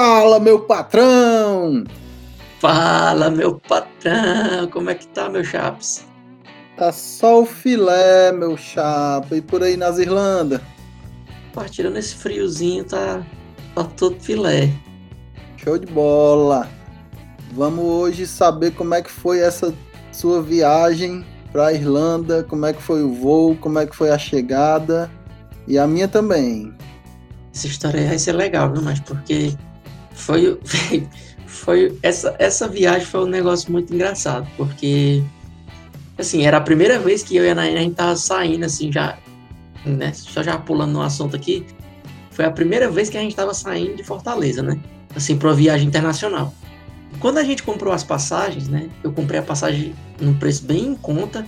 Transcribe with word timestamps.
Fala, 0.00 0.38
meu 0.38 0.60
patrão! 0.60 1.82
Fala, 2.60 3.28
meu 3.30 3.58
patrão! 3.58 4.68
Como 4.70 4.90
é 4.90 4.94
que 4.94 5.08
tá, 5.08 5.28
meu 5.28 5.42
chaps? 5.42 6.06
Tá 6.76 6.92
só 6.92 7.42
o 7.42 7.44
filé, 7.44 8.30
meu 8.30 8.56
chapa. 8.56 9.34
E 9.34 9.40
por 9.40 9.60
aí 9.60 9.76
nas 9.76 9.98
Irlanda? 9.98 10.62
Partilhando 11.52 11.98
esse 11.98 12.14
friozinho, 12.14 12.84
tá, 12.84 13.26
tá 13.74 13.82
todo 13.96 14.20
filé. 14.20 14.70
Show 15.56 15.76
de 15.76 15.86
bola! 15.86 16.68
Vamos 17.54 17.84
hoje 17.84 18.24
saber 18.24 18.70
como 18.74 18.94
é 18.94 19.02
que 19.02 19.10
foi 19.10 19.40
essa 19.40 19.74
sua 20.12 20.40
viagem 20.40 21.26
para 21.50 21.72
Irlanda, 21.72 22.44
como 22.44 22.66
é 22.66 22.72
que 22.72 22.80
foi 22.80 23.02
o 23.02 23.12
voo, 23.12 23.56
como 23.56 23.80
é 23.80 23.86
que 23.86 23.96
foi 23.96 24.10
a 24.10 24.18
chegada 24.18 25.10
e 25.66 25.76
a 25.76 25.88
minha 25.88 26.06
também. 26.06 26.72
Essa 27.52 27.66
história 27.66 28.06
vai 28.06 28.16
ser 28.16 28.34
legal, 28.34 28.72
viu? 28.72 28.80
Mas 28.80 29.00
porque 29.00 29.56
foi, 30.18 30.58
foi 31.46 31.98
essa, 32.02 32.34
essa 32.38 32.68
viagem 32.68 33.06
foi 33.06 33.20
um 33.20 33.26
negócio 33.26 33.70
muito 33.72 33.94
engraçado, 33.94 34.46
porque 34.56 35.22
assim, 36.18 36.44
era 36.44 36.56
a 36.56 36.60
primeira 36.60 36.98
vez 36.98 37.22
que 37.22 37.36
eu 37.36 37.44
e 37.44 37.50
a 37.50 37.54
Naina 37.54 37.78
a 37.78 37.82
gente 37.82 37.94
tava 37.94 38.16
saindo 38.16 38.64
assim 38.64 38.92
já, 38.92 39.16
né? 39.86 40.12
Só 40.12 40.42
já 40.42 40.58
pulando 40.58 40.92
no 40.92 41.02
assunto 41.02 41.36
aqui, 41.36 41.64
foi 42.30 42.44
a 42.44 42.50
primeira 42.50 42.90
vez 42.90 43.08
que 43.08 43.16
a 43.16 43.20
gente 43.20 43.34
tava 43.34 43.54
saindo 43.54 43.96
de 43.96 44.04
Fortaleza, 44.04 44.62
né? 44.62 44.78
Assim, 45.14 45.36
para 45.36 45.48
uma 45.48 45.54
viagem 45.54 45.86
internacional. 45.86 46.52
Quando 47.20 47.38
a 47.38 47.44
gente 47.44 47.62
comprou 47.62 47.92
as 47.92 48.04
passagens, 48.04 48.68
né? 48.68 48.88
Eu 49.02 49.12
comprei 49.12 49.40
a 49.40 49.42
passagem 49.42 49.94
num 50.20 50.34
preço 50.34 50.64
bem 50.64 50.88
em 50.88 50.94
conta 50.94 51.46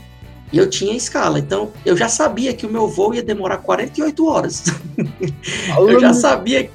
e 0.52 0.59
eu 0.59 0.69
tinha 0.69 0.97
escala. 0.97 1.39
Então, 1.39 1.70
eu 1.84 1.97
já 1.97 2.09
sabia 2.09 2.52
que 2.55 2.66
o 2.66 2.70
meu 2.70 2.89
voo 2.89 3.14
ia 3.14 3.22
demorar 3.22 3.59
48 3.59 4.27
horas. 4.27 4.64
eu 5.78 6.00
já 6.00 6.12
sabia 6.12 6.70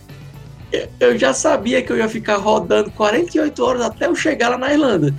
eu 0.99 1.17
já 1.17 1.33
sabia 1.33 1.81
que 1.81 1.91
eu 1.91 1.97
ia 1.97 2.09
ficar 2.09 2.37
rodando 2.37 2.91
48 2.91 3.63
horas 3.63 3.81
até 3.81 4.07
eu 4.07 4.15
chegar 4.15 4.49
lá 4.49 4.57
na 4.57 4.73
Irlanda. 4.73 5.13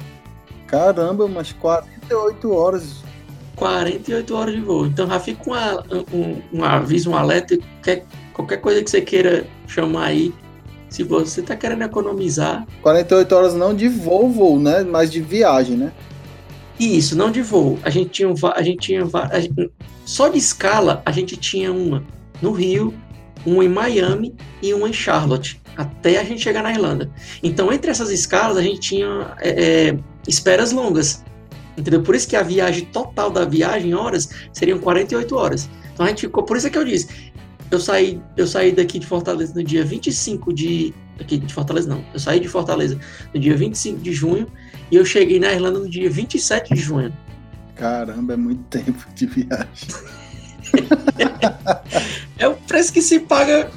Caramba, 0.67 1.29
mas 1.29 1.53
48 1.53 2.53
horas. 2.53 3.05
48 3.57 4.35
horas 4.35 4.55
de 4.55 4.61
voo. 4.61 4.87
Então 4.87 5.07
já 5.07 5.19
fica 5.19 5.43
um, 5.51 6.17
um, 6.17 6.43
um 6.53 6.65
aviso, 6.65 7.11
um 7.11 7.17
alerta, 7.17 7.57
qualquer, 7.57 8.05
qualquer 8.33 8.57
coisa 8.59 8.83
que 8.83 8.91
você 8.91 9.01
queira 9.01 9.47
chamar 9.67 10.07
aí. 10.07 10.33
Se 10.89 11.03
você 11.03 11.43
tá 11.43 11.57
querendo 11.57 11.83
economizar. 11.83 12.67
48 12.83 13.35
horas 13.35 13.55
não 13.55 13.75
de 13.75 13.89
voo, 13.89 14.31
voo, 14.31 14.59
né? 14.59 14.83
Mas 14.83 15.11
de 15.11 15.21
viagem, 15.21 15.77
né? 15.77 15.93
Isso, 16.79 17.17
não 17.17 17.31
de 17.31 17.43
voo. 17.43 17.79
A 17.83 17.91
gente 17.91 18.11
tinha, 18.11 18.33
a 18.55 18.63
gente 18.63 18.79
tinha 18.79 19.03
a 19.31 19.41
gente, 19.41 19.71
só 20.05 20.29
de 20.29 20.39
escala 20.39 21.03
a 21.05 21.11
gente 21.11 21.37
tinha 21.37 21.73
uma 21.73 22.05
no 22.41 22.53
Rio, 22.53 22.95
uma 23.47 23.65
em 23.65 23.69
Miami 23.69 24.35
e 24.61 24.75
uma 24.75 24.89
em 24.89 24.93
Charlotte, 24.93 25.61
até 25.77 26.19
a 26.19 26.25
gente 26.25 26.43
chegar 26.43 26.63
na 26.63 26.73
Irlanda. 26.73 27.11
Então, 27.43 27.73
entre 27.73 27.91
essas 27.91 28.11
escalas, 28.11 28.57
a 28.57 28.63
gente 28.63 28.81
tinha 28.81 29.35
é, 29.41 29.89
é, 29.89 29.99
esperas 30.27 30.73
longas. 30.73 31.25
Entendeu? 31.77 32.03
Por 32.03 32.15
isso 32.15 32.27
que 32.27 32.37
a 32.37 32.43
viagem 32.43 32.87
total 32.87 33.31
da 33.31 33.45
viagem, 33.45 33.95
horas, 33.95 34.31
seriam 34.53 34.79
48 34.79 35.37
horas. 35.37 35.69
Então 35.93 36.07
a 36.07 36.09
gente 36.09 36.23
ficou. 36.23 36.43
Por 36.43 36.57
isso 36.57 36.67
é 36.67 36.71
que 36.71 36.79
eu 36.79 36.85
disse. 36.85 37.33
Eu 37.71 37.81
saí, 37.81 38.21
eu 38.37 38.47
saí 38.47 38.73
daqui 38.73 38.99
de 38.99 39.07
Fortaleza 39.07 39.53
no 39.55 39.63
dia 39.63 39.85
25 39.85 40.53
de. 40.53 40.95
Aqui 41.21 41.39
de 41.39 41.53
Fortaleza 41.53 41.89
não. 41.89 42.05
Eu 42.15 42.21
saí 42.21 42.41
de 42.41 42.49
Fortaleza 42.49 42.99
no 43.35 43.41
dia 43.41 43.57
25 43.57 44.01
de 44.01 44.13
junho 44.13 44.47
e 44.91 44.97
eu 44.97 45.05
cheguei 45.05 45.39
na 45.39 45.53
Irlanda 45.53 45.79
no 45.79 45.89
dia 45.89 46.09
27 46.09 46.75
de 46.75 46.81
junho. 46.81 47.13
Caramba, 47.75 48.35
é 48.35 48.37
muito 48.37 48.63
tempo 48.65 49.07
de 49.15 49.27
viagem. 49.27 49.89
é 52.39 52.49
o 52.49 52.55
preço 52.55 52.93
que 52.93 53.03
se 53.03 53.21
paga 53.21 53.71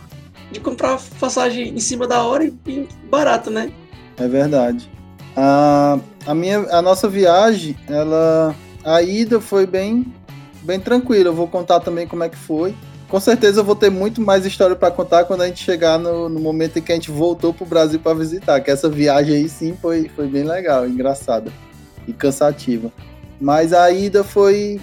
de 0.51 0.59
comprar 0.59 0.99
passagem 1.19 1.69
em 1.69 1.79
cima 1.79 2.07
da 2.07 2.23
hora 2.23 2.45
e 2.45 2.87
barato, 3.09 3.49
né? 3.49 3.71
É 4.17 4.27
verdade. 4.27 4.89
A, 5.35 5.99
a, 6.25 6.33
minha, 6.33 6.59
a 6.71 6.81
nossa 6.81 7.07
viagem, 7.07 7.75
ela. 7.87 8.55
A 8.83 9.01
ida 9.01 9.39
foi 9.39 9.65
bem, 9.65 10.05
bem 10.61 10.79
tranquila. 10.79 11.29
Eu 11.29 11.35
vou 11.35 11.47
contar 11.47 11.79
também 11.79 12.07
como 12.07 12.23
é 12.23 12.29
que 12.29 12.37
foi. 12.37 12.75
Com 13.07 13.19
certeza 13.19 13.61
eu 13.61 13.63
vou 13.63 13.75
ter 13.75 13.89
muito 13.89 14.21
mais 14.21 14.45
história 14.45 14.75
para 14.75 14.91
contar 14.91 15.25
quando 15.25 15.41
a 15.41 15.47
gente 15.47 15.63
chegar 15.63 15.97
no, 15.97 16.29
no, 16.29 16.39
momento 16.39 16.77
em 16.77 16.81
que 16.81 16.91
a 16.91 16.95
gente 16.95 17.09
voltou 17.09 17.53
pro 17.53 17.65
Brasil 17.65 17.99
para 17.99 18.13
visitar. 18.13 18.59
Que 18.61 18.69
essa 18.69 18.89
viagem 18.89 19.35
aí 19.35 19.49
sim 19.49 19.75
foi, 19.81 20.09
foi 20.15 20.27
bem 20.27 20.43
legal, 20.43 20.87
engraçada 20.87 21.51
e 22.07 22.13
cansativa. 22.13 22.91
Mas 23.39 23.73
a 23.73 23.89
ida 23.91 24.23
foi. 24.23 24.79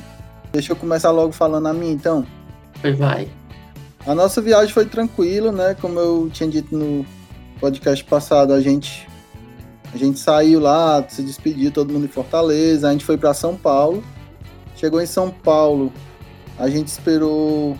Deixa 0.53 0.73
eu 0.73 0.77
começar 0.77 1.11
logo 1.11 1.33
falando 1.33 1.67
a 1.67 1.73
mim 1.73 1.91
então. 1.91 2.27
Foi, 2.81 2.93
vai. 2.93 3.29
A 4.07 4.15
nossa 4.15 4.41
viagem 4.41 4.73
foi 4.73 4.87
tranquila, 4.87 5.51
né? 5.51 5.77
Como 5.81 5.99
eu 5.99 6.31
tinha 6.33 6.49
dito 6.49 6.77
no 6.77 7.05
podcast 7.61 8.05
passado, 8.05 8.53
a 8.53 8.61
gente 8.61 9.07
a 9.93 9.97
gente 9.97 10.19
saiu 10.19 10.61
lá, 10.61 11.05
se 11.09 11.23
despediu 11.23 11.71
todo 11.71 11.93
mundo 11.93 12.05
em 12.05 12.09
Fortaleza, 12.09 12.89
a 12.89 12.93
gente 12.93 13.05
foi 13.05 13.17
para 13.17 13.33
São 13.33 13.57
Paulo. 13.57 14.05
Chegou 14.77 15.01
em 15.01 15.07
São 15.07 15.31
Paulo, 15.31 15.93
a 16.59 16.69
gente 16.69 16.89
esperou 16.89 17.77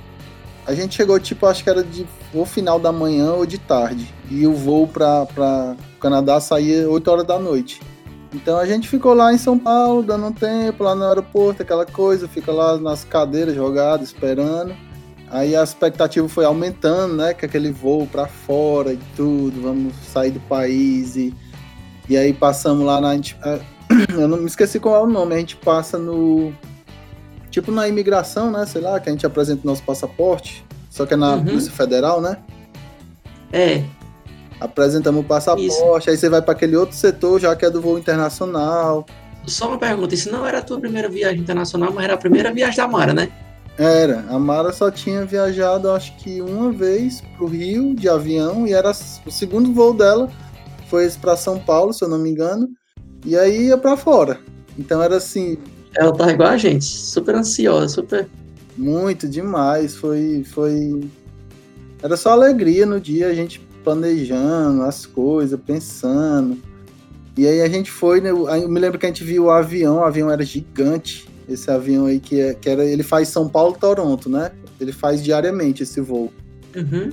a 0.67 0.75
gente 0.75 0.97
chegou, 0.97 1.19
tipo, 1.21 1.47
acho 1.47 1.63
que 1.63 1.71
era 1.71 1.85
de 1.85 2.05
ou 2.35 2.45
final 2.45 2.81
da 2.81 2.91
manhã 2.91 3.33
ou 3.33 3.47
de 3.47 3.57
tarde. 3.57 4.13
E 4.29 4.45
o 4.47 4.53
voo 4.53 4.89
para 4.89 5.77
Canadá 6.01 6.41
saía 6.41 6.91
8 6.91 7.09
horas 7.09 7.25
da 7.25 7.39
noite. 7.39 7.81
Então 8.37 8.59
a 8.59 8.67
gente 8.67 8.87
ficou 8.87 9.15
lá 9.15 9.33
em 9.33 9.39
São 9.39 9.59
Paulo, 9.59 10.03
dando 10.03 10.27
um 10.27 10.33
tempo, 10.33 10.85
lá 10.85 10.95
no 10.95 11.05
aeroporto, 11.05 11.63
aquela 11.63 11.87
coisa, 11.87 12.29
fica 12.29 12.53
lá 12.53 12.77
nas 12.77 13.03
cadeiras 13.03 13.55
jogadas, 13.55 14.09
esperando. 14.09 14.77
Aí 15.31 15.57
a 15.57 15.65
expectativa 15.65 16.29
foi 16.29 16.45
aumentando, 16.45 17.17
né? 17.17 17.33
Que 17.33 17.47
aquele 17.47 17.73
voo 17.73 18.07
para 18.07 18.27
fora 18.27 18.93
e 18.93 18.99
tudo, 19.17 19.63
vamos 19.63 19.95
sair 20.13 20.31
do 20.31 20.41
país. 20.41 21.17
E, 21.17 21.35
e 22.11 22.17
aí 22.17 22.35
passamos 22.35 22.85
lá 22.85 23.01
na. 23.01 23.15
Eu 24.13 24.29
não 24.29 24.37
me 24.37 24.47
esqueci 24.47 24.79
qual 24.79 24.97
é 24.97 25.01
o 25.01 25.07
nome, 25.07 25.35
a 25.35 25.39
gente 25.39 25.57
passa 25.57 25.97
no 25.97 26.53
tipo 27.51 27.73
na 27.73 27.89
imigração, 27.89 28.51
né? 28.51 28.67
Sei 28.67 28.83
lá, 28.83 29.01
que 29.01 29.09
a 29.09 29.13
gente 29.13 29.25
apresenta 29.25 29.63
o 29.65 29.67
nosso 29.67 29.83
passaporte, 29.83 30.63
só 30.91 31.07
que 31.07 31.15
é 31.15 31.17
na 31.17 31.37
uhum. 31.37 31.45
Polícia 31.45 31.73
Federal, 31.73 32.21
né? 32.21 32.37
É. 33.51 33.83
Apresentamos 34.61 35.23
o 35.23 35.25
passaporte, 35.25 35.67
Isso. 35.67 36.11
aí 36.11 36.17
você 36.17 36.29
vai 36.29 36.41
para 36.41 36.53
aquele 36.53 36.77
outro 36.77 36.97
setor 36.97 37.41
já 37.41 37.55
que 37.55 37.65
é 37.65 37.71
do 37.71 37.81
voo 37.81 37.99
internacional. 37.99 39.05
Só 39.47 39.69
uma 39.69 39.79
pergunta, 39.79 40.15
isso 40.15 40.31
não 40.31 40.47
era 40.47 40.59
a 40.59 40.63
tua 40.63 40.81
primeira 40.81 41.09
viagem 41.09 41.41
internacional, 41.41 41.93
mas 41.93 42.05
era 42.05 42.15
a 42.15 42.19
primeira 42.19 42.53
viagem 42.53 42.77
da 42.77 42.89
Mara, 42.89 43.13
né? 43.13 43.31
Era, 43.79 44.25
a 44.29 44.39
Mara 44.39 44.73
só 44.73 44.91
tinha 44.91 45.25
viajado 45.25 45.91
acho 45.91 46.17
que 46.17 46.41
uma 46.41 46.73
vez 46.73 47.23
pro 47.37 47.47
Rio 47.47 47.95
de 47.95 48.09
avião 48.09 48.67
e 48.67 48.73
era 48.73 48.91
o 48.91 49.31
segundo 49.31 49.73
voo 49.73 49.93
dela 49.93 50.31
foi 50.89 51.09
para 51.21 51.37
São 51.37 51.59
Paulo, 51.59 51.93
se 51.93 52.03
eu 52.03 52.09
não 52.09 52.19
me 52.19 52.31
engano, 52.31 52.69
e 53.25 53.37
aí 53.37 53.67
ia 53.67 53.77
para 53.77 53.97
fora. 53.97 54.39
Então 54.79 55.03
era 55.03 55.17
assim, 55.17 55.59
ela 55.97 56.13
tá 56.13 56.31
igual 56.31 56.51
a 56.51 56.57
gente, 56.57 56.85
super 56.85 57.35
ansiosa, 57.35 57.89
super. 57.89 58.29
Muito 58.77 59.27
demais. 59.27 59.97
Foi. 59.97 60.45
foi... 60.45 61.09
Era 62.03 62.17
só 62.17 62.31
alegria 62.31 62.85
no 62.85 63.01
dia, 63.01 63.29
a 63.29 63.35
gente 63.35 63.59
planejando 63.87 64.83
as 64.83 65.07
coisas, 65.07 65.59
pensando. 65.65 66.59
E 67.37 67.47
aí 67.47 67.61
a 67.61 67.69
gente 67.69 67.89
foi, 67.89 68.21
né? 68.21 68.31
Eu 68.31 68.69
me 68.69 68.81
lembro 68.81 68.99
que 68.99 69.07
a 69.07 69.09
gente 69.09 69.23
viu 69.23 69.45
o 69.45 69.51
avião, 69.51 69.99
o 69.99 70.05
avião 70.05 70.29
era 70.29 70.45
gigante. 70.45 71.29
Esse 71.49 71.71
avião 71.71 72.07
aí 72.07 72.19
que, 72.19 72.41
é, 72.41 72.55
que 72.55 72.69
era. 72.69 72.85
Ele 72.85 73.05
faz 73.05 73.29
São 73.29 73.49
Paulo-Toronto, 73.49 74.29
né? 74.29 74.51
Ele 74.81 74.91
faz 74.91 75.23
diariamente 75.23 75.85
esse 75.85 76.01
voo. 76.01 76.33
Uhum. 76.75 77.13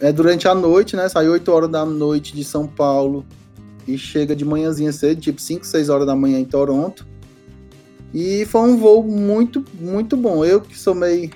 É 0.00 0.10
durante 0.10 0.48
a 0.48 0.54
noite, 0.54 0.96
né? 0.96 1.06
Sai 1.06 1.28
8 1.28 1.52
horas 1.52 1.70
da 1.70 1.84
noite 1.84 2.34
de 2.34 2.42
São 2.42 2.66
Paulo 2.66 3.22
e 3.86 3.98
chega 3.98 4.34
de 4.34 4.44
manhãzinha 4.44 4.92
cedo, 4.92 5.20
tipo 5.20 5.38
5, 5.38 5.66
6 5.66 5.90
horas 5.90 6.06
da 6.06 6.16
manhã 6.16 6.38
em 6.38 6.46
Toronto. 6.46 7.06
E 8.14 8.46
foi 8.46 8.62
um 8.62 8.78
voo 8.78 9.02
muito, 9.02 9.62
muito 9.78 10.16
bom. 10.16 10.42
Eu 10.42 10.62
que 10.62 10.78
sou 10.78 10.94
meio. 10.94 11.30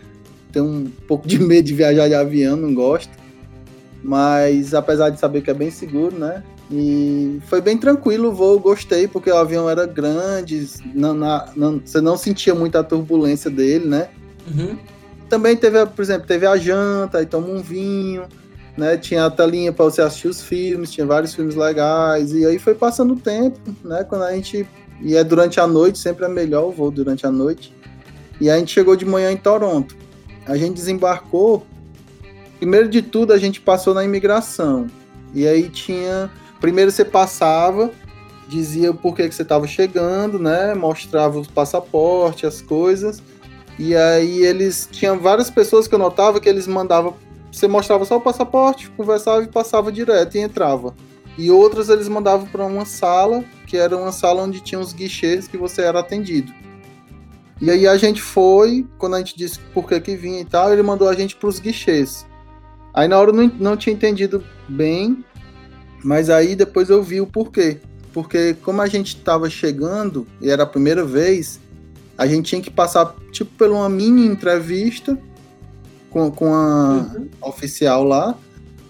tenho 0.50 0.64
um 0.64 0.90
pouco 1.06 1.28
de 1.28 1.38
medo 1.38 1.66
de 1.66 1.74
viajar 1.74 2.08
de 2.08 2.14
avião, 2.14 2.56
não 2.56 2.72
gosto. 2.72 3.19
Mas 4.02 4.74
apesar 4.74 5.10
de 5.10 5.20
saber 5.20 5.42
que 5.42 5.50
é 5.50 5.54
bem 5.54 5.70
seguro, 5.70 6.18
né? 6.18 6.42
E 6.70 7.40
foi 7.46 7.60
bem 7.60 7.76
tranquilo 7.76 8.28
o 8.28 8.32
voo, 8.32 8.58
gostei, 8.58 9.08
porque 9.08 9.30
o 9.30 9.36
avião 9.36 9.68
era 9.68 9.86
grande, 9.86 10.66
não, 10.94 11.14
não, 11.14 11.80
você 11.84 12.00
não 12.00 12.16
sentia 12.16 12.54
muita 12.54 12.82
turbulência 12.82 13.50
dele, 13.50 13.86
né? 13.86 14.08
Uhum. 14.46 14.78
Também 15.28 15.56
teve, 15.56 15.84
por 15.86 16.02
exemplo, 16.02 16.26
teve 16.26 16.46
a 16.46 16.56
janta, 16.56 17.18
aí 17.18 17.26
toma 17.26 17.48
um 17.48 17.60
vinho, 17.60 18.24
né? 18.76 18.96
Tinha 18.96 19.26
a 19.26 19.30
telinha 19.30 19.72
para 19.72 19.84
você 19.84 20.00
assistir 20.00 20.28
os 20.28 20.42
filmes, 20.42 20.90
tinha 20.90 21.06
vários 21.06 21.34
filmes 21.34 21.54
legais, 21.54 22.32
e 22.32 22.46
aí 22.46 22.58
foi 22.58 22.74
passando 22.74 23.14
o 23.14 23.16
tempo, 23.16 23.58
né? 23.84 24.04
Quando 24.04 24.22
a 24.22 24.32
gente 24.32 24.66
e 25.02 25.16
é 25.16 25.24
durante 25.24 25.58
a 25.58 25.66
noite, 25.66 25.98
sempre 25.98 26.24
é 26.24 26.28
melhor 26.28 26.66
o 26.66 26.72
voo 26.72 26.90
durante 26.90 27.26
a 27.26 27.30
noite. 27.30 27.74
E 28.40 28.50
a 28.50 28.58
gente 28.58 28.72
chegou 28.72 28.94
de 28.96 29.04
manhã 29.04 29.32
em 29.32 29.36
Toronto. 29.36 29.96
A 30.46 30.56
gente 30.56 30.74
desembarcou. 30.74 31.66
Primeiro 32.60 32.88
de 32.88 33.02
tudo, 33.02 33.32
a 33.32 33.38
gente 33.38 33.60
passou 33.60 33.92
na 33.92 34.04
imigração. 34.04 34.86
E 35.34 35.48
aí 35.48 35.68
tinha. 35.68 36.30
Primeiro 36.60 36.92
você 36.92 37.04
passava, 37.04 37.90
dizia 38.48 38.94
por 38.94 39.16
que, 39.16 39.28
que 39.28 39.34
você 39.34 39.42
estava 39.42 39.66
chegando, 39.66 40.38
né? 40.38 40.74
Mostrava 40.74 41.40
o 41.40 41.48
passaporte, 41.48 42.46
as 42.46 42.62
coisas. 42.62 43.20
E 43.76 43.96
aí 43.96 44.44
eles. 44.44 44.88
Tinham 44.92 45.18
várias 45.18 45.50
pessoas 45.50 45.88
que 45.88 45.94
eu 45.94 45.98
notava 45.98 46.38
que 46.38 46.48
eles 46.48 46.68
mandavam 46.68 47.16
você 47.50 47.66
mostrava 47.66 48.04
só 48.04 48.16
o 48.16 48.20
passaporte, 48.20 48.90
conversava 48.90 49.42
e 49.42 49.48
passava 49.48 49.90
direto 49.90 50.36
e 50.36 50.40
entrava. 50.40 50.94
E 51.36 51.50
outras 51.50 51.88
eles 51.88 52.08
mandavam 52.08 52.46
para 52.46 52.64
uma 52.64 52.84
sala, 52.84 53.44
que 53.66 53.76
era 53.76 53.96
uma 53.96 54.12
sala 54.12 54.42
onde 54.42 54.60
tinha 54.60 54.80
os 54.80 54.92
guichês 54.92 55.48
que 55.48 55.56
você 55.56 55.82
era 55.82 56.00
atendido. 56.00 56.52
E 57.60 57.70
aí 57.70 57.86
a 57.86 57.96
gente 57.96 58.22
foi, 58.22 58.86
quando 58.98 59.16
a 59.16 59.18
gente 59.18 59.36
disse 59.36 59.58
por 59.74 59.86
que 59.86 60.00
que 60.00 60.16
vinha 60.16 60.40
e 60.40 60.44
tal, 60.44 60.72
ele 60.72 60.82
mandou 60.82 61.08
a 61.08 61.14
gente 61.14 61.36
para 61.36 61.48
os 61.48 61.58
guichês. 61.58 62.26
Aí 62.92 63.08
na 63.08 63.18
hora 63.18 63.30
eu 63.30 63.34
não, 63.34 63.52
não 63.58 63.76
tinha 63.76 63.94
entendido 63.94 64.42
bem, 64.68 65.24
mas 66.02 66.30
aí 66.30 66.54
depois 66.54 66.90
eu 66.90 67.02
vi 67.02 67.20
o 67.20 67.26
porquê. 67.26 67.78
Porque 68.12 68.54
como 68.62 68.82
a 68.82 68.86
gente 68.86 69.16
estava 69.16 69.48
chegando, 69.48 70.26
e 70.40 70.50
era 70.50 70.64
a 70.64 70.66
primeira 70.66 71.04
vez, 71.04 71.60
a 72.18 72.26
gente 72.26 72.50
tinha 72.50 72.60
que 72.60 72.70
passar 72.70 73.14
tipo 73.30 73.50
por 73.56 73.70
uma 73.70 73.88
mini 73.88 74.26
entrevista 74.26 75.18
com, 76.10 76.30
com 76.30 76.52
a 76.52 77.06
uhum. 77.16 77.28
oficial 77.40 78.02
lá, 78.02 78.36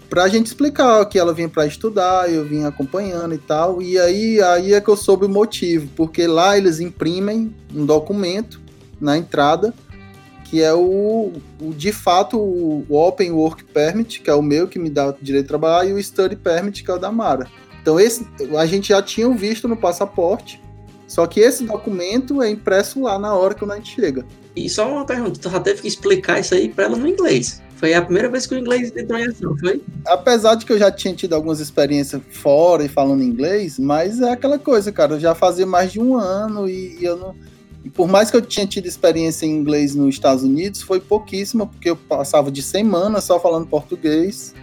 pra 0.09 0.27
gente 0.27 0.47
explicar 0.47 1.05
que 1.05 1.19
ela 1.19 1.33
vinha 1.33 1.47
para 1.47 1.65
estudar, 1.65 2.29
eu 2.29 2.43
vinha 2.43 2.67
acompanhando 2.67 3.33
e 3.35 3.37
tal. 3.37 3.81
E 3.81 3.97
aí, 3.99 4.41
aí 4.41 4.73
é 4.73 4.81
que 4.81 4.89
eu 4.89 4.97
soube 4.97 5.25
o 5.25 5.29
motivo, 5.29 5.87
porque 5.95 6.25
lá 6.27 6.57
eles 6.57 6.79
imprimem 6.79 7.55
um 7.73 7.85
documento 7.85 8.59
na 8.99 9.17
entrada 9.17 9.73
que 10.51 10.61
é 10.61 10.73
o, 10.73 11.31
o 11.61 11.73
de 11.73 11.93
fato 11.93 12.37
o, 12.37 12.85
Open 12.89 13.31
Work 13.31 13.63
Permit, 13.63 14.19
que 14.19 14.29
é 14.29 14.35
o 14.35 14.41
meu 14.41 14.67
que 14.67 14.77
me 14.77 14.89
dá 14.89 15.07
o 15.07 15.15
direito 15.21 15.45
de 15.45 15.47
trabalhar, 15.47 15.89
e 15.89 15.93
o 15.93 16.03
Study 16.03 16.35
Permit, 16.35 16.83
que 16.83 16.91
é 16.91 16.93
o 16.93 16.97
da 16.97 17.09
Mara. 17.09 17.47
Então 17.81 17.97
esse 17.97 18.27
a 18.59 18.65
gente 18.65 18.89
já 18.89 19.01
tinha 19.01 19.29
visto 19.29 19.65
no 19.65 19.77
passaporte, 19.77 20.61
só 21.07 21.25
que 21.25 21.39
esse 21.39 21.63
documento 21.63 22.41
é 22.41 22.49
impresso 22.49 23.01
lá 23.01 23.17
na 23.17 23.33
hora 23.33 23.55
que 23.55 23.63
a 23.63 23.75
gente 23.75 23.95
chega. 23.95 24.25
E 24.53 24.69
só 24.69 24.91
uma 24.91 25.05
pergunta, 25.05 25.39
tu 25.39 25.49
já 25.49 25.59
teve 25.61 25.83
que 25.83 25.87
explicar 25.87 26.41
isso 26.41 26.53
aí 26.53 26.67
para 26.67 26.83
ela 26.83 26.97
no 26.97 27.07
inglês. 27.07 27.61
Foi 27.77 27.93
a 27.93 28.01
primeira 28.01 28.27
vez 28.27 28.45
que 28.45 28.53
o 28.53 28.57
inglês 28.57 28.91
entrou 28.93 29.17
em 29.17 29.27
ação, 29.27 29.57
foi? 29.57 29.81
Apesar 30.05 30.55
de 30.55 30.65
que 30.65 30.73
eu 30.73 30.77
já 30.77 30.91
tinha 30.91 31.15
tido 31.15 31.33
algumas 31.33 31.61
experiências 31.61 32.21
fora 32.29 32.83
e 32.83 32.89
falando 32.89 33.23
inglês, 33.23 33.79
mas 33.79 34.19
é 34.19 34.33
aquela 34.33 34.59
coisa, 34.59 34.91
cara, 34.91 35.13
eu 35.13 35.19
já 35.21 35.33
fazia 35.33 35.65
mais 35.65 35.93
de 35.93 36.01
um 36.01 36.17
ano 36.17 36.67
e, 36.67 36.97
e 36.99 37.05
eu 37.05 37.15
não. 37.15 37.35
E 37.83 37.89
por 37.89 38.07
mais 38.07 38.29
que 38.29 38.37
eu 38.37 38.41
tinha 38.41 38.65
tido 38.65 38.85
experiência 38.85 39.45
em 39.45 39.51
inglês 39.51 39.95
nos 39.95 40.15
Estados 40.15 40.43
Unidos, 40.43 40.81
foi 40.81 40.99
pouquíssima, 40.99 41.65
porque 41.65 41.89
eu 41.89 41.95
passava 41.95 42.51
de 42.51 42.61
semana 42.61 43.21
só 43.21 43.39
falando 43.39 43.67
português. 43.67 44.53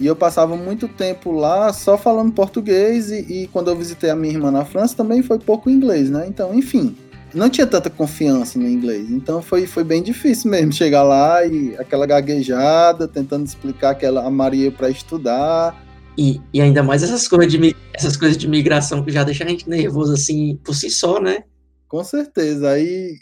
E 0.00 0.06
eu 0.06 0.14
passava 0.14 0.56
muito 0.56 0.86
tempo 0.86 1.32
lá 1.32 1.72
só 1.72 1.98
falando 1.98 2.32
português, 2.32 3.10
e, 3.10 3.42
e, 3.42 3.46
quando 3.48 3.68
eu 3.68 3.76
visitei 3.76 4.10
a 4.10 4.16
minha 4.16 4.32
irmã 4.32 4.50
na 4.50 4.64
França 4.64 4.96
também 4.96 5.22
foi 5.22 5.40
pouco 5.40 5.68
inglês, 5.68 6.08
né? 6.08 6.24
Então, 6.28 6.54
enfim, 6.54 6.96
não 7.34 7.50
tinha 7.50 7.66
tanta 7.66 7.90
confiança 7.90 8.58
no 8.58 8.68
inglês. 8.68 9.10
Então 9.10 9.42
foi, 9.42 9.66
foi 9.66 9.84
bem 9.84 10.02
difícil 10.02 10.50
mesmo 10.50 10.72
chegar 10.72 11.02
lá 11.02 11.44
e 11.44 11.76
aquela 11.76 12.06
gaguejada, 12.06 13.06
tentando 13.06 13.46
explicar 13.46 13.94
que 13.94 14.06
ela, 14.06 14.24
a 14.24 14.30
Maria 14.30 14.70
para 14.70 14.88
estudar. 14.88 15.84
E, 16.16 16.40
e 16.52 16.60
ainda 16.60 16.82
mais 16.82 17.02
essas 17.02 17.28
coisas, 17.28 17.52
de, 17.52 17.76
essas 17.92 18.16
coisas 18.16 18.36
de 18.36 18.48
migração 18.48 19.04
que 19.04 19.10
já 19.10 19.22
deixam 19.22 19.46
a 19.46 19.50
gente 19.50 19.68
nervoso 19.68 20.12
assim 20.12 20.58
por 20.64 20.74
si 20.74 20.90
só, 20.90 21.20
né? 21.20 21.44
Com 21.88 22.04
certeza. 22.04 22.70
Aí 22.70 23.16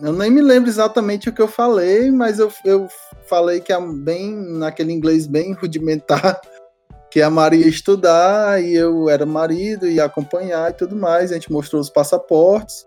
eu 0.00 0.12
nem 0.12 0.30
me 0.30 0.40
lembro 0.40 0.70
exatamente 0.70 1.28
o 1.28 1.32
que 1.32 1.42
eu 1.42 1.48
falei, 1.48 2.10
mas 2.10 2.38
eu, 2.38 2.50
eu 2.64 2.88
falei 3.26 3.60
que 3.60 3.72
é 3.72 3.80
bem 3.80 4.34
naquele 4.34 4.92
inglês 4.92 5.26
bem 5.26 5.52
rudimentar, 5.52 6.40
que 7.10 7.20
a 7.20 7.28
Maria 7.28 7.60
ia 7.60 7.68
estudar 7.68 8.62
e 8.62 8.74
eu 8.74 9.10
era 9.10 9.26
marido, 9.26 9.86
ia 9.86 10.04
acompanhar 10.04 10.70
e 10.70 10.74
tudo 10.74 10.96
mais. 10.96 11.30
A 11.30 11.34
gente 11.34 11.52
mostrou 11.52 11.80
os 11.80 11.90
passaportes. 11.90 12.86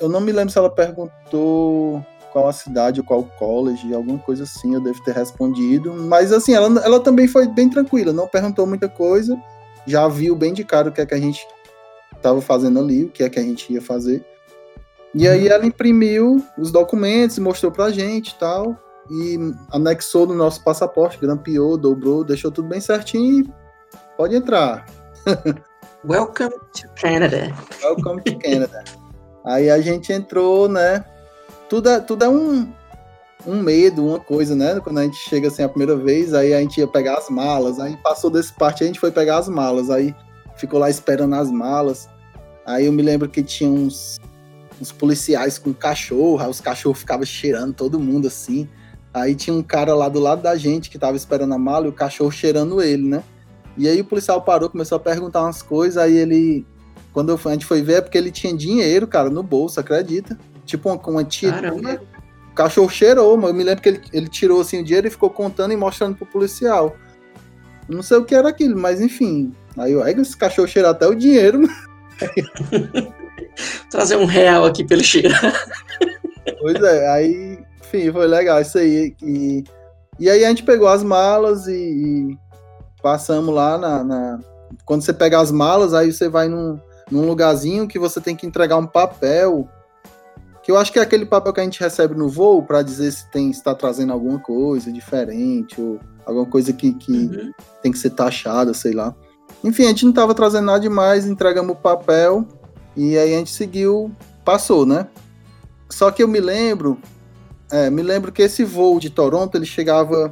Eu 0.00 0.08
não 0.08 0.20
me 0.20 0.32
lembro 0.32 0.50
se 0.50 0.58
ela 0.58 0.70
perguntou 0.70 2.04
qual 2.32 2.48
a 2.48 2.52
cidade 2.52 3.00
ou 3.00 3.06
qual 3.06 3.24
college, 3.38 3.94
alguma 3.94 4.18
coisa 4.18 4.44
assim, 4.44 4.74
eu 4.74 4.80
devo 4.80 5.02
ter 5.04 5.14
respondido. 5.14 5.92
Mas 5.92 6.32
assim, 6.32 6.54
ela, 6.54 6.80
ela 6.82 7.00
também 7.00 7.28
foi 7.28 7.46
bem 7.46 7.68
tranquila, 7.68 8.12
não 8.12 8.26
perguntou 8.26 8.66
muita 8.66 8.88
coisa, 8.88 9.36
já 9.86 10.08
viu 10.08 10.34
bem 10.34 10.52
de 10.52 10.64
cara 10.64 10.88
o 10.88 10.92
que 10.92 11.00
é 11.00 11.06
que 11.06 11.14
a 11.14 11.20
gente 11.20 11.46
estava 12.24 12.40
fazendo 12.40 12.80
ali, 12.80 13.04
o 13.04 13.10
que 13.10 13.22
é 13.22 13.28
que 13.28 13.38
a 13.38 13.42
gente 13.42 13.70
ia 13.70 13.82
fazer. 13.82 14.24
E 15.14 15.28
aí 15.28 15.46
ela 15.46 15.66
imprimiu 15.66 16.42
os 16.58 16.72
documentos, 16.72 17.38
mostrou 17.38 17.70
pra 17.70 17.90
gente 17.90 18.30
e 18.30 18.34
tal, 18.38 18.76
e 19.10 19.38
anexou 19.70 20.26
no 20.26 20.34
nosso 20.34 20.64
passaporte, 20.64 21.18
grampeou, 21.20 21.76
dobrou, 21.76 22.24
deixou 22.24 22.50
tudo 22.50 22.68
bem 22.68 22.80
certinho 22.80 23.44
e 23.44 23.52
pode 24.16 24.34
entrar. 24.34 24.86
Welcome 26.04 26.54
to 26.72 26.88
Canada. 27.00 27.54
Welcome 27.82 28.22
to 28.22 28.36
Canada. 28.40 28.82
aí 29.44 29.70
a 29.70 29.80
gente 29.80 30.12
entrou, 30.12 30.68
né? 30.68 31.04
Tudo 31.68 31.88
é, 31.90 32.00
tudo 32.00 32.24
é 32.24 32.28
um, 32.28 32.72
um 33.46 33.62
medo, 33.62 34.06
uma 34.06 34.20
coisa, 34.20 34.56
né? 34.56 34.80
Quando 34.80 34.98
a 34.98 35.04
gente 35.04 35.16
chega 35.16 35.48
assim 35.48 35.62
a 35.62 35.68
primeira 35.68 35.96
vez, 35.96 36.34
aí 36.34 36.54
a 36.54 36.60
gente 36.60 36.78
ia 36.78 36.88
pegar 36.88 37.18
as 37.18 37.28
malas, 37.28 37.78
aí 37.78 37.96
passou 38.02 38.30
desse 38.30 38.52
parte, 38.54 38.82
a 38.82 38.86
gente 38.86 39.00
foi 39.00 39.10
pegar 39.10 39.38
as 39.38 39.48
malas, 39.48 39.90
aí 39.90 40.14
ficou 40.56 40.80
lá 40.80 40.90
esperando 40.90 41.34
as 41.34 41.50
malas. 41.50 42.08
Aí 42.66 42.86
eu 42.86 42.92
me 42.92 43.02
lembro 43.02 43.28
que 43.28 43.42
tinha 43.42 43.70
uns 43.70 44.18
uns 44.80 44.90
policiais 44.92 45.58
com 45.58 45.72
cachorro, 45.72 46.40
aí 46.40 46.48
os 46.48 46.60
cachorros 46.60 46.98
ficavam 46.98 47.24
cheirando 47.24 47.72
todo 47.72 47.98
mundo 47.98 48.26
assim. 48.26 48.68
Aí 49.12 49.34
tinha 49.34 49.54
um 49.54 49.62
cara 49.62 49.94
lá 49.94 50.08
do 50.08 50.18
lado 50.18 50.42
da 50.42 50.56
gente 50.56 50.90
que 50.90 50.98
tava 50.98 51.16
esperando 51.16 51.54
a 51.54 51.58
mala 51.58 51.86
e 51.86 51.88
o 51.88 51.92
cachorro 51.92 52.30
cheirando 52.30 52.82
ele, 52.82 53.06
né? 53.06 53.22
E 53.76 53.88
aí 53.88 54.00
o 54.00 54.04
policial 54.04 54.42
parou, 54.42 54.68
começou 54.68 54.96
a 54.96 55.00
perguntar 55.00 55.42
umas 55.42 55.62
coisas, 55.62 55.96
aí 55.96 56.16
ele. 56.16 56.66
Quando 57.12 57.32
a 57.32 57.52
gente 57.52 57.64
foi 57.64 57.80
ver, 57.80 57.94
é 57.94 58.00
porque 58.00 58.18
ele 58.18 58.32
tinha 58.32 58.52
dinheiro, 58.56 59.06
cara, 59.06 59.30
no 59.30 59.42
bolso, 59.42 59.78
acredita? 59.78 60.36
Tipo 60.64 60.90
uma, 60.90 61.00
uma 61.08 61.24
tia. 61.24 61.52
Caramba. 61.52 62.00
O 62.50 62.54
cachorro 62.54 62.88
cheirou, 62.88 63.36
mas 63.36 63.50
eu 63.50 63.54
me 63.54 63.62
lembro 63.62 63.82
que 63.82 63.88
ele, 63.88 64.00
ele 64.12 64.28
tirou 64.28 64.60
assim 64.60 64.80
o 64.80 64.84
dinheiro 64.84 65.06
e 65.06 65.10
ficou 65.10 65.30
contando 65.30 65.72
e 65.72 65.76
mostrando 65.76 66.16
pro 66.16 66.26
policial. 66.26 66.96
Não 67.88 68.02
sei 68.02 68.16
o 68.16 68.24
que 68.24 68.34
era 68.34 68.48
aquilo, 68.48 68.78
mas 68.78 69.00
enfim. 69.00 69.52
Aí 69.76 69.92
eu, 69.92 70.06
esse 70.06 70.36
cachorro 70.36 70.66
cheirou 70.66 70.90
até 70.90 71.06
o 71.06 71.14
dinheiro, 71.14 71.60
mano. 71.62 71.93
Trazer 73.90 74.16
um 74.16 74.24
real 74.24 74.64
aqui 74.64 74.84
pra 74.84 74.96
ele 74.96 75.04
cheirar. 75.04 75.52
Pois 76.60 76.82
é, 76.82 77.08
aí, 77.10 77.58
enfim, 77.80 78.12
foi 78.12 78.26
legal 78.26 78.60
isso 78.60 78.78
aí. 78.78 79.14
E, 79.22 79.64
e 80.18 80.30
aí 80.30 80.44
a 80.44 80.48
gente 80.48 80.62
pegou 80.62 80.88
as 80.88 81.02
malas 81.02 81.66
e, 81.66 81.72
e 81.72 82.38
passamos 83.02 83.54
lá 83.54 83.78
na, 83.78 84.04
na, 84.04 84.40
Quando 84.84 85.02
você 85.02 85.12
pega 85.12 85.40
as 85.40 85.50
malas, 85.50 85.94
aí 85.94 86.12
você 86.12 86.28
vai 86.28 86.48
num, 86.48 86.80
num 87.10 87.26
lugarzinho 87.26 87.88
que 87.88 87.98
você 87.98 88.20
tem 88.20 88.34
que 88.36 88.46
entregar 88.46 88.76
um 88.76 88.86
papel. 88.86 89.68
Que 90.62 90.70
eu 90.70 90.78
acho 90.78 90.90
que 90.90 90.98
é 90.98 91.02
aquele 91.02 91.26
papel 91.26 91.52
que 91.52 91.60
a 91.60 91.64
gente 91.64 91.80
recebe 91.80 92.14
no 92.14 92.28
voo 92.28 92.62
para 92.62 92.82
dizer 92.82 93.12
se 93.12 93.30
tem 93.30 93.50
está 93.50 93.74
trazendo 93.74 94.12
alguma 94.14 94.38
coisa 94.38 94.90
diferente 94.90 95.78
ou 95.78 96.00
alguma 96.24 96.46
coisa 96.46 96.72
que, 96.72 96.94
que 96.94 97.12
uhum. 97.12 97.52
tem 97.82 97.92
que 97.92 97.98
ser 97.98 98.10
taxada, 98.10 98.72
sei 98.72 98.92
lá. 98.92 99.14
Enfim, 99.64 99.84
a 99.84 99.88
gente 99.88 100.04
não 100.04 100.10
estava 100.10 100.34
trazendo 100.34 100.66
nada 100.66 100.78
demais, 100.78 101.26
entregamos 101.26 101.72
o 101.72 101.78
papel 101.78 102.46
e 102.94 103.16
aí 103.16 103.34
a 103.34 103.38
gente 103.38 103.50
seguiu, 103.50 104.12
passou, 104.44 104.84
né? 104.84 105.08
Só 105.88 106.10
que 106.10 106.22
eu 106.22 106.28
me 106.28 106.38
lembro, 106.38 106.98
é, 107.72 107.88
me 107.88 108.02
lembro 108.02 108.30
que 108.30 108.42
esse 108.42 108.62
voo 108.62 109.00
de 109.00 109.08
Toronto 109.08 109.56
ele 109.56 109.64
chegava 109.64 110.30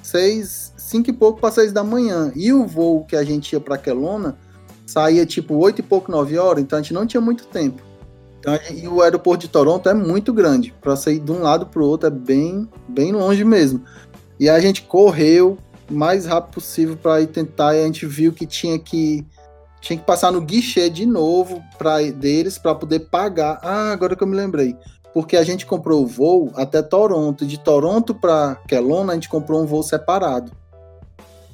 seis, 0.00 0.72
cinco 0.76 1.10
e 1.10 1.12
pouco 1.12 1.40
para 1.40 1.50
seis 1.50 1.72
da 1.72 1.82
manhã 1.82 2.30
e 2.36 2.52
o 2.52 2.64
voo 2.64 3.04
que 3.04 3.16
a 3.16 3.24
gente 3.24 3.52
ia 3.52 3.58
para 3.58 3.76
Kelowna 3.76 4.38
saía 4.86 5.26
tipo 5.26 5.56
oito 5.56 5.80
e 5.80 5.82
pouco, 5.82 6.12
nove 6.12 6.38
horas, 6.38 6.62
então 6.62 6.78
a 6.78 6.82
gente 6.82 6.94
não 6.94 7.04
tinha 7.04 7.20
muito 7.20 7.46
tempo. 7.46 7.82
Então, 8.38 8.56
e 8.72 8.86
o 8.86 9.02
aeroporto 9.02 9.40
de 9.40 9.48
Toronto 9.48 9.88
é 9.88 9.94
muito 9.94 10.32
grande 10.32 10.72
para 10.80 10.94
sair 10.94 11.18
de 11.18 11.32
um 11.32 11.42
lado 11.42 11.66
para 11.66 11.82
o 11.82 11.84
outro 11.84 12.06
é 12.06 12.10
bem, 12.10 12.68
bem 12.88 13.10
longe 13.10 13.44
mesmo. 13.44 13.82
E 14.38 14.48
a 14.48 14.60
gente 14.60 14.82
correu 14.82 15.58
mais 15.90 16.26
rápido 16.26 16.54
possível 16.54 16.96
para 16.96 17.20
ir 17.20 17.28
tentar 17.28 17.74
e 17.74 17.82
a 17.82 17.86
gente 17.86 18.06
viu 18.06 18.32
que 18.32 18.46
tinha 18.46 18.78
que 18.78 19.26
tinha 19.80 19.98
que 19.98 20.04
passar 20.04 20.32
no 20.32 20.40
guichê 20.40 20.90
de 20.90 21.06
novo 21.06 21.62
para 21.78 22.02
deles 22.10 22.58
para 22.58 22.74
poder 22.74 23.00
pagar. 23.00 23.60
Ah, 23.62 23.92
agora 23.92 24.16
que 24.16 24.22
eu 24.22 24.26
me 24.26 24.36
lembrei. 24.36 24.76
Porque 25.14 25.36
a 25.36 25.44
gente 25.44 25.64
comprou 25.64 26.02
o 26.02 26.06
voo 26.06 26.52
até 26.56 26.82
Toronto. 26.82 27.46
De 27.46 27.58
Toronto 27.58 28.14
para 28.14 28.56
Kelowna, 28.66 29.12
a 29.12 29.14
gente 29.14 29.28
comprou 29.28 29.62
um 29.62 29.66
voo 29.66 29.82
separado. 29.82 30.52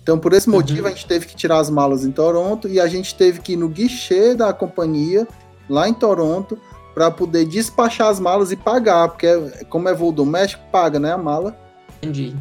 Então, 0.03 0.19
por 0.19 0.33
esse 0.33 0.49
motivo, 0.51 0.83
uhum. 0.83 0.89
a 0.89 0.91
gente 0.91 1.07
teve 1.07 1.27
que 1.27 1.35
tirar 1.35 1.59
as 1.59 1.71
malas 1.71 2.05
em 2.05 2.11
Toronto 2.11 2.69
e 2.69 2.79
a 2.79 2.87
gente 2.87 3.15
teve 3.15 3.41
que 3.41 3.55
ir 3.55 3.57
no 3.57 3.69
guichê 3.69 4.35
da 4.35 4.53
companhia, 4.53 5.27
lá 5.69 5.89
em 5.89 5.95
Toronto, 5.95 6.59
para 6.93 7.11
poder 7.11 7.47
despachar 7.47 8.09
as 8.09 8.21
malas 8.21 8.53
e 8.53 8.57
pagar. 8.57 9.09
Porque, 9.09 9.29
como 9.71 9.89
é 9.89 9.95
voo 9.95 10.13
doméstico, 10.13 10.63
paga, 10.71 10.99
né? 10.99 11.13
A 11.13 11.19
mala. 11.19 11.57
Entendi. 12.03 12.37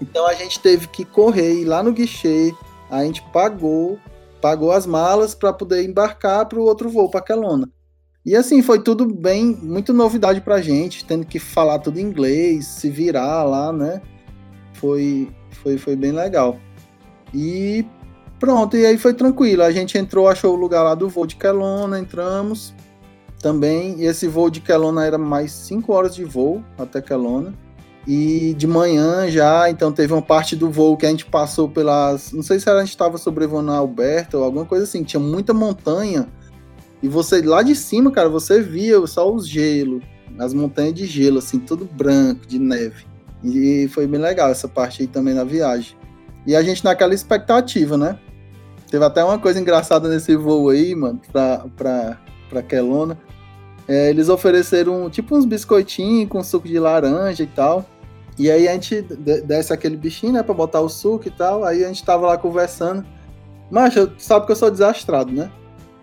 Então, 0.00 0.26
a 0.26 0.34
gente 0.34 0.58
teve 0.60 0.86
que 0.88 1.04
correr 1.04 1.60
ir 1.60 1.64
lá 1.64 1.82
no 1.82 1.92
guichê. 1.92 2.54
A 2.90 3.04
gente 3.04 3.22
pagou 3.32 3.98
pagou 4.40 4.72
as 4.72 4.86
malas 4.86 5.34
para 5.34 5.52
poder 5.52 5.86
embarcar 5.86 6.46
para 6.46 6.58
o 6.58 6.64
outro 6.64 6.88
voo, 6.88 7.10
para 7.10 7.20
Kelowna. 7.20 7.68
E 8.24 8.36
assim, 8.36 8.62
foi 8.62 8.82
tudo 8.82 9.06
bem, 9.06 9.58
muito 9.62 9.92
novidade 9.92 10.40
pra 10.40 10.60
gente, 10.60 11.04
tendo 11.04 11.24
que 11.24 11.38
falar 11.38 11.78
tudo 11.78 11.98
em 11.98 12.02
inglês, 12.02 12.66
se 12.66 12.90
virar 12.90 13.44
lá, 13.44 13.72
né? 13.72 14.00
Foi, 14.74 15.30
foi, 15.62 15.78
foi 15.78 15.96
bem 15.96 16.12
legal. 16.12 16.58
E 17.32 17.84
pronto, 18.38 18.76
e 18.76 18.84
aí 18.84 18.98
foi 18.98 19.14
tranquilo. 19.14 19.62
A 19.62 19.70
gente 19.70 19.96
entrou, 19.96 20.28
achou 20.28 20.54
o 20.54 20.60
lugar 20.60 20.82
lá 20.82 20.94
do 20.94 21.08
voo 21.08 21.26
de 21.26 21.36
Kelowna, 21.36 21.98
entramos 21.98 22.74
também. 23.40 23.98
E 24.00 24.04
esse 24.04 24.26
voo 24.28 24.50
de 24.50 24.60
Kelowna 24.60 25.06
era 25.06 25.18
mais 25.18 25.52
5 25.52 25.90
horas 25.92 26.14
de 26.14 26.24
voo 26.24 26.62
até 26.78 27.00
Kelowna. 27.00 27.54
E 28.06 28.54
de 28.54 28.66
manhã 28.66 29.30
já, 29.30 29.68
então 29.68 29.92
teve 29.92 30.12
uma 30.12 30.22
parte 30.22 30.56
do 30.56 30.70
voo 30.70 30.96
que 30.96 31.04
a 31.04 31.10
gente 31.10 31.26
passou 31.26 31.68
pelas. 31.68 32.32
Não 32.32 32.42
sei 32.42 32.58
se 32.58 32.68
a 32.68 32.78
gente 32.80 32.88
estava 32.88 33.18
sobrevoando 33.18 33.70
a 33.70 33.76
Alberta 33.76 34.38
ou 34.38 34.44
alguma 34.44 34.64
coisa 34.64 34.84
assim, 34.84 35.02
tinha 35.04 35.20
muita 35.20 35.52
montanha. 35.52 36.26
E 37.02 37.08
você 37.08 37.42
lá 37.42 37.62
de 37.62 37.74
cima, 37.74 38.10
cara, 38.10 38.28
você 38.28 38.62
via 38.62 39.06
só 39.06 39.30
os 39.30 39.46
gelo, 39.46 40.02
as 40.38 40.52
montanhas 40.54 40.94
de 40.94 41.06
gelo, 41.06 41.38
assim, 41.38 41.58
tudo 41.58 41.84
branco, 41.84 42.46
de 42.46 42.58
neve. 42.58 43.04
E 43.44 43.88
foi 43.88 44.06
bem 44.06 44.20
legal 44.20 44.50
essa 44.50 44.68
parte 44.68 45.02
aí 45.02 45.08
também 45.08 45.34
na 45.34 45.44
viagem. 45.44 45.96
E 46.46 46.56
a 46.56 46.62
gente 46.62 46.84
naquela 46.84 47.14
expectativa, 47.14 47.96
né? 47.96 48.18
Teve 48.90 49.04
até 49.04 49.22
uma 49.22 49.38
coisa 49.38 49.60
engraçada 49.60 50.08
nesse 50.08 50.34
voo 50.36 50.68
aí, 50.68 50.94
mano, 50.94 51.20
pra, 51.30 51.66
pra, 51.76 52.20
pra 52.48 52.62
Kelowna. 52.62 53.16
É, 53.90 54.08
eles 54.08 54.28
ofereceram 54.28 55.10
tipo 55.10 55.36
uns 55.36 55.44
biscoitinhos 55.44 56.28
com 56.28 56.44
suco 56.44 56.68
de 56.68 56.78
laranja 56.78 57.42
e 57.42 57.46
tal. 57.48 57.84
E 58.38 58.48
aí 58.48 58.68
a 58.68 58.72
gente 58.72 59.02
desce 59.02 59.72
aquele 59.72 59.96
bichinho, 59.96 60.34
né, 60.34 60.44
pra 60.44 60.54
botar 60.54 60.80
o 60.80 60.88
suco 60.88 61.26
e 61.26 61.30
tal. 61.30 61.64
Aí 61.64 61.84
a 61.84 61.88
gente 61.88 62.04
tava 62.04 62.28
lá 62.28 62.38
conversando. 62.38 63.04
Mas 63.68 63.92
sabe 64.18 64.46
que 64.46 64.52
eu 64.52 64.56
sou 64.56 64.70
desastrado, 64.70 65.32
né? 65.32 65.50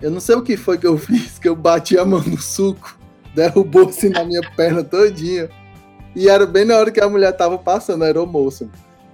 Eu 0.02 0.12
não 0.12 0.20
sei 0.20 0.36
o 0.36 0.42
que 0.42 0.58
foi 0.58 0.78
que 0.78 0.86
eu 0.86 0.98
fiz, 1.00 1.40
que 1.40 1.48
eu 1.48 1.56
bati 1.56 1.98
a 1.98 2.04
mão 2.04 2.22
no 2.22 2.38
suco, 2.38 3.00
derrubou 3.34 3.88
assim 3.88 4.10
na 4.10 4.26
minha 4.26 4.42
perna 4.58 4.84
todinha. 4.84 5.50
E 6.14 6.28
era 6.28 6.46
bem 6.46 6.66
na 6.66 6.76
hora 6.76 6.92
que 6.92 7.00
a 7.00 7.08
mulher 7.08 7.32
tava 7.38 7.58
passando, 7.58 8.04
era 8.04 8.22
o 8.22 8.28
moço. 8.28 8.70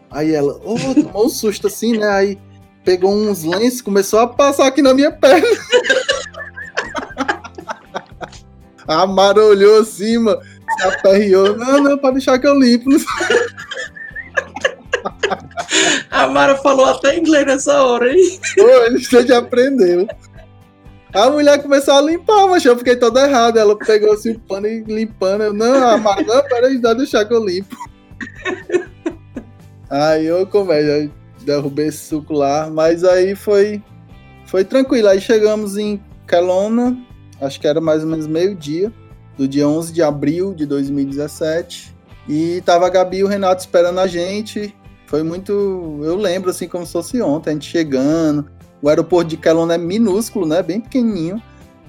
Aí 0.09 0.33
ela, 0.33 0.59
oh, 0.65 0.95
tomou 0.95 1.27
um 1.27 1.29
susto 1.29 1.67
assim, 1.67 1.99
né? 1.99 2.07
Aí 2.07 2.39
pegou 2.83 3.13
uns 3.13 3.43
lenços, 3.43 3.81
começou 3.81 4.19
a 4.19 4.27
passar 4.27 4.65
aqui 4.65 4.81
na 4.81 4.95
minha 4.95 5.11
perna. 5.11 5.47
A 8.87 9.05
Mara 9.05 9.43
olhou 9.43 9.81
assim, 9.81 10.17
mano, 10.17 10.41
se 10.77 10.87
aperreou. 10.87 11.57
Não, 11.57 11.83
não, 11.83 11.97
pode 11.97 12.15
deixar 12.15 12.39
que 12.39 12.47
eu 12.47 12.59
limpo. 12.59 12.89
A 16.11 16.27
Mara 16.27 16.55
falou 16.57 16.85
até 16.85 17.17
inglês 17.17 17.45
nessa 17.45 17.83
hora, 17.83 18.11
hein? 18.11 18.39
Pô, 18.55 18.67
ele 18.85 18.99
já 18.99 19.39
aprendeu. 19.39 20.07
A 21.13 21.29
mulher 21.29 21.61
começou 21.61 21.93
a 21.93 22.01
limpar, 22.01 22.47
mas 22.47 22.65
eu 22.65 22.77
fiquei 22.77 22.95
todo 22.95 23.19
errado. 23.19 23.57
Ela 23.57 23.77
pegou 23.77 24.13
assim 24.13 24.31
o 24.31 24.39
pano 24.39 24.67
e 24.67 24.83
limpando. 24.83 25.43
Eu, 25.43 25.53
não, 25.53 25.87
a 25.87 25.97
Mara, 25.97 26.23
não, 26.23 26.43
peraí, 26.43 26.77
dá 26.79 26.93
deixar 26.93 27.25
que 27.25 27.33
eu 27.33 27.45
limpo. 27.45 27.75
Aí 29.89 30.25
eu 30.25 30.47
comédia, 30.47 31.11
derrubei 31.41 31.87
esse 31.87 32.05
suco 32.05 32.33
lá, 32.33 32.67
mas 32.67 33.03
aí 33.03 33.35
foi, 33.35 33.83
foi 34.47 34.63
tranquilo. 34.63 35.07
Aí 35.07 35.21
chegamos 35.21 35.77
em 35.77 36.01
Kelowna, 36.27 36.97
acho 37.41 37.59
que 37.59 37.67
era 37.67 37.81
mais 37.81 38.03
ou 38.03 38.09
menos 38.09 38.27
meio-dia, 38.27 38.91
do 39.37 39.47
dia 39.47 39.67
11 39.67 39.93
de 39.93 40.01
abril 40.01 40.53
de 40.53 40.65
2017. 40.65 41.93
E 42.27 42.61
tava 42.65 42.87
a 42.87 42.89
Gabi 42.89 43.17
e 43.17 43.23
o 43.23 43.27
Renato 43.27 43.61
esperando 43.61 43.99
a 43.99 44.07
gente. 44.07 44.75
Foi 45.07 45.23
muito. 45.23 45.99
Eu 46.03 46.15
lembro 46.15 46.49
assim 46.49 46.67
como 46.67 46.85
se 46.85 46.93
fosse 46.93 47.21
ontem, 47.21 47.49
a 47.49 47.53
gente 47.53 47.69
chegando. 47.69 48.49
O 48.81 48.89
aeroporto 48.89 49.29
de 49.29 49.37
Kelowna 49.37 49.75
é 49.75 49.77
minúsculo, 49.77 50.45
né? 50.45 50.61
Bem 50.61 50.79
pequenininho. 50.79 51.41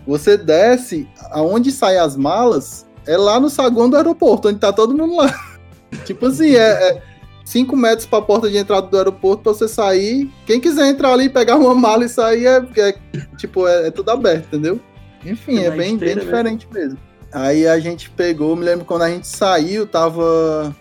Você 0.06 0.36
desce, 0.36 1.08
aonde 1.30 1.72
saem 1.72 1.98
as 1.98 2.16
malas, 2.16 2.86
é 3.06 3.16
lá 3.16 3.40
no 3.40 3.48
saguão 3.48 3.88
do 3.88 3.96
aeroporto, 3.96 4.48
onde 4.48 4.58
tá 4.58 4.72
todo 4.72 4.96
mundo 4.96 5.16
lá. 5.16 5.34
tipo 6.04 6.26
assim, 6.26 6.54
é, 6.54 6.90
é 6.90 7.02
5 7.44 7.76
metros 7.76 8.06
para 8.06 8.18
a 8.18 8.22
porta 8.22 8.50
de 8.50 8.56
entrada 8.56 8.86
do 8.86 8.96
aeroporto 8.96 9.42
para 9.42 9.52
você 9.52 9.68
sair. 9.68 10.30
Quem 10.46 10.60
quiser 10.60 10.88
entrar 10.88 11.12
ali, 11.12 11.28
pegar 11.28 11.56
uma 11.56 11.74
mala 11.74 12.04
e 12.04 12.08
sair, 12.08 12.46
é, 12.46 12.66
é 12.76 12.94
tipo, 13.36 13.66
é, 13.66 13.88
é, 13.88 13.90
tudo 13.90 14.10
aberto, 14.10 14.46
entendeu? 14.46 14.80
Enfim, 15.24 15.58
é, 15.58 15.66
é 15.66 15.70
bem, 15.70 15.96
bem 15.96 16.16
diferente 16.16 16.68
mesmo. 16.72 16.98
Aí 17.32 17.66
a 17.66 17.78
gente 17.80 18.10
pegou, 18.10 18.54
me 18.54 18.64
lembro 18.64 18.84
quando 18.84 19.02
a 19.02 19.10
gente 19.10 19.26
saiu, 19.26 19.86
tava 19.86 20.74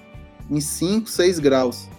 em 0.49 0.59
5, 0.59 1.09
6 1.09 1.39
graus. 1.39 1.89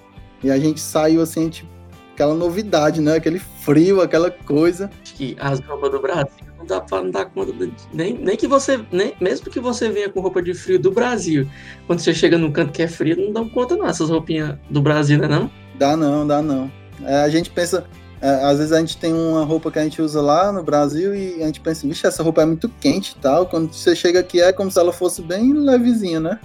E 0.42 0.50
a 0.50 0.58
gente 0.58 0.80
saiu 0.80 1.22
assim, 1.22 1.44
gente, 1.44 1.68
aquela 2.12 2.34
novidade, 2.34 3.00
né? 3.00 3.16
Aquele 3.16 3.38
frio, 3.38 4.00
aquela 4.00 4.30
coisa. 4.30 4.90
Acho 5.02 5.14
que 5.14 5.36
as 5.40 5.58
roupas 5.60 5.90
do 5.90 6.00
Brasil 6.00 6.44
não 6.64 6.66
dá 6.66 6.80
pra 6.80 7.02
não 7.02 7.10
dar 7.10 7.26
conta. 7.26 7.52
De, 7.52 7.72
nem, 7.92 8.14
nem 8.14 8.36
que 8.36 8.48
você. 8.48 8.80
Nem, 8.90 9.14
mesmo 9.20 9.50
que 9.50 9.60
você 9.60 9.88
venha 9.90 10.08
com 10.08 10.20
roupa 10.20 10.42
de 10.42 10.54
frio 10.54 10.78
do 10.78 10.90
Brasil, 10.90 11.48
quando 11.86 12.00
você 12.00 12.12
chega 12.12 12.38
num 12.38 12.50
canto 12.50 12.72
que 12.72 12.82
é 12.82 12.88
frio, 12.88 13.16
não 13.16 13.32
dão 13.32 13.48
conta, 13.48 13.76
não, 13.76 13.86
essas 13.86 14.08
roupinhas 14.08 14.56
do 14.70 14.80
Brasil, 14.80 15.18
né? 15.18 15.28
Não? 15.28 15.50
Dá 15.78 15.96
não, 15.96 16.26
dá 16.26 16.40
não. 16.40 16.70
É, 17.02 17.22
a 17.22 17.28
gente 17.28 17.50
pensa. 17.50 17.86
É, 18.24 18.42
às 18.42 18.56
vezes 18.56 18.72
a 18.72 18.80
gente 18.80 18.96
tem 18.96 19.12
uma 19.12 19.44
roupa 19.44 19.70
que 19.70 19.78
a 19.78 19.82
gente 19.82 20.00
usa 20.00 20.18
lá 20.22 20.50
no 20.50 20.62
Brasil 20.62 21.14
e 21.14 21.42
a 21.42 21.46
gente 21.46 21.60
pensa, 21.60 21.86
vixe, 21.86 22.06
essa 22.06 22.22
roupa 22.22 22.40
é 22.40 22.46
muito 22.46 22.70
quente 22.80 23.12
e 23.12 23.20
tal. 23.20 23.44
Quando 23.44 23.70
você 23.70 23.94
chega 23.94 24.20
aqui 24.20 24.40
é 24.40 24.50
como 24.50 24.70
se 24.70 24.78
ela 24.78 24.94
fosse 24.94 25.20
bem 25.20 25.52
levezinha, 25.52 26.18
né? 26.18 26.40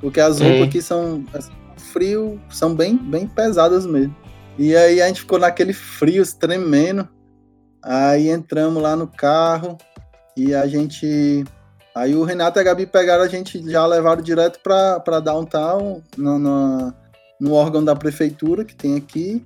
Porque 0.00 0.20
as 0.20 0.38
roupas 0.40 0.62
aqui 0.62 0.80
são 0.80 1.24
assim, 1.34 1.50
frio, 1.76 2.40
são 2.48 2.76
bem, 2.76 2.96
bem 2.96 3.26
pesadas 3.26 3.84
mesmo. 3.84 4.14
E 4.56 4.76
aí 4.76 5.02
a 5.02 5.08
gente 5.08 5.22
ficou 5.22 5.40
naquele 5.40 5.72
frio 5.72 6.22
tremendo. 6.38 7.08
Aí 7.82 8.28
entramos 8.28 8.80
lá 8.80 8.94
no 8.94 9.08
carro 9.08 9.76
e 10.36 10.54
a 10.54 10.64
gente. 10.68 11.42
Aí 11.92 12.14
o 12.14 12.22
Renato 12.22 12.56
e 12.56 12.60
a 12.60 12.62
Gabi 12.62 12.86
pegaram 12.86 13.24
a 13.24 13.28
gente, 13.28 13.60
já 13.68 13.84
levaram 13.84 14.22
direto 14.22 14.60
para 14.62 15.18
downtown, 15.18 16.02
no, 16.16 16.38
no, 16.38 16.94
no 17.40 17.52
órgão 17.52 17.82
da 17.82 17.96
prefeitura 17.96 18.64
que 18.64 18.76
tem 18.76 18.96
aqui, 18.96 19.42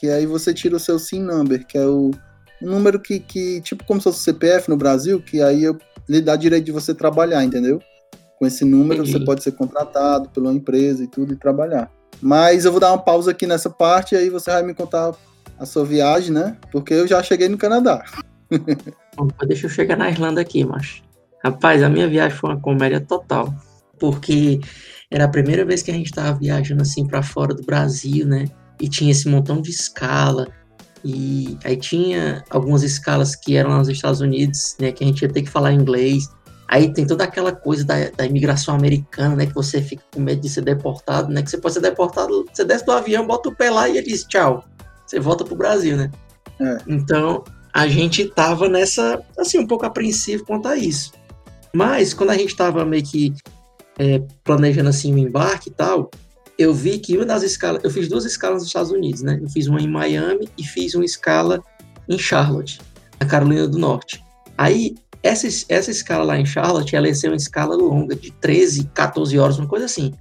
que 0.00 0.08
aí 0.08 0.24
você 0.24 0.54
tira 0.54 0.74
o 0.74 0.80
seu 0.80 0.98
SIM 0.98 1.20
number, 1.20 1.66
que 1.66 1.76
é 1.76 1.86
o 1.86 2.10
número 2.58 2.98
que, 2.98 3.20
que 3.20 3.60
tipo 3.60 3.84
como 3.84 4.00
se 4.00 4.04
fosse 4.04 4.22
CPF 4.22 4.70
no 4.70 4.76
Brasil, 4.76 5.20
que 5.20 5.42
aí 5.42 5.62
eu, 5.62 5.76
lhe 6.08 6.22
dá 6.22 6.36
direito 6.36 6.64
de 6.64 6.72
você 6.72 6.94
trabalhar, 6.94 7.44
entendeu? 7.44 7.82
Com 8.38 8.46
esse 8.46 8.64
número 8.64 9.04
você 9.04 9.20
pode 9.20 9.42
ser 9.42 9.52
contratado 9.52 10.30
pela 10.30 10.50
empresa 10.54 11.04
e 11.04 11.06
tudo 11.06 11.34
e 11.34 11.36
trabalhar. 11.36 11.90
Mas 12.22 12.64
eu 12.64 12.72
vou 12.72 12.80
dar 12.80 12.92
uma 12.92 13.02
pausa 13.02 13.32
aqui 13.32 13.46
nessa 13.46 13.68
parte 13.68 14.14
e 14.14 14.18
aí 14.18 14.30
você 14.30 14.50
vai 14.50 14.62
me 14.62 14.72
contar 14.72 15.14
a 15.58 15.66
sua 15.66 15.84
viagem, 15.84 16.32
né? 16.32 16.56
Porque 16.72 16.94
eu 16.94 17.06
já 17.06 17.22
cheguei 17.22 17.50
no 17.50 17.58
Canadá. 17.58 18.02
deixa 19.46 19.66
eu 19.66 19.70
chegar 19.70 19.96
na 19.96 20.10
Irlanda 20.10 20.40
aqui, 20.40 20.64
macho. 20.64 21.02
Rapaz, 21.44 21.82
a 21.82 21.90
minha 21.90 22.08
viagem 22.08 22.36
foi 22.38 22.50
uma 22.50 22.60
comédia 22.60 23.00
total. 23.00 23.54
Porque 23.98 24.60
era 25.10 25.26
a 25.26 25.28
primeira 25.28 25.62
vez 25.62 25.82
que 25.82 25.90
a 25.90 25.94
gente 25.94 26.06
estava 26.06 26.38
viajando 26.38 26.80
assim 26.80 27.06
para 27.06 27.22
fora 27.22 27.54
do 27.54 27.62
Brasil, 27.62 28.26
né? 28.26 28.46
E 28.80 28.88
tinha 28.88 29.10
esse 29.10 29.28
montão 29.28 29.60
de 29.60 29.70
escala. 29.70 30.48
E 31.04 31.58
aí 31.64 31.76
tinha 31.76 32.44
algumas 32.50 32.82
escalas 32.82 33.34
que 33.34 33.56
eram 33.56 33.76
nos 33.76 33.88
Estados 33.88 34.20
Unidos, 34.20 34.76
né? 34.78 34.92
Que 34.92 35.04
a 35.04 35.06
gente 35.06 35.22
ia 35.22 35.28
ter 35.28 35.42
que 35.42 35.50
falar 35.50 35.72
inglês. 35.72 36.28
Aí 36.68 36.92
tem 36.92 37.06
toda 37.06 37.24
aquela 37.24 37.52
coisa 37.52 37.84
da, 37.84 38.10
da, 38.10 38.24
imigração 38.24 38.74
americana, 38.74 39.36
né? 39.36 39.46
Que 39.46 39.54
você 39.54 39.82
fica 39.82 40.02
com 40.14 40.20
medo 40.20 40.40
de 40.40 40.48
ser 40.48 40.62
deportado, 40.62 41.32
né? 41.32 41.42
Que 41.42 41.50
você 41.50 41.58
pode 41.58 41.74
ser 41.74 41.80
deportado, 41.80 42.44
você 42.52 42.64
desce 42.64 42.86
do 42.86 42.92
avião, 42.92 43.26
bota 43.26 43.48
o 43.48 43.54
pé 43.54 43.70
lá 43.70 43.88
e 43.88 43.98
ele 43.98 44.06
diz 44.06 44.24
tchau 44.24 44.64
você 45.10 45.18
volta 45.18 45.44
pro 45.44 45.56
Brasil, 45.56 45.96
né? 45.96 46.10
É. 46.60 46.78
Então, 46.86 47.42
a 47.72 47.88
gente 47.88 48.24
tava 48.26 48.68
nessa, 48.68 49.20
assim, 49.36 49.58
um 49.58 49.66
pouco 49.66 49.84
apreensivo 49.84 50.44
quanto 50.44 50.68
a 50.68 50.76
isso. 50.76 51.12
Mas, 51.74 52.14
quando 52.14 52.30
a 52.30 52.36
gente 52.36 52.54
tava 52.54 52.84
meio 52.84 53.02
que 53.02 53.34
é, 53.98 54.22
planejando, 54.44 54.88
assim, 54.88 55.12
o 55.12 55.18
embarque 55.18 55.68
e 55.68 55.72
tal, 55.72 56.10
eu 56.60 56.74
vi 56.74 56.98
que 56.98 57.16
uma 57.16 57.24
das 57.24 57.42
escalas, 57.42 57.82
eu 57.82 57.90
fiz 57.90 58.06
duas 58.06 58.26
escalas 58.26 58.58
nos 58.58 58.66
Estados 58.66 58.90
Unidos, 58.90 59.22
né? 59.22 59.40
Eu 59.42 59.48
fiz 59.48 59.66
uma 59.66 59.80
em 59.80 59.88
Miami 59.88 60.46
e 60.58 60.62
fiz 60.62 60.94
uma 60.94 61.06
escala 61.06 61.64
em 62.06 62.18
Charlotte, 62.18 62.78
na 63.18 63.26
Carolina 63.26 63.66
do 63.66 63.78
Norte. 63.78 64.22
Aí, 64.58 64.94
essa, 65.22 65.46
essa 65.70 65.90
escala 65.90 66.22
lá 66.22 66.38
em 66.38 66.44
Charlotte, 66.44 66.94
ela 66.94 67.08
ia 67.08 67.14
ser 67.14 67.28
uma 67.28 67.36
escala 67.36 67.74
longa, 67.74 68.14
de 68.14 68.30
13, 68.30 68.90
14 68.92 69.38
horas, 69.38 69.58
uma 69.58 69.66
coisa 69.66 69.86
assim. 69.86 70.12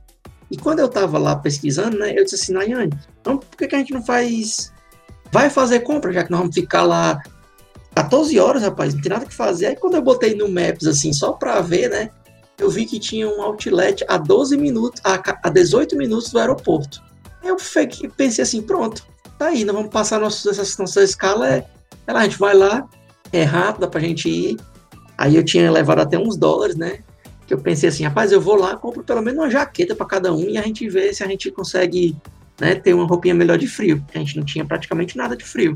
E 0.50 0.55
quando 0.55 0.79
eu 0.79 0.88
tava 0.88 1.17
lá 1.17 1.36
pesquisando, 1.36 2.00
né, 2.00 2.17
eu 2.17 2.24
disse 2.24 2.36
assim, 2.36 2.53
Nayane, 2.53 2.98
então 3.19 3.38
por 3.38 3.58
que, 3.58 3.67
que 3.67 3.75
a 3.75 3.79
gente 3.79 3.93
não 3.93 4.03
faz 4.03 4.72
vai 5.31 5.50
fazer 5.50 5.81
compra, 5.81 6.13
já 6.13 6.24
que 6.24 6.31
nós 6.31 6.39
vamos 6.39 6.55
ficar 6.55 6.84
lá 6.84 7.22
14 7.93 8.39
horas, 8.39 8.63
rapaz, 8.63 8.93
não 8.93 9.01
tem 9.01 9.12
nada 9.12 9.25
que 9.25 9.34
fazer. 9.34 9.65
Aí 9.65 9.75
quando 9.75 9.96
eu 9.96 10.01
botei 10.01 10.36
no 10.36 10.48
Maps, 10.48 10.88
assim, 10.88 11.12
só 11.12 11.34
pra 11.34 11.60
ver, 11.60 11.89
né, 11.89 12.10
eu 12.59 12.69
vi 12.69 12.85
que 12.85 12.99
tinha 12.99 13.27
um 13.27 13.41
outlet 13.41 14.03
a 14.07 14.17
12 14.17 14.57
minutos, 14.57 15.01
a, 15.03 15.21
a 15.43 15.49
18 15.49 15.95
minutos 15.97 16.31
do 16.31 16.39
aeroporto. 16.39 17.01
Eu 17.43 17.55
pensei 18.17 18.43
assim, 18.43 18.61
pronto, 18.61 19.05
tá 19.37 19.47
aí, 19.47 19.63
nós 19.63 19.75
vamos 19.75 19.91
passar 19.91 20.19
nossa, 20.19 20.49
essa 20.49 20.81
nossa 20.81 21.01
escala, 21.01 21.49
é, 21.49 21.65
é 22.05 22.13
lá, 22.13 22.19
a 22.19 22.23
gente 22.23 22.37
vai 22.37 22.53
lá, 22.53 22.87
é 23.31 23.43
rápido, 23.43 23.81
dá 23.81 23.87
pra 23.87 24.01
gente 24.01 24.29
ir. 24.29 24.57
Aí 25.17 25.35
eu 25.35 25.43
tinha 25.43 25.71
levado 25.71 25.99
até 25.99 26.17
uns 26.17 26.37
dólares, 26.37 26.75
né, 26.75 26.99
que 27.47 27.53
eu 27.53 27.57
pensei 27.57 27.89
assim, 27.89 28.03
rapaz, 28.03 28.31
eu 28.31 28.41
vou 28.41 28.55
lá, 28.55 28.75
compro 28.75 29.03
pelo 29.03 29.21
menos 29.21 29.39
uma 29.39 29.49
jaqueta 29.49 29.95
para 29.95 30.05
cada 30.05 30.33
um 30.33 30.41
e 30.41 30.57
a 30.57 30.61
gente 30.61 30.87
vê 30.89 31.13
se 31.13 31.23
a 31.23 31.27
gente 31.27 31.49
consegue 31.49 32.15
né, 32.59 32.75
ter 32.75 32.93
uma 32.93 33.05
roupinha 33.05 33.33
melhor 33.33 33.57
de 33.57 33.67
frio, 33.67 34.01
porque 34.01 34.17
a 34.17 34.21
gente 34.21 34.37
não 34.37 34.45
tinha 34.45 34.65
praticamente 34.65 35.17
nada 35.17 35.35
de 35.35 35.45
frio. 35.45 35.73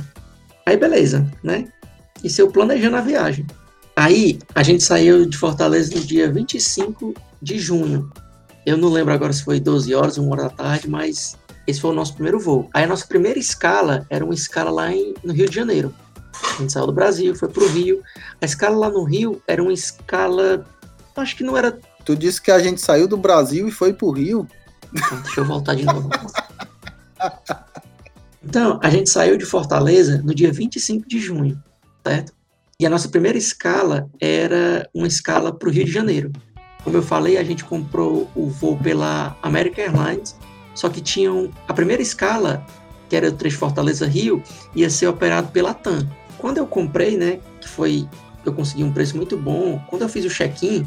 Aí 0.65 0.77
beleza, 0.77 1.25
né? 1.41 1.67
Isso 2.23 2.41
eu 2.41 2.51
planejando 2.51 2.97
a 2.97 3.01
viagem. 3.01 3.45
Aí 3.95 4.39
a 4.55 4.63
gente 4.63 4.83
saiu 4.83 5.25
de 5.25 5.37
Fortaleza 5.37 5.95
no 5.95 6.01
dia 6.01 6.31
25 6.31 7.13
de 7.41 7.59
junho. 7.59 8.11
Eu 8.65 8.77
não 8.77 8.89
lembro 8.89 9.13
agora 9.13 9.33
se 9.33 9.43
foi 9.43 9.59
12 9.59 9.93
horas, 9.93 10.17
1 10.17 10.29
hora 10.29 10.43
da 10.43 10.49
tarde, 10.49 10.89
mas 10.89 11.37
esse 11.67 11.79
foi 11.79 11.91
o 11.91 11.93
nosso 11.93 12.13
primeiro 12.13 12.39
voo. 12.39 12.69
Aí 12.73 12.83
a 12.85 12.87
nossa 12.87 13.05
primeira 13.05 13.37
escala 13.37 14.05
era 14.09 14.23
uma 14.23 14.33
escala 14.33 14.71
lá 14.71 14.91
em, 14.91 15.13
no 15.23 15.33
Rio 15.33 15.47
de 15.47 15.55
Janeiro. 15.55 15.93
A 16.57 16.61
gente 16.61 16.73
saiu 16.73 16.87
do 16.87 16.93
Brasil, 16.93 17.35
foi 17.35 17.49
pro 17.49 17.67
Rio. 17.67 18.01
A 18.41 18.45
escala 18.45 18.75
lá 18.77 18.89
no 18.89 19.03
Rio 19.03 19.41
era 19.47 19.61
uma 19.61 19.73
escala. 19.73 20.65
Acho 21.15 21.35
que 21.35 21.43
não 21.43 21.55
era. 21.55 21.77
Tu 22.03 22.15
disse 22.15 22.41
que 22.41 22.51
a 22.51 22.59
gente 22.59 22.81
saiu 22.81 23.07
do 23.07 23.17
Brasil 23.17 23.67
e 23.67 23.71
foi 23.71 23.93
pro 23.93 24.11
Rio? 24.11 24.47
Então, 24.93 25.21
deixa 25.21 25.41
eu 25.41 25.45
voltar 25.45 25.75
de 25.75 25.85
novo. 25.85 26.09
Então, 28.43 28.77
a 28.83 28.89
gente 28.89 29.09
saiu 29.09 29.37
de 29.37 29.45
Fortaleza 29.45 30.21
no 30.23 30.35
dia 30.35 30.51
25 30.51 31.07
de 31.07 31.19
junho, 31.19 31.61
certo? 32.05 32.33
E 32.79 32.85
a 32.85 32.89
nossa 32.89 33.07
primeira 33.09 33.37
escala 33.37 34.09
era 34.19 34.89
uma 34.93 35.07
escala 35.07 35.53
para 35.53 35.69
o 35.69 35.71
Rio 35.71 35.85
de 35.85 35.91
Janeiro. 35.91 36.31
Como 36.83 36.97
eu 36.97 37.03
falei, 37.03 37.37
a 37.37 37.43
gente 37.43 37.63
comprou 37.63 38.29
o 38.35 38.49
voo 38.49 38.77
pela 38.77 39.37
American 39.41 39.85
Airlines, 39.85 40.35
só 40.75 40.89
que 40.89 40.99
tinham 40.99 41.49
a 41.67 41.73
primeira 41.73 42.01
escala, 42.01 42.65
que 43.07 43.15
era 43.15 43.29
o 43.29 43.31
trecho 43.31 43.57
Fortaleza 43.57 44.05
Rio, 44.05 44.43
ia 44.75 44.89
ser 44.89 45.07
operado 45.07 45.49
pela 45.49 45.73
TAM. 45.73 46.09
Quando 46.37 46.57
eu 46.57 46.67
comprei, 46.67 47.15
né, 47.15 47.39
que 47.61 47.69
foi 47.69 48.07
eu 48.45 48.53
consegui 48.53 48.83
um 48.83 48.91
preço 48.91 49.15
muito 49.15 49.37
bom. 49.37 49.81
Quando 49.87 50.01
eu 50.01 50.09
fiz 50.09 50.25
o 50.25 50.29
check-in, 50.29 50.85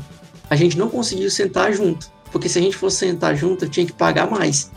a 0.48 0.56
gente 0.56 0.78
não 0.78 0.88
conseguiu 0.88 1.30
sentar 1.30 1.72
junto, 1.72 2.10
porque 2.30 2.48
se 2.48 2.58
a 2.58 2.62
gente 2.62 2.76
fosse 2.76 2.98
sentar 2.98 3.34
junto, 3.36 3.64
eu 3.64 3.68
tinha 3.68 3.86
que 3.86 3.92
pagar 3.92 4.30
mais, 4.30 4.70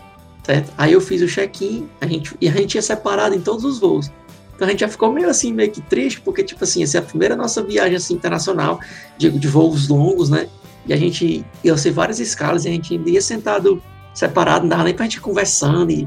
certo? 0.43 0.71
Aí 0.77 0.93
eu 0.93 1.01
fiz 1.01 1.21
o 1.21 1.27
check-in, 1.27 1.89
a 1.99 2.07
gente 2.07 2.35
e 2.39 2.47
a 2.47 2.51
gente 2.51 2.75
ia 2.75 2.81
separado 2.81 3.35
em 3.35 3.41
todos 3.41 3.63
os 3.65 3.79
voos. 3.79 4.11
Então 4.59 4.67
a 4.67 4.71
gente 4.71 4.81
já 4.81 4.89
ficou 4.89 5.09
meio 5.13 5.29
assim, 5.29 5.53
meio 5.53 5.71
que 5.71 5.79
triste, 5.79 6.19
porque, 6.19 6.43
tipo 6.43 6.61
assim, 6.65 6.83
essa 6.83 6.97
é 6.97 6.99
a 6.99 7.01
primeira 7.01 7.33
nossa 7.33 7.63
viagem 7.63 7.95
assim, 7.95 8.13
internacional, 8.13 8.77
digo, 9.17 9.39
de 9.39 9.47
voos 9.47 9.87
longos, 9.87 10.29
né? 10.29 10.49
E 10.85 10.91
a 10.91 10.97
gente 10.97 11.45
ia 11.63 11.77
ser 11.77 11.91
várias 11.91 12.19
escalas 12.19 12.65
e 12.65 12.67
a 12.67 12.71
gente 12.71 12.93
ia 13.05 13.21
sentado 13.21 13.81
separado, 14.13 14.63
não 14.63 14.69
dava 14.69 14.83
nem 14.83 14.93
pra 14.93 15.05
gente 15.05 15.15
ir 15.15 15.21
conversando 15.21 15.89
e 15.89 16.05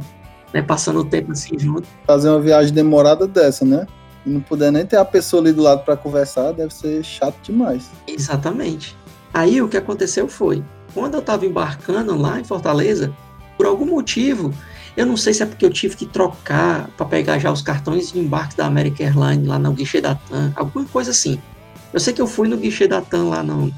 né, 0.53 0.61
passando 0.61 1.01
o 1.01 1.05
tempo 1.07 1.33
assim 1.33 1.59
junto. 1.59 1.89
Fazer 2.07 2.29
uma 2.29 2.41
viagem 2.41 2.75
demorada 2.75 3.27
dessa, 3.27 3.65
né? 3.65 3.87
E 4.27 4.29
não 4.29 4.43
puder 4.43 4.71
nem 4.71 4.85
ter 4.85 4.99
a 4.99 5.05
pessoa 5.07 5.41
ali 5.41 5.51
do 5.51 5.63
lado 5.63 5.83
para 5.83 5.97
conversar, 5.97 6.53
deve 6.53 6.75
ser 6.75 7.03
chato 7.03 7.37
demais. 7.43 7.89
Exatamente. 8.07 8.95
Aí 9.33 9.63
o 9.63 9.69
que 9.69 9.79
aconteceu 9.79 10.29
foi, 10.29 10.63
quando 10.93 11.15
eu 11.15 11.21
estava 11.21 11.47
embarcando 11.47 12.15
lá 12.21 12.39
em 12.39 12.45
Fortaleza, 12.45 13.11
por 13.57 13.65
algum 13.65 13.87
motivo, 13.87 14.53
eu 14.97 15.07
não 15.07 15.17
sei 15.17 15.33
se 15.33 15.43
é 15.43 15.47
porque 15.47 15.65
eu 15.65 15.71
tive 15.71 15.97
que 15.97 16.07
trocar 16.07 16.89
para 16.97 17.07
pegar 17.07 17.39
já 17.39 17.51
os 17.51 17.63
cartões 17.63 18.13
de 18.13 18.19
embarque 18.19 18.57
da 18.57 18.67
American 18.67 19.07
Airlines 19.07 19.47
lá 19.47 19.59
no 19.59 19.73
guichê 19.73 20.01
da 20.01 20.15
TAM, 20.15 20.53
alguma 20.55 20.85
coisa 20.85 21.11
assim. 21.11 21.41
Eu 21.93 22.01
sei 22.01 22.13
que 22.13 22.21
eu 22.21 22.27
fui 22.27 22.47
no 22.49 22.57
guichê 22.57 22.87
da 22.87 23.01
TAM 23.01 23.29
lá, 23.29 23.43
no, 23.43 23.73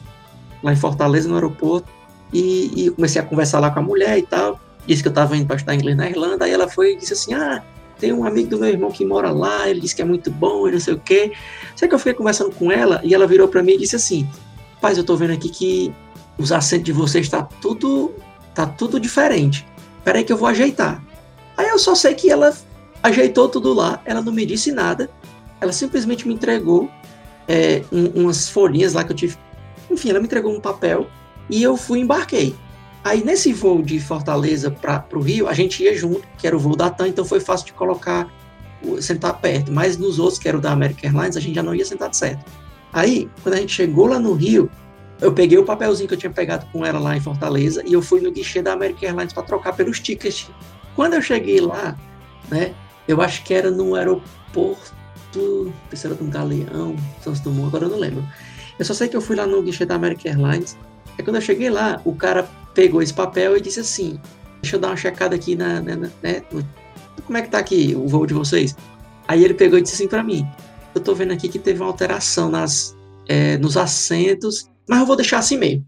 lá 0.62 0.72
em 0.72 0.76
Fortaleza, 0.76 1.28
no 1.28 1.34
aeroporto, 1.34 1.88
e, 2.32 2.86
e 2.86 2.90
comecei 2.90 3.20
a 3.20 3.24
conversar 3.24 3.60
lá 3.60 3.70
com 3.70 3.78
a 3.78 3.82
mulher 3.82 4.18
e 4.18 4.22
tal. 4.22 4.58
Disse 4.86 5.02
que 5.02 5.08
eu 5.08 5.10
estava 5.10 5.36
indo 5.36 5.46
para 5.46 5.56
estudar 5.56 5.74
inglês 5.74 5.96
na 5.96 6.10
Irlanda, 6.10 6.44
aí 6.44 6.52
ela 6.52 6.68
foi 6.68 6.92
e 6.92 6.96
disse 6.96 7.12
assim: 7.12 7.32
Ah, 7.32 7.62
tem 7.98 8.12
um 8.12 8.26
amigo 8.26 8.50
do 8.50 8.58
meu 8.58 8.68
irmão 8.68 8.90
que 8.90 9.04
mora 9.04 9.30
lá, 9.30 9.68
ele 9.68 9.80
disse 9.80 9.94
que 9.94 10.02
é 10.02 10.04
muito 10.04 10.32
bom 10.32 10.66
e 10.68 10.72
não 10.72 10.80
sei 10.80 10.94
o 10.94 10.98
quê. 10.98 11.32
Sei 11.76 11.88
que 11.88 11.94
eu 11.94 11.98
fiquei 11.98 12.14
conversando 12.14 12.50
com 12.50 12.72
ela 12.72 13.00
e 13.04 13.14
ela 13.14 13.26
virou 13.26 13.46
para 13.46 13.62
mim 13.62 13.74
e 13.74 13.78
disse 13.78 13.94
assim: 13.94 14.28
Paz, 14.80 14.98
eu 14.98 15.04
tô 15.04 15.16
vendo 15.16 15.32
aqui 15.32 15.48
que 15.48 15.94
os 16.36 16.50
acentos 16.50 16.84
de 16.84 16.92
vocês 16.92 17.28
tá 17.28 17.42
tudo, 17.42 18.12
tá 18.52 18.66
tudo 18.66 18.98
diferente 18.98 19.64
peraí 20.04 20.22
que 20.22 20.32
eu 20.32 20.36
vou 20.36 20.48
ajeitar. 20.48 21.02
Aí 21.56 21.68
eu 21.68 21.78
só 21.78 21.94
sei 21.94 22.14
que 22.14 22.30
ela 22.30 22.54
ajeitou 23.02 23.48
tudo 23.48 23.72
lá, 23.72 24.00
ela 24.04 24.20
não 24.20 24.32
me 24.32 24.46
disse 24.46 24.72
nada, 24.72 25.10
ela 25.60 25.72
simplesmente 25.72 26.26
me 26.26 26.34
entregou 26.34 26.90
é, 27.48 27.82
um, 27.92 28.22
umas 28.22 28.48
folhinhas 28.48 28.92
lá 28.92 29.04
que 29.04 29.12
eu 29.12 29.16
tive. 29.16 29.36
Enfim, 29.90 30.10
ela 30.10 30.20
me 30.20 30.26
entregou 30.26 30.54
um 30.54 30.60
papel 30.60 31.06
e 31.48 31.62
eu 31.62 31.76
fui 31.76 32.00
embarquei. 32.00 32.54
Aí 33.02 33.22
nesse 33.22 33.52
voo 33.52 33.82
de 33.82 34.00
Fortaleza 34.00 34.70
para 34.70 35.06
o 35.12 35.20
Rio, 35.20 35.46
a 35.46 35.52
gente 35.52 35.82
ia 35.82 35.94
junto, 35.96 36.26
que 36.38 36.46
era 36.46 36.56
o 36.56 36.58
voo 36.58 36.74
da 36.74 36.88
TAM, 36.88 37.08
então 37.08 37.24
foi 37.24 37.38
fácil 37.38 37.66
de 37.66 37.74
colocar, 37.74 38.32
sentar 39.00 39.38
perto. 39.40 39.70
Mas 39.70 39.98
nos 39.98 40.18
outros, 40.18 40.38
que 40.38 40.48
era 40.48 40.56
o 40.56 40.60
da 40.60 40.72
American 40.72 41.10
Airlines, 41.10 41.36
a 41.36 41.40
gente 41.40 41.54
já 41.54 41.62
não 41.62 41.74
ia 41.74 41.84
sentar 41.84 42.14
certo. 42.14 42.50
Aí, 42.92 43.28
quando 43.42 43.56
a 43.56 43.58
gente 43.58 43.74
chegou 43.74 44.06
lá 44.06 44.18
no 44.18 44.32
Rio, 44.32 44.70
eu 45.20 45.32
peguei 45.32 45.58
o 45.58 45.64
papelzinho 45.64 46.08
que 46.08 46.14
eu 46.14 46.18
tinha 46.18 46.32
pegado 46.32 46.66
com 46.72 46.84
ela 46.84 46.98
lá 46.98 47.16
em 47.16 47.20
Fortaleza 47.20 47.82
e 47.86 47.92
eu 47.92 48.02
fui 48.02 48.20
no 48.20 48.32
guichê 48.32 48.60
da 48.60 48.72
American 48.72 49.08
Airlines 49.08 49.32
para 49.32 49.42
trocar 49.42 49.74
pelos 49.74 50.00
tickets. 50.00 50.50
Quando 50.96 51.14
eu 51.14 51.22
cheguei 51.22 51.60
lá, 51.60 51.96
né, 52.50 52.74
eu 53.06 53.20
acho 53.20 53.42
que 53.44 53.54
era 53.54 53.70
no 53.70 53.94
aeroporto, 53.94 55.72
terceira 55.88 56.14
do 56.14 56.24
Galeão, 56.24 56.96
Santos 57.22 57.40
Dumont, 57.40 57.68
agora 57.68 57.84
eu 57.84 57.90
não 57.90 57.98
lembro. 57.98 58.24
Eu 58.78 58.84
só 58.84 58.94
sei 58.94 59.08
que 59.08 59.16
eu 59.16 59.20
fui 59.20 59.36
lá 59.36 59.46
no 59.46 59.62
guichê 59.62 59.84
da 59.84 59.94
American 59.94 60.32
Airlines. 60.32 60.76
E 61.18 61.22
quando 61.22 61.36
eu 61.36 61.42
cheguei 61.42 61.70
lá, 61.70 62.00
o 62.04 62.14
cara 62.14 62.48
pegou 62.74 63.00
esse 63.00 63.14
papel 63.14 63.56
e 63.56 63.60
disse 63.60 63.80
assim: 63.80 64.20
Deixa 64.60 64.76
eu 64.76 64.80
dar 64.80 64.88
uma 64.88 64.96
checada 64.96 65.36
aqui 65.36 65.54
na, 65.54 65.80
na, 65.80 65.96
na 65.96 66.10
né, 66.22 66.42
no, 66.50 66.64
como 67.24 67.38
é 67.38 67.42
que 67.42 67.48
tá 67.48 67.58
aqui 67.58 67.94
o 67.96 68.08
voo 68.08 68.26
de 68.26 68.34
vocês? 68.34 68.76
Aí 69.28 69.44
ele 69.44 69.54
pegou 69.54 69.78
e 69.78 69.82
disse 69.82 69.94
assim 69.94 70.08
para 70.08 70.22
mim: 70.22 70.46
Eu 70.94 71.00
tô 71.00 71.14
vendo 71.14 71.32
aqui 71.32 71.48
que 71.48 71.58
teve 71.58 71.80
uma 71.80 71.88
alteração 71.88 72.50
nas, 72.50 72.96
é, 73.28 73.56
nos 73.58 73.76
assentos 73.76 74.68
mas 74.88 75.00
eu 75.00 75.06
vou 75.06 75.16
deixar 75.16 75.38
assim 75.38 75.56
mesmo. 75.56 75.84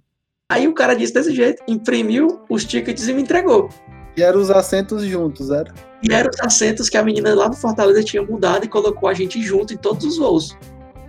Aí 0.50 0.68
o 0.68 0.74
cara 0.74 0.94
disse 0.94 1.12
desse 1.12 1.34
jeito, 1.34 1.62
imprimiu 1.66 2.40
os 2.48 2.64
tickets 2.64 3.08
e 3.08 3.12
me 3.12 3.22
entregou. 3.22 3.68
E 4.16 4.22
eram 4.22 4.40
os 4.40 4.50
assentos 4.50 5.02
juntos, 5.02 5.50
era? 5.50 5.74
E 6.02 6.12
eram 6.12 6.30
os 6.30 6.40
assentos 6.40 6.88
que 6.88 6.96
a 6.96 7.02
menina 7.02 7.34
lá 7.34 7.48
do 7.48 7.56
Fortaleza 7.56 8.02
tinha 8.02 8.22
mudado 8.22 8.64
e 8.64 8.68
colocou 8.68 9.08
a 9.08 9.14
gente 9.14 9.42
junto 9.42 9.74
em 9.74 9.76
todos 9.76 10.04
os 10.06 10.18
voos, 10.18 10.56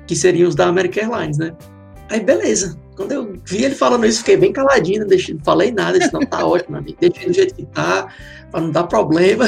que 0.06 0.16
seriam 0.16 0.50
os 0.50 0.56
da 0.56 0.68
American 0.68 1.04
Airlines, 1.04 1.38
né? 1.38 1.56
Aí 2.10 2.20
beleza. 2.20 2.78
Quando 2.96 3.12
eu 3.12 3.38
vi 3.46 3.64
ele 3.64 3.76
falando 3.76 4.06
isso, 4.08 4.20
fiquei 4.20 4.38
bem 4.38 4.52
caladinho, 4.52 5.02
não, 5.02 5.08
deixei, 5.08 5.36
não 5.36 5.44
falei 5.44 5.72
nada, 5.72 6.00
disse, 6.00 6.12
não, 6.12 6.22
tá 6.22 6.44
ótimo, 6.48 6.78
amigo, 6.78 6.98
deixei 7.00 7.28
do 7.28 7.34
jeito 7.34 7.54
que 7.54 7.66
tá, 7.68 8.12
para 8.50 8.62
não 8.62 8.72
dar 8.72 8.86
problema. 8.86 9.46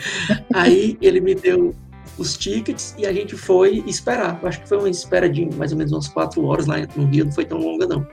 Aí 0.52 0.98
ele 1.00 1.20
me 1.20 1.34
deu 1.34 1.74
os 2.20 2.36
tickets 2.36 2.94
e 2.98 3.06
a 3.06 3.12
gente 3.12 3.34
foi 3.34 3.82
esperar. 3.86 4.38
Eu 4.42 4.48
acho 4.48 4.60
que 4.60 4.68
foi 4.68 4.78
uma 4.78 4.90
espera 4.90 5.28
de 5.28 5.46
mais 5.56 5.72
ou 5.72 5.78
menos 5.78 5.92
umas 5.92 6.08
quatro 6.08 6.44
horas 6.44 6.66
lá 6.66 6.76
no 6.94 7.06
Rio, 7.06 7.24
não 7.24 7.32
foi 7.32 7.46
tão 7.46 7.58
longa 7.58 7.86
não. 7.86 8.06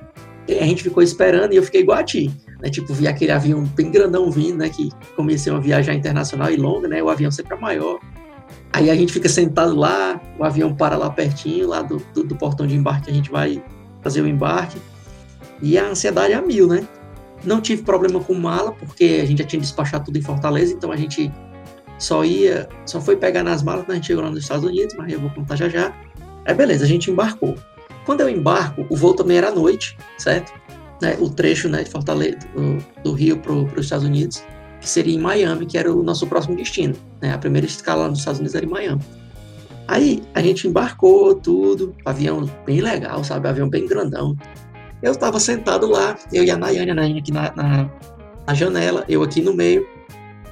E 0.48 0.58
a 0.58 0.64
gente 0.64 0.82
ficou 0.82 1.04
esperando 1.04 1.52
e 1.52 1.58
eu 1.58 1.64
fiquei 1.64 1.82
igual 1.82 2.00
a 2.00 2.04
ti, 2.04 2.32
né? 2.62 2.70
Tipo, 2.70 2.94
vi 2.94 3.06
aquele 3.06 3.32
avião 3.32 3.64
bem 3.64 3.92
grandão 3.92 4.32
vindo, 4.32 4.60
né? 4.60 4.70
Que 4.70 4.90
comecei 5.16 5.52
uma 5.52 5.60
viagem 5.60 5.98
internacional 5.98 6.50
e 6.50 6.56
longa, 6.56 6.88
né? 6.88 7.04
O 7.04 7.10
avião 7.10 7.30
sempre 7.30 7.56
é 7.56 7.60
maior. 7.60 8.00
Aí 8.72 8.90
a 8.90 8.96
gente 8.96 9.12
fica 9.12 9.28
sentado 9.28 9.76
lá, 9.76 10.22
o 10.40 10.44
avião 10.46 10.74
para 10.74 10.96
lá 10.96 11.10
pertinho, 11.10 11.68
lá 11.68 11.82
do, 11.82 12.02
do, 12.14 12.24
do 12.24 12.36
portão 12.36 12.66
de 12.66 12.76
embarque, 12.76 13.10
a 13.10 13.14
gente 13.14 13.30
vai 13.30 13.62
fazer 14.02 14.22
o 14.22 14.28
embarque. 14.28 14.80
E 15.62 15.78
a 15.78 15.90
ansiedade 15.90 16.32
é 16.32 16.36
a 16.38 16.42
mil, 16.42 16.68
né? 16.68 16.88
Não 17.44 17.60
tive 17.60 17.82
problema 17.84 18.20
com 18.20 18.34
mala, 18.34 18.72
porque 18.72 19.20
a 19.22 19.26
gente 19.26 19.40
já 19.40 19.46
tinha 19.46 19.60
despachado 19.60 20.06
tudo 20.06 20.18
em 20.18 20.22
Fortaleza, 20.22 20.74
então 20.74 20.92
a 20.92 20.96
gente 20.96 21.32
só 21.98 22.24
ia, 22.24 22.68
só 22.86 23.02
foi 23.02 23.16
pegar 23.16 23.44
nas 23.44 23.64
malas 23.64 23.86
quando 23.86 23.92
a 23.92 23.96
gente 23.96 24.08
chegou 24.08 24.24
lá 24.24 24.30
nos 24.30 24.44
Estados 24.44 24.64
Unidos, 24.64 24.96
mas 24.98 25.12
eu 25.12 25.20
vou 25.20 25.30
contar 25.32 25.56
já 25.56 25.70
já. 25.70 25.94
Aí 26.46 26.54
beleza, 26.54 26.86
a 26.86 26.88
gente 26.88 27.12
embarcou. 27.12 27.56
Quando 28.06 28.22
eu 28.22 28.30
embarco, 28.30 28.86
o 28.90 28.96
voo 28.96 29.14
também 29.14 29.38
era 29.38 29.50
à 29.50 29.52
noite, 29.52 29.98
certo? 30.18 30.54
Né, 31.02 31.16
o 31.20 31.30
trecho 31.30 31.70
né, 31.70 31.84
de 31.84 31.90
Fortaleza, 31.90 32.40
do, 32.56 33.04
do 33.04 33.14
Rio 33.14 33.38
para 33.38 33.52
os 33.52 33.86
Estados 33.86 34.06
Unidos, 34.06 34.44
que 34.80 34.90
seria 34.90 35.14
em 35.14 35.20
Miami, 35.20 35.66
que 35.66 35.78
era 35.78 35.94
o 35.94 36.02
nosso 36.02 36.26
próximo 36.26 36.56
destino. 36.56 36.96
Né? 37.22 37.34
A 37.34 37.38
primeira 37.38 37.68
escala 37.68 38.08
nos 38.08 38.20
Estados 38.20 38.40
Unidos 38.40 38.56
era 38.56 38.66
em 38.66 38.70
Miami. 38.70 39.02
Aí 39.88 40.22
a 40.34 40.42
gente 40.42 40.68
embarcou 40.68 41.36
tudo, 41.36 41.96
avião 42.06 42.50
bem 42.66 42.82
legal, 42.82 43.24
sabe? 43.24 43.48
Avião 43.48 43.70
bem 43.70 43.86
grandão. 43.88 44.36
Eu 45.02 45.12
estava 45.12 45.40
sentado 45.40 45.88
lá, 45.88 46.18
eu 46.34 46.44
e 46.44 46.52
a 46.52 46.58
Nayane, 46.58 46.92
a 46.92 46.96
Nayane 46.96 47.20
aqui 47.20 47.32
na, 47.32 47.54
na, 47.56 47.90
na 48.46 48.54
janela, 48.54 49.06
eu 49.08 49.24
aqui 49.24 49.42
no 49.42 49.54
meio. 49.54 49.88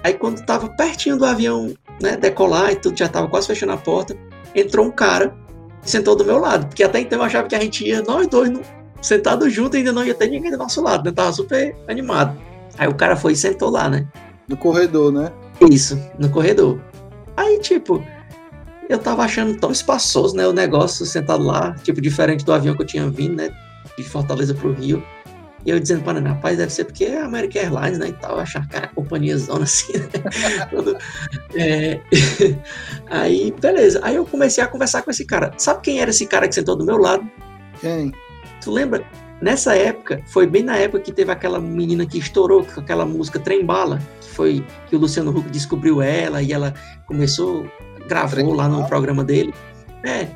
Aí 0.06 0.14
quando 0.14 0.46
tava 0.46 0.70
pertinho 0.70 1.18
do 1.18 1.26
avião, 1.26 1.74
né, 2.00 2.16
decolar 2.16 2.72
e 2.72 2.76
tudo, 2.76 2.96
já 2.96 3.10
tava 3.10 3.28
quase 3.28 3.48
fechando 3.48 3.72
a 3.72 3.78
porta, 3.78 4.16
entrou 4.54 4.86
um 4.86 4.92
cara 4.92 5.36
e 5.84 5.90
sentou 5.90 6.16
do 6.16 6.24
meu 6.24 6.38
lado. 6.38 6.68
Porque 6.68 6.84
até 6.84 7.00
então 7.00 7.18
eu 7.18 7.26
achava 7.26 7.48
que 7.48 7.56
a 7.56 7.60
gente 7.60 7.84
ia, 7.84 8.04
nós 8.04 8.28
dois, 8.28 8.52
no, 8.52 8.62
sentados 9.02 9.52
juntos, 9.52 9.80
ainda 9.80 9.92
não 9.92 10.06
ia 10.06 10.14
ter 10.14 10.30
ninguém 10.30 10.52
do 10.52 10.60
nosso 10.60 10.80
lado, 10.80 11.06
né? 11.06 11.12
Tava 11.12 11.34
super 11.34 11.76
animado. 11.88 12.40
Aí 12.78 12.88
o 12.88 12.94
cara 12.94 13.16
foi 13.16 13.34
e 13.34 13.36
sentou 13.36 13.72
lá, 13.72 13.90
né? 13.90 14.08
No 14.48 14.56
corredor, 14.56 15.12
né? 15.12 15.32
Isso, 15.72 16.00
no 16.20 16.30
corredor. 16.30 16.80
Aí, 17.36 17.58
tipo, 17.58 18.06
eu 18.88 19.00
tava 19.00 19.24
achando 19.24 19.58
tão 19.58 19.72
espaçoso, 19.72 20.36
né? 20.36 20.46
O 20.46 20.54
negócio 20.54 21.04
sentado 21.04 21.44
lá, 21.44 21.74
tipo, 21.82 22.00
diferente 22.00 22.46
do 22.46 22.54
avião 22.54 22.76
que 22.76 22.84
eu 22.84 22.86
tinha 22.86 23.10
vindo, 23.10 23.38
né? 23.38 23.50
De 23.98 24.04
Fortaleza 24.04 24.54
pro 24.54 24.72
Rio. 24.72 25.04
E 25.66 25.72
eu 25.72 25.80
dizendo 25.80 26.04
para 26.04 26.20
ele, 26.20 26.28
rapaz, 26.28 26.58
deve 26.58 26.72
ser 26.72 26.86
porque 26.86 27.06
é 27.06 27.22
American 27.22 27.62
Airlines, 27.62 27.98
né, 27.98 28.10
e 28.10 28.14
tal, 28.14 28.40
achar 28.40 28.68
cara, 28.68 28.88
companhia 28.90 29.36
zona 29.36 29.64
assim, 29.64 29.94
né? 29.98 30.08
é... 31.56 32.00
Aí, 33.10 33.52
beleza. 33.60 34.00
Aí 34.04 34.16
eu 34.16 34.26
comecei 34.26 34.64
a 34.64 34.68
conversar 34.68 35.02
com 35.02 35.10
esse 35.10 35.26
cara. 35.26 35.52
Sabe 35.58 35.82
quem 35.82 36.00
era 36.00 36.12
esse 36.12 36.28
cara 36.28 36.48
que 36.48 36.54
sentou 36.54 36.76
do 36.76 36.86
meu 36.86 36.98
lado? 36.98 37.28
Quem? 37.82 38.12
Tu 38.62 38.72
lembra? 38.72 39.04
Nessa 39.42 39.76
época, 39.76 40.22
foi 40.28 40.48
bem 40.48 40.64
na 40.64 40.78
época 40.78 41.02
que 41.02 41.12
teve 41.12 41.32
aquela 41.32 41.60
menina 41.60 42.06
que 42.06 42.20
estourou 42.20 42.64
com 42.64 42.80
aquela 42.80 43.06
música 43.06 43.40
Trem 43.40 43.66
Bala, 43.66 44.00
que 44.22 44.30
foi 44.30 44.66
que 44.88 44.96
o 44.96 45.00
Luciano 45.00 45.36
Huck 45.36 45.50
descobriu 45.50 46.02
ela 46.02 46.42
e 46.42 46.54
ela 46.54 46.74
começou, 47.06 47.66
gravou 48.08 48.54
lá 48.54 48.70
no 48.70 48.88
programa 48.88 49.24
dele. 49.24 49.54
É, 50.06 50.28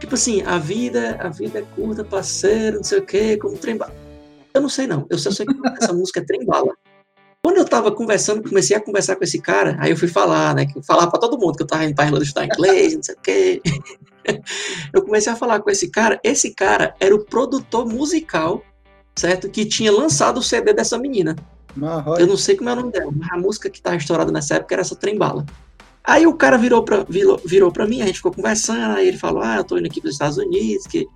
tipo 0.00 0.14
assim, 0.14 0.42
a 0.42 0.58
vida, 0.58 1.16
a 1.20 1.28
vida 1.28 1.60
é 1.60 1.64
curta, 1.76 2.02
parceiro, 2.02 2.78
não 2.78 2.84
sei 2.84 2.98
o 2.98 3.02
quê, 3.02 3.36
como 3.36 3.56
trem 3.56 3.76
bala. 3.76 4.09
Eu 4.52 4.60
não 4.60 4.68
sei 4.68 4.86
não, 4.86 5.06
eu 5.08 5.18
só 5.18 5.30
sei 5.30 5.46
que 5.46 5.54
essa 5.80 5.92
música 5.92 6.20
é 6.20 6.24
trem 6.24 6.44
bala. 6.44 6.74
Quando 7.42 7.56
eu 7.56 7.64
tava 7.64 7.90
conversando, 7.90 8.46
comecei 8.46 8.76
a 8.76 8.80
conversar 8.80 9.16
com 9.16 9.24
esse 9.24 9.40
cara, 9.40 9.76
aí 9.80 9.90
eu 9.90 9.96
fui 9.96 10.08
falar, 10.08 10.54
né, 10.54 10.66
falar 10.86 11.06
para 11.06 11.18
todo 11.18 11.38
mundo 11.38 11.56
que 11.56 11.62
eu 11.62 11.66
tava 11.66 11.84
indo 11.84 11.94
pra 11.94 12.04
Irlanda 12.04 12.22
estudar 12.22 12.44
inglês, 12.44 12.94
não 12.94 13.02
sei 13.02 13.14
o 13.14 13.18
quê. 13.22 13.62
Eu 14.92 15.02
comecei 15.02 15.32
a 15.32 15.36
falar 15.36 15.60
com 15.60 15.70
esse 15.70 15.88
cara, 15.88 16.20
esse 16.22 16.54
cara 16.54 16.94
era 17.00 17.14
o 17.14 17.24
produtor 17.24 17.86
musical, 17.86 18.62
certo, 19.16 19.48
que 19.48 19.64
tinha 19.64 19.90
lançado 19.90 20.38
o 20.38 20.42
CD 20.42 20.74
dessa 20.74 20.98
menina. 20.98 21.34
Eu 22.18 22.26
não 22.26 22.36
sei 22.36 22.54
como 22.54 22.68
é 22.68 22.74
o 22.74 22.76
nome 22.76 22.92
dela, 22.92 23.10
mas 23.10 23.32
a 23.32 23.38
música 23.38 23.70
que 23.70 23.80
tava 23.80 23.96
estourada 23.96 24.30
nessa 24.30 24.56
época 24.56 24.74
era 24.74 24.82
essa 24.82 24.94
Trembala. 24.94 25.46
Aí 26.04 26.26
o 26.26 26.34
cara 26.34 26.58
virou 26.58 26.84
pra, 26.84 27.04
virou, 27.08 27.40
virou 27.44 27.72
pra 27.72 27.86
mim, 27.86 28.02
a 28.02 28.06
gente 28.06 28.16
ficou 28.16 28.32
conversando, 28.32 28.96
aí 28.96 29.08
ele 29.08 29.18
falou, 29.18 29.42
ah, 29.42 29.56
eu 29.56 29.64
tô 29.64 29.78
indo 29.78 29.86
aqui 29.86 30.00
pros 30.00 30.14
Estados 30.14 30.38
Unidos, 30.38 30.86
que 30.86 31.06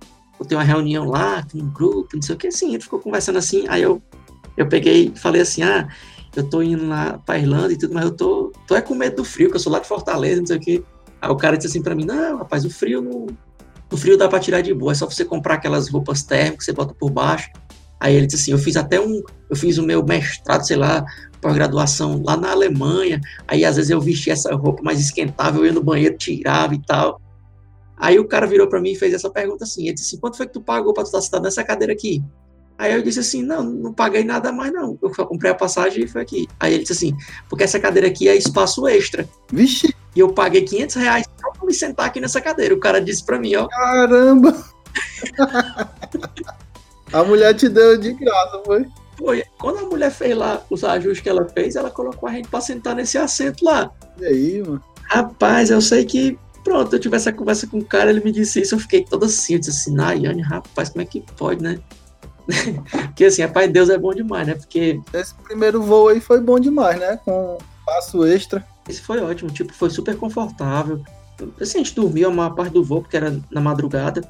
tenho 0.43 0.59
uma 0.59 0.65
reunião 0.65 1.05
lá, 1.05 1.45
com 1.49 1.59
um 1.59 1.69
grupo, 1.69 2.15
não 2.15 2.21
sei 2.21 2.35
o 2.35 2.37
que, 2.37 2.47
assim, 2.47 2.73
ele 2.73 2.83
ficou 2.83 2.99
conversando 2.99 3.37
assim, 3.37 3.65
aí 3.69 3.81
eu, 3.81 4.01
eu 4.57 4.67
peguei 4.67 5.11
e 5.15 5.19
falei 5.19 5.41
assim, 5.41 5.63
ah, 5.63 5.87
eu 6.35 6.43
tô 6.43 6.61
indo 6.61 6.87
lá 6.87 7.19
pra 7.25 7.37
Irlanda 7.37 7.71
e 7.71 7.77
tudo, 7.77 7.93
mas 7.93 8.05
eu 8.05 8.11
tô, 8.11 8.51
tô 8.67 8.75
é 8.75 8.81
com 8.81 8.95
medo 8.95 9.17
do 9.17 9.23
frio, 9.23 9.49
que 9.49 9.55
eu 9.55 9.59
sou 9.59 9.71
lá 9.71 9.79
de 9.79 9.87
Fortaleza, 9.87 10.41
não 10.41 10.47
sei 10.47 10.57
o 10.57 10.59
que. 10.59 10.83
Aí 11.21 11.29
o 11.29 11.35
cara 11.35 11.55
disse 11.55 11.69
assim 11.69 11.81
pra 11.81 11.95
mim, 11.95 12.05
não, 12.05 12.39
rapaz, 12.39 12.65
o 12.65 12.69
frio 12.69 13.01
não, 13.01 13.27
o 13.91 13.97
frio 13.97 14.17
dá 14.17 14.27
pra 14.27 14.39
tirar 14.39 14.61
de 14.61 14.73
boa, 14.73 14.91
é 14.91 14.95
só 14.95 15.05
você 15.05 15.23
comprar 15.23 15.55
aquelas 15.55 15.87
roupas 15.89 16.23
térmicas 16.23 16.59
que 16.59 16.65
você 16.65 16.73
bota 16.73 16.93
por 16.93 17.09
baixo. 17.09 17.49
Aí 17.99 18.13
ele 18.13 18.27
disse 18.27 18.41
assim, 18.41 18.51
eu 18.51 18.57
fiz 18.57 18.75
até 18.75 18.99
um, 18.99 19.21
eu 19.49 19.55
fiz 19.55 19.77
o 19.77 19.83
meu 19.83 20.03
mestrado, 20.03 20.67
sei 20.67 20.75
lá, 20.75 21.05
pós-graduação 21.41 22.21
lá 22.25 22.35
na 22.35 22.51
Alemanha, 22.51 23.21
aí 23.47 23.63
às 23.63 23.77
vezes 23.77 23.91
eu 23.91 24.01
vestia 24.01 24.33
essa 24.33 24.53
roupa 24.55 24.83
mais 24.83 24.99
esquentável, 24.99 25.61
eu 25.61 25.67
ia 25.67 25.73
no 25.73 25.83
banheiro, 25.83 26.17
tirava 26.17 26.75
e 26.75 26.81
tal. 26.85 27.21
Aí 28.05 28.19
o 28.19 28.27
cara 28.27 28.45
virou 28.45 28.67
para 28.67 28.79
mim 28.79 28.91
e 28.91 28.95
fez 28.95 29.15
essa 29.15 29.31
pergunta 29.31 29.63
assim, 29.63 29.85
ele 29.85 29.95
disse 29.95 30.09
assim, 30.09 30.19
quanto 30.19 30.37
foi 30.37 30.45
que 30.45 30.53
tu 30.53 30.61
pagou 30.61 30.93
para 30.93 31.01
tu 31.03 31.07
estar 31.07 31.21
sentado 31.21 31.41
nessa 31.41 31.63
cadeira 31.63 31.91
aqui? 31.91 32.23
Aí 32.77 32.93
eu 32.93 33.01
disse 33.01 33.19
assim, 33.19 33.41
não, 33.41 33.63
não 33.63 33.91
paguei 33.91 34.23
nada 34.23 34.51
mais 34.51 34.71
não, 34.71 34.95
eu 35.01 35.11
só 35.11 35.25
comprei 35.25 35.49
a 35.49 35.55
passagem 35.55 36.03
e 36.03 36.07
foi 36.07 36.21
aqui. 36.21 36.47
Aí 36.59 36.75
ele 36.75 36.83
disse 36.83 36.93
assim, 36.93 37.17
porque 37.49 37.63
essa 37.63 37.79
cadeira 37.79 38.07
aqui 38.07 38.29
é 38.29 38.35
espaço 38.35 38.87
extra. 38.87 39.27
Vixe! 39.51 39.91
E 40.15 40.19
eu 40.19 40.31
paguei 40.31 40.61
500 40.61 40.95
reais 40.97 41.25
só 41.41 41.49
pra 41.49 41.65
me 41.65 41.73
sentar 41.73 42.05
aqui 42.05 42.21
nessa 42.21 42.39
cadeira. 42.39 42.75
O 42.75 42.79
cara 42.79 43.01
disse 43.01 43.25
pra 43.25 43.39
mim, 43.39 43.55
ó. 43.55 43.67
Caramba! 43.69 44.55
a 47.11 47.23
mulher 47.23 47.55
te 47.55 47.67
deu 47.67 47.97
de 47.97 48.13
graça, 48.13 48.61
foi? 48.63 48.85
Foi. 49.17 49.43
Quando 49.57 49.79
a 49.79 49.89
mulher 49.89 50.11
fez 50.11 50.37
lá 50.37 50.63
os 50.69 50.83
ajustes 50.83 51.21
que 51.21 51.29
ela 51.29 51.49
fez, 51.49 51.75
ela 51.75 51.89
colocou 51.89 52.29
a 52.29 52.33
gente 52.33 52.49
pra 52.49 52.61
sentar 52.61 52.93
nesse 52.95 53.17
assento 53.17 53.65
lá. 53.65 53.89
E 54.19 54.25
aí, 54.25 54.61
mano? 54.61 54.83
Rapaz, 55.09 55.71
eu 55.71 55.81
sei 55.81 56.05
que 56.05 56.37
pronto, 56.65 56.93
eu 56.93 56.99
tive 56.99 57.15
essa 57.15 57.31
conversa 57.31 57.67
com 57.67 57.77
o 57.77 57.85
cara, 57.85 58.09
ele 58.09 58.21
me 58.21 58.31
disse 58.31 58.59
isso, 58.59 58.73
eu 58.73 58.79
fiquei 58.79 59.05
toda 59.05 59.27
assim, 59.27 59.53
eu 59.53 59.59
disse 59.59 59.71
assim, 59.71 59.93
Nayane, 59.93 60.41
rapaz, 60.41 60.89
como 60.89 61.03
é 61.03 61.05
que 61.05 61.21
pode, 61.37 61.61
né? 61.61 61.79
Porque 63.07 63.25
assim, 63.25 63.43
rapaz, 63.43 63.71
Deus 63.71 63.89
é 63.89 63.97
bom 63.97 64.13
demais, 64.13 64.47
né? 64.47 64.55
Porque. 64.55 64.99
Esse 65.13 65.33
primeiro 65.35 65.81
voo 65.81 66.09
aí 66.09 66.19
foi 66.19 66.41
bom 66.41 66.59
demais, 66.59 66.99
né? 66.99 67.17
Com 67.23 67.59
passo 67.85 68.25
extra. 68.25 68.65
Esse 68.89 69.01
foi 69.01 69.19
ótimo, 69.21 69.51
tipo, 69.51 69.71
foi 69.73 69.89
super 69.89 70.17
confortável. 70.17 71.01
Assim, 71.61 71.79
a 71.79 71.83
gente 71.83 71.95
dormiu 71.95 72.29
a 72.29 72.33
maior 72.33 72.55
parte 72.55 72.73
do 72.73 72.83
voo, 72.83 73.01
porque 73.01 73.17
era 73.17 73.39
na 73.51 73.61
madrugada. 73.61 74.21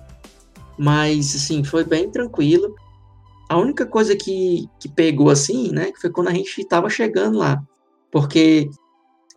Mas, 0.78 1.36
assim, 1.36 1.64
foi 1.64 1.84
bem 1.84 2.10
tranquilo. 2.10 2.76
A 3.50 3.58
única 3.58 3.86
coisa 3.86 4.16
que, 4.16 4.70
que 4.80 4.90
pegou, 4.90 5.30
assim, 5.30 5.72
né, 5.72 5.92
foi 6.00 6.10
quando 6.10 6.30
a 6.30 6.34
gente 6.34 6.62
estava 6.62 6.90
chegando 6.90 7.38
lá. 7.38 7.62
Porque 8.12 8.70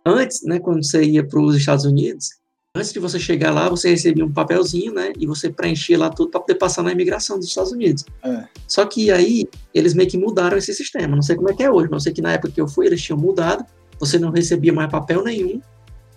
antes, 0.05 0.43
né, 0.43 0.59
quando 0.59 0.83
você 0.83 1.03
ia 1.03 1.25
para 1.25 1.39
os 1.39 1.55
Estados 1.55 1.85
Unidos, 1.85 2.38
antes 2.75 2.93
de 2.93 2.99
você 2.99 3.19
chegar 3.19 3.51
lá, 3.51 3.67
você 3.67 3.89
recebia 3.89 4.25
um 4.25 4.31
papelzinho, 4.31 4.93
né? 4.93 5.11
E 5.17 5.25
você 5.25 5.49
preenchia 5.49 5.97
lá 5.97 6.09
tudo 6.09 6.29
para 6.29 6.39
poder 6.39 6.55
passar 6.55 6.83
na 6.83 6.91
imigração 6.91 7.37
dos 7.37 7.47
Estados 7.47 7.71
Unidos. 7.71 8.05
É. 8.23 8.43
Só 8.67 8.85
que 8.85 9.11
aí 9.11 9.47
eles 9.73 9.93
meio 9.93 10.09
que 10.09 10.17
mudaram 10.17 10.57
esse 10.57 10.73
sistema. 10.73 11.15
Não 11.15 11.21
sei 11.21 11.35
como 11.35 11.49
é 11.49 11.53
que 11.53 11.63
é 11.63 11.71
hoje, 11.71 11.87
mas 11.89 12.01
eu 12.01 12.03
sei 12.05 12.13
que 12.13 12.21
na 12.21 12.33
época 12.33 12.51
que 12.51 12.61
eu 12.61 12.67
fui 12.67 12.85
eles 12.85 13.01
tinham 13.01 13.19
mudado. 13.19 13.65
Você 13.99 14.17
não 14.17 14.31
recebia 14.31 14.71
mais 14.71 14.89
papel 14.89 15.23
nenhum. 15.23 15.61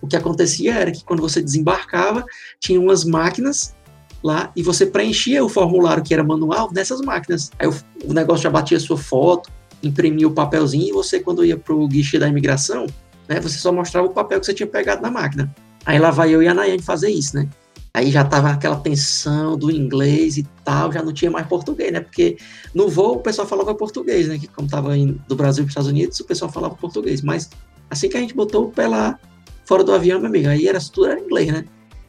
O 0.01 0.07
que 0.07 0.15
acontecia 0.15 0.75
era 0.75 0.91
que 0.91 1.03
quando 1.03 1.21
você 1.21 1.41
desembarcava, 1.41 2.23
tinha 2.59 2.79
umas 2.79 3.03
máquinas 3.03 3.75
lá 4.23 4.51
e 4.55 4.61
você 4.61 4.85
preenchia 4.85 5.43
o 5.43 5.49
formulário 5.49 6.03
que 6.03 6.13
era 6.13 6.23
manual 6.23 6.71
nessas 6.71 7.01
máquinas. 7.01 7.51
Aí 7.57 7.67
o, 7.67 7.73
o 8.05 8.13
negócio 8.13 8.43
já 8.43 8.49
batia 8.49 8.79
sua 8.79 8.97
foto, 8.97 9.49
imprimia 9.81 10.27
o 10.27 10.31
papelzinho 10.31 10.89
e 10.89 10.91
você, 10.91 11.19
quando 11.19 11.43
ia 11.43 11.57
para 11.57 11.73
o 11.73 11.87
guichê 11.87 12.19
da 12.19 12.27
imigração, 12.27 12.85
né, 13.27 13.39
você 13.39 13.57
só 13.57 13.71
mostrava 13.71 14.07
o 14.07 14.11
papel 14.11 14.39
que 14.39 14.45
você 14.45 14.53
tinha 14.53 14.67
pegado 14.67 15.01
na 15.01 15.11
máquina. 15.11 15.53
Aí 15.85 15.99
lá 15.99 16.11
vai 16.11 16.33
eu 16.33 16.41
e 16.41 16.47
a 16.47 16.53
Nayane 16.53 16.81
fazer 16.81 17.09
isso, 17.09 17.35
né? 17.35 17.49
Aí 17.95 18.09
já 18.09 18.23
tava 18.23 18.49
aquela 18.49 18.77
tensão 18.77 19.55
do 19.55 19.69
inglês 19.69 20.37
e 20.37 20.43
tal, 20.65 20.91
já 20.91 21.03
não 21.03 21.13
tinha 21.13 21.29
mais 21.29 21.45
português, 21.45 21.91
né? 21.91 21.99
Porque 21.99 22.37
no 22.73 22.89
voo 22.89 23.17
o 23.17 23.19
pessoal 23.19 23.47
falava 23.47 23.75
português, 23.75 24.27
né? 24.27 24.39
Que 24.39 24.47
como 24.47 24.67
tava 24.67 24.97
indo 24.97 25.21
do 25.27 25.35
Brasil 25.35 25.63
para 25.63 25.67
os 25.67 25.71
Estados 25.71 25.89
Unidos, 25.89 26.19
o 26.19 26.25
pessoal 26.25 26.51
falava 26.51 26.73
português. 26.75 27.21
Mas 27.21 27.51
assim 27.89 28.09
que 28.09 28.17
a 28.17 28.19
gente 28.19 28.33
botou 28.33 28.65
o 28.65 28.71
pé 28.71 28.87
lá 28.87 29.19
fora 29.65 29.83
do 29.83 29.93
avião, 29.93 30.19
meu 30.19 30.29
amigo, 30.29 30.47
aí 30.47 30.67
era 30.67 30.79
tudo 30.79 31.05
era 31.05 31.19
inglês, 31.19 31.51
né? 31.51 31.65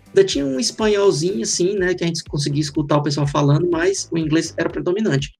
Ainda 0.06 0.24
tinha 0.24 0.46
um 0.46 0.58
espanholzinho 0.58 1.42
assim, 1.42 1.74
né? 1.74 1.92
Que 1.92 2.04
a 2.04 2.06
gente 2.06 2.24
conseguia 2.24 2.62
escutar 2.62 2.96
o 2.96 3.02
pessoal 3.02 3.26
falando, 3.26 3.68
mas 3.70 4.08
o 4.10 4.16
inglês 4.16 4.54
era 4.56 4.70
predominante. 4.70 5.32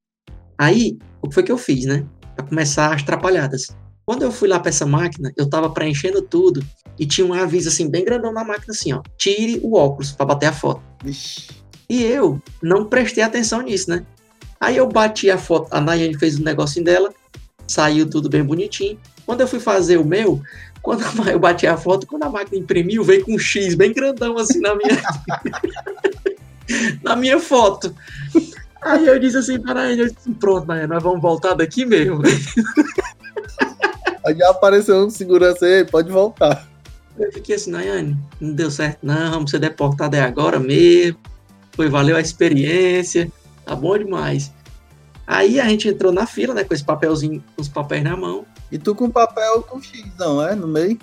Aí, 0.59 0.99
o 1.23 1.29
que 1.29 1.35
foi 1.35 1.43
que 1.43 1.53
eu 1.53 1.59
fiz, 1.59 1.87
né? 1.87 2.05
Para 2.37 2.45
começar 2.45 2.93
as 2.93 3.03
trapalhadas. 3.03 3.69
Quando 4.07 4.23
eu 4.23 4.31
fui 4.31 4.49
lá 4.49 4.59
para 4.61 4.69
essa 4.69 4.85
máquina, 4.85 5.33
eu 5.37 5.49
tava 5.49 5.71
preenchendo 5.71 6.21
tudo 6.21 6.65
e 6.99 7.07
tinha 7.07 7.27
um 7.27 7.33
aviso 7.33 7.69
assim, 7.69 7.89
bem 7.89 8.05
grandão 8.05 8.33
na 8.33 8.45
máquina, 8.45 8.73
assim, 8.73 8.93
ó. 8.93 9.03
Tire 9.17 9.61
o 9.63 9.77
óculos 9.77 10.13
para 10.13 10.27
bater 10.27 10.47
a 10.47 10.53
foto. 10.53 10.83
Ixi. 11.05 11.49
E 11.89 12.03
eu 12.03 12.41
não 12.63 12.87
prestei 12.87 13.23
atenção 13.23 13.63
nisso, 13.63 13.91
né? 13.91 14.05
Aí 14.61 14.77
eu 14.77 14.89
bati 14.89 15.31
a 15.31 15.37
foto, 15.37 15.69
a 15.71 15.81
Nayane 15.81 16.19
fez 16.19 16.39
um 16.39 16.43
negocinho 16.43 16.85
dela, 16.85 17.13
saiu 17.67 18.09
tudo 18.09 18.29
bem 18.29 18.43
bonitinho. 18.43 18.99
Quando 19.27 19.41
eu 19.41 19.49
fui 19.49 19.61
fazer 19.61 19.99
o 19.99 20.05
meu, 20.05 20.41
quando 20.83 21.03
eu 21.29 21.39
bati 21.39 21.67
a 21.67 21.77
foto, 21.77 22.07
quando 22.07 22.25
a 22.25 22.31
máquina 22.31 22.59
imprimiu, 22.59 23.05
veio 23.05 23.25
com 23.25 23.35
um 23.35 23.39
X 23.39 23.75
bem 23.75 23.93
grandão 23.93 24.39
assim 24.39 24.61
na 24.61 24.75
minha 24.75 25.03
na 27.03 27.17
minha 27.17 27.39
foto. 27.39 27.95
Aí 28.83 29.07
eu 29.07 29.19
disse 29.19 29.39
assim, 29.39 29.59
para 29.59 29.93
eu 29.93 30.09
disse, 30.09 30.31
pronto, 30.39 30.67
Nayane, 30.67 30.89
nós 30.89 31.03
vamos 31.03 31.21
voltar 31.21 31.55
daqui 31.55 31.85
mesmo. 31.85 32.23
Aí 34.25 34.37
já 34.37 34.51
apareceu 34.51 35.05
um 35.05 35.11
segurança 35.11 35.67
aí, 35.67 35.85
pode 35.85 36.11
voltar. 36.11 36.69
Eu 37.19 37.33
fiquei 37.33 37.55
assim, 37.55 37.71
Nayane, 37.71 38.17
não 38.41 38.55
deu 38.55 38.71
certo 38.71 38.99
não, 39.03 39.31
vamos 39.31 39.51
ser 39.51 39.59
deportado 39.59 40.17
é 40.17 40.21
agora 40.21 40.59
mesmo. 40.59 41.19
Foi, 41.73 41.89
valeu 41.89 42.17
a 42.17 42.21
experiência, 42.21 43.31
tá 43.65 43.75
bom 43.75 43.97
demais. 43.99 44.53
Aí 45.27 45.61
a 45.61 45.69
gente 45.69 45.89
entrou 45.89 46.13
na 46.13 46.27
fila, 46.27 46.55
né, 46.55 46.65
com 46.65 46.75
esse 46.75 46.85
papelzinho, 46.85 47.43
com 47.55 47.63
os 47.63 47.69
papéis 47.69 48.03
na 48.03 48.17
mão. 48.17 48.45
E 48.71 48.79
tu 48.79 48.95
com 48.95 49.11
papel 49.11 49.63
com 49.63 49.81
X, 49.81 50.05
não 50.19 50.47
é? 50.47 50.55
No 50.55 50.67
meio? 50.67 50.99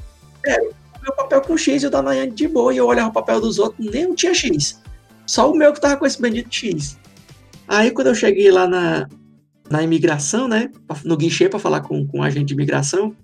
É, 0.45 0.60
meu 1.01 1.13
papel 1.15 1.41
com 1.41 1.57
X 1.57 1.84
e 1.84 1.88
o 1.88 1.89
da 1.89 2.01
Nayane 2.01 2.31
de 2.31 2.47
boa, 2.47 2.73
e 2.73 2.77
eu 2.77 2.86
olhava 2.86 3.10
o 3.10 3.13
papel 3.13 3.41
dos 3.41 3.57
outros, 3.57 3.86
nem 3.91 4.13
tinha 4.13 4.34
X. 4.34 4.81
Só 5.25 5.51
o 5.51 5.55
meu 5.55 5.73
que 5.73 5.81
tava 5.81 5.97
com 5.97 6.05
esse 6.05 6.21
bendito 6.21 6.53
X. 6.53 6.97
Aí 7.67 7.91
quando 7.91 8.07
eu 8.07 8.15
cheguei 8.15 8.51
lá 8.51 8.67
na, 8.67 9.07
na 9.69 9.82
imigração, 9.82 10.47
né, 10.47 10.69
no 11.06 11.15
guichê 11.15 11.47
para 11.47 11.60
falar 11.60 11.82
com, 11.82 12.06
com 12.06 12.19
o 12.19 12.24
agente 12.24 12.45
de 12.45 12.54
imigração, 12.54 13.15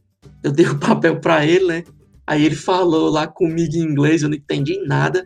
eu 0.43 0.52
dei 0.52 0.65
o 0.67 0.78
papel 0.80 1.19
para 1.19 1.45
ele, 1.45 1.65
né, 1.65 1.84
Aí 2.28 2.45
ele 2.45 2.56
falou 2.56 3.10
lá 3.10 3.26
comigo 3.26 3.73
em 3.73 3.80
inglês, 3.80 4.21
eu 4.21 4.28
não 4.28 4.36
entendi 4.36 4.78
nada. 4.86 5.26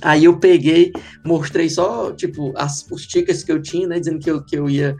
Aí 0.00 0.24
eu 0.24 0.38
peguei, 0.38 0.92
mostrei 1.24 1.68
só, 1.68 2.12
tipo, 2.12 2.52
as, 2.56 2.86
os 2.88 3.04
tickets 3.04 3.42
que 3.42 3.50
eu 3.50 3.60
tinha, 3.60 3.88
né? 3.88 3.98
Dizendo 3.98 4.20
que 4.20 4.30
eu, 4.30 4.44
que 4.44 4.56
eu 4.56 4.70
ia. 4.70 4.94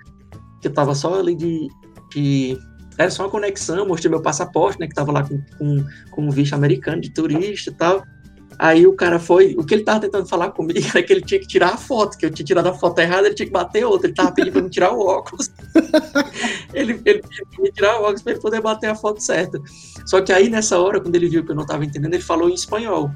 Que 0.60 0.66
eu 0.66 0.72
tava 0.72 0.94
só 0.94 1.20
ali 1.20 1.36
de. 1.36 1.68
de 2.12 2.58
era 2.98 3.10
só 3.10 3.22
uma 3.22 3.30
conexão, 3.30 3.86
mostrei 3.86 4.10
meu 4.10 4.22
passaporte, 4.22 4.80
né? 4.80 4.88
Que 4.88 4.94
tava 4.94 5.12
lá 5.12 5.22
com, 5.22 5.40
com, 5.56 5.84
com 6.10 6.22
um 6.22 6.30
visto 6.30 6.54
americano 6.54 7.00
de 7.00 7.10
turista 7.10 7.70
e 7.70 7.74
tal. 7.74 8.02
Aí 8.58 8.86
o 8.86 8.94
cara 8.94 9.18
foi, 9.18 9.54
o 9.58 9.64
que 9.64 9.74
ele 9.74 9.84
tava 9.84 10.00
tentando 10.00 10.26
falar 10.26 10.50
comigo 10.50 10.80
era 10.88 11.02
que 11.02 11.12
ele 11.12 11.20
tinha 11.20 11.40
que 11.40 11.46
tirar 11.46 11.74
a 11.74 11.76
foto, 11.76 12.16
que 12.16 12.24
eu 12.24 12.30
tinha 12.30 12.46
tirado 12.46 12.66
a 12.68 12.74
foto 12.74 12.98
errada, 12.98 13.26
ele 13.26 13.34
tinha 13.34 13.46
que 13.46 13.52
bater 13.52 13.84
outra, 13.84 14.06
ele 14.06 14.14
tava 14.14 14.32
pedindo 14.32 14.52
pra 14.52 14.62
me 14.62 14.70
tirar 14.70 14.92
o 14.92 15.00
óculos. 15.00 15.50
ele, 16.72 17.00
ele 17.04 17.22
que 17.22 17.72
tirar 17.72 18.00
o 18.00 18.02
óculos 18.02 18.22
pra 18.22 18.32
ele 18.32 18.40
poder 18.40 18.62
bater 18.62 18.88
a 18.88 18.94
foto 18.94 19.20
certa. 19.20 19.60
Só 20.06 20.20
que 20.22 20.32
aí 20.32 20.48
nessa 20.48 20.78
hora, 20.78 21.00
quando 21.00 21.14
ele 21.16 21.28
viu 21.28 21.44
que 21.44 21.52
eu 21.52 21.56
não 21.56 21.66
tava 21.66 21.84
entendendo, 21.84 22.14
ele 22.14 22.22
falou 22.22 22.48
em 22.48 22.54
espanhol. 22.54 23.10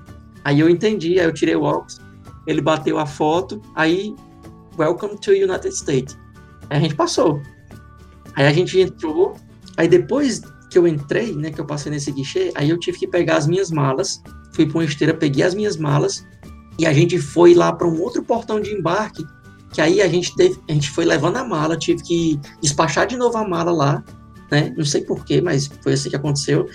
Aí 0.44 0.60
eu 0.60 0.68
entendi, 0.68 1.18
aí 1.18 1.26
eu 1.26 1.32
tirei 1.32 1.56
o 1.56 1.62
óculos, 1.62 2.00
ele 2.46 2.60
bateu 2.60 2.98
a 2.98 3.06
foto, 3.06 3.60
aí, 3.74 4.14
welcome 4.78 5.18
to 5.18 5.30
United 5.30 5.74
States. 5.74 6.18
Aí 6.68 6.78
a 6.78 6.80
gente 6.80 6.94
passou. 6.94 7.40
Aí 8.34 8.46
a 8.46 8.52
gente 8.52 8.78
entrou, 8.78 9.36
aí 9.76 9.88
depois 9.88 10.40
que 10.70 10.78
eu 10.78 10.86
entrei, 10.86 11.34
né, 11.34 11.50
que 11.50 11.60
eu 11.60 11.66
passei 11.66 11.90
nesse 11.90 12.12
guichê, 12.12 12.52
aí 12.54 12.70
eu 12.70 12.78
tive 12.78 12.98
que 12.98 13.06
pegar 13.06 13.36
as 13.36 13.46
minhas 13.46 13.70
malas, 13.70 14.22
fui 14.52 14.66
para 14.66 14.78
uma 14.78 14.84
esteira, 14.84 15.14
peguei 15.14 15.44
as 15.44 15.54
minhas 15.54 15.76
malas 15.76 16.26
e 16.78 16.86
a 16.86 16.92
gente 16.92 17.18
foi 17.18 17.54
lá 17.54 17.72
para 17.72 17.86
um 17.86 18.00
outro 18.00 18.22
portão 18.22 18.60
de 18.60 18.70
embarque, 18.70 19.24
que 19.72 19.80
aí 19.80 20.00
a 20.00 20.08
gente 20.08 20.34
teve, 20.34 20.58
a 20.68 20.72
gente 20.72 20.90
foi 20.90 21.04
levando 21.04 21.36
a 21.36 21.44
mala, 21.44 21.76
tive 21.76 22.02
que 22.02 22.40
despachar 22.62 23.06
de 23.06 23.16
novo 23.16 23.36
a 23.36 23.46
mala 23.46 23.70
lá, 23.70 24.04
né? 24.50 24.72
Não 24.76 24.84
sei 24.84 25.02
porquê, 25.02 25.40
mas 25.40 25.70
foi 25.82 25.92
assim 25.92 26.10
que 26.10 26.16
aconteceu. 26.16 26.68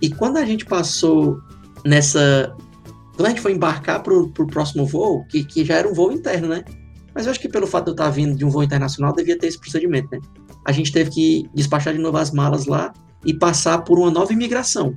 E 0.00 0.10
quando 0.10 0.36
a 0.36 0.44
gente 0.44 0.64
passou 0.64 1.40
nessa. 1.84 2.54
Quando 3.16 3.26
a 3.26 3.30
gente 3.30 3.40
foi 3.40 3.52
embarcar 3.52 4.02
para 4.02 4.14
o 4.14 4.46
próximo 4.46 4.86
voo, 4.86 5.24
que, 5.24 5.44
que 5.44 5.64
já 5.64 5.74
era 5.74 5.88
um 5.88 5.92
voo 5.92 6.12
interno, 6.12 6.48
né? 6.48 6.64
Mas 7.12 7.26
eu 7.26 7.32
acho 7.32 7.40
que 7.40 7.48
pelo 7.48 7.66
fato 7.66 7.86
de 7.86 7.90
eu 7.90 7.94
estar 7.94 8.10
vindo 8.10 8.36
de 8.36 8.44
um 8.44 8.48
voo 8.48 8.62
internacional, 8.62 9.12
devia 9.12 9.36
ter 9.36 9.48
esse 9.48 9.58
procedimento, 9.58 10.08
né? 10.12 10.20
A 10.64 10.70
gente 10.70 10.92
teve 10.92 11.10
que 11.10 11.50
despachar 11.52 11.92
de 11.92 11.98
novo 11.98 12.16
as 12.16 12.30
malas 12.30 12.66
lá 12.66 12.92
e 13.24 13.34
passar 13.34 13.78
por 13.78 13.98
uma 13.98 14.10
nova 14.10 14.32
imigração. 14.32 14.94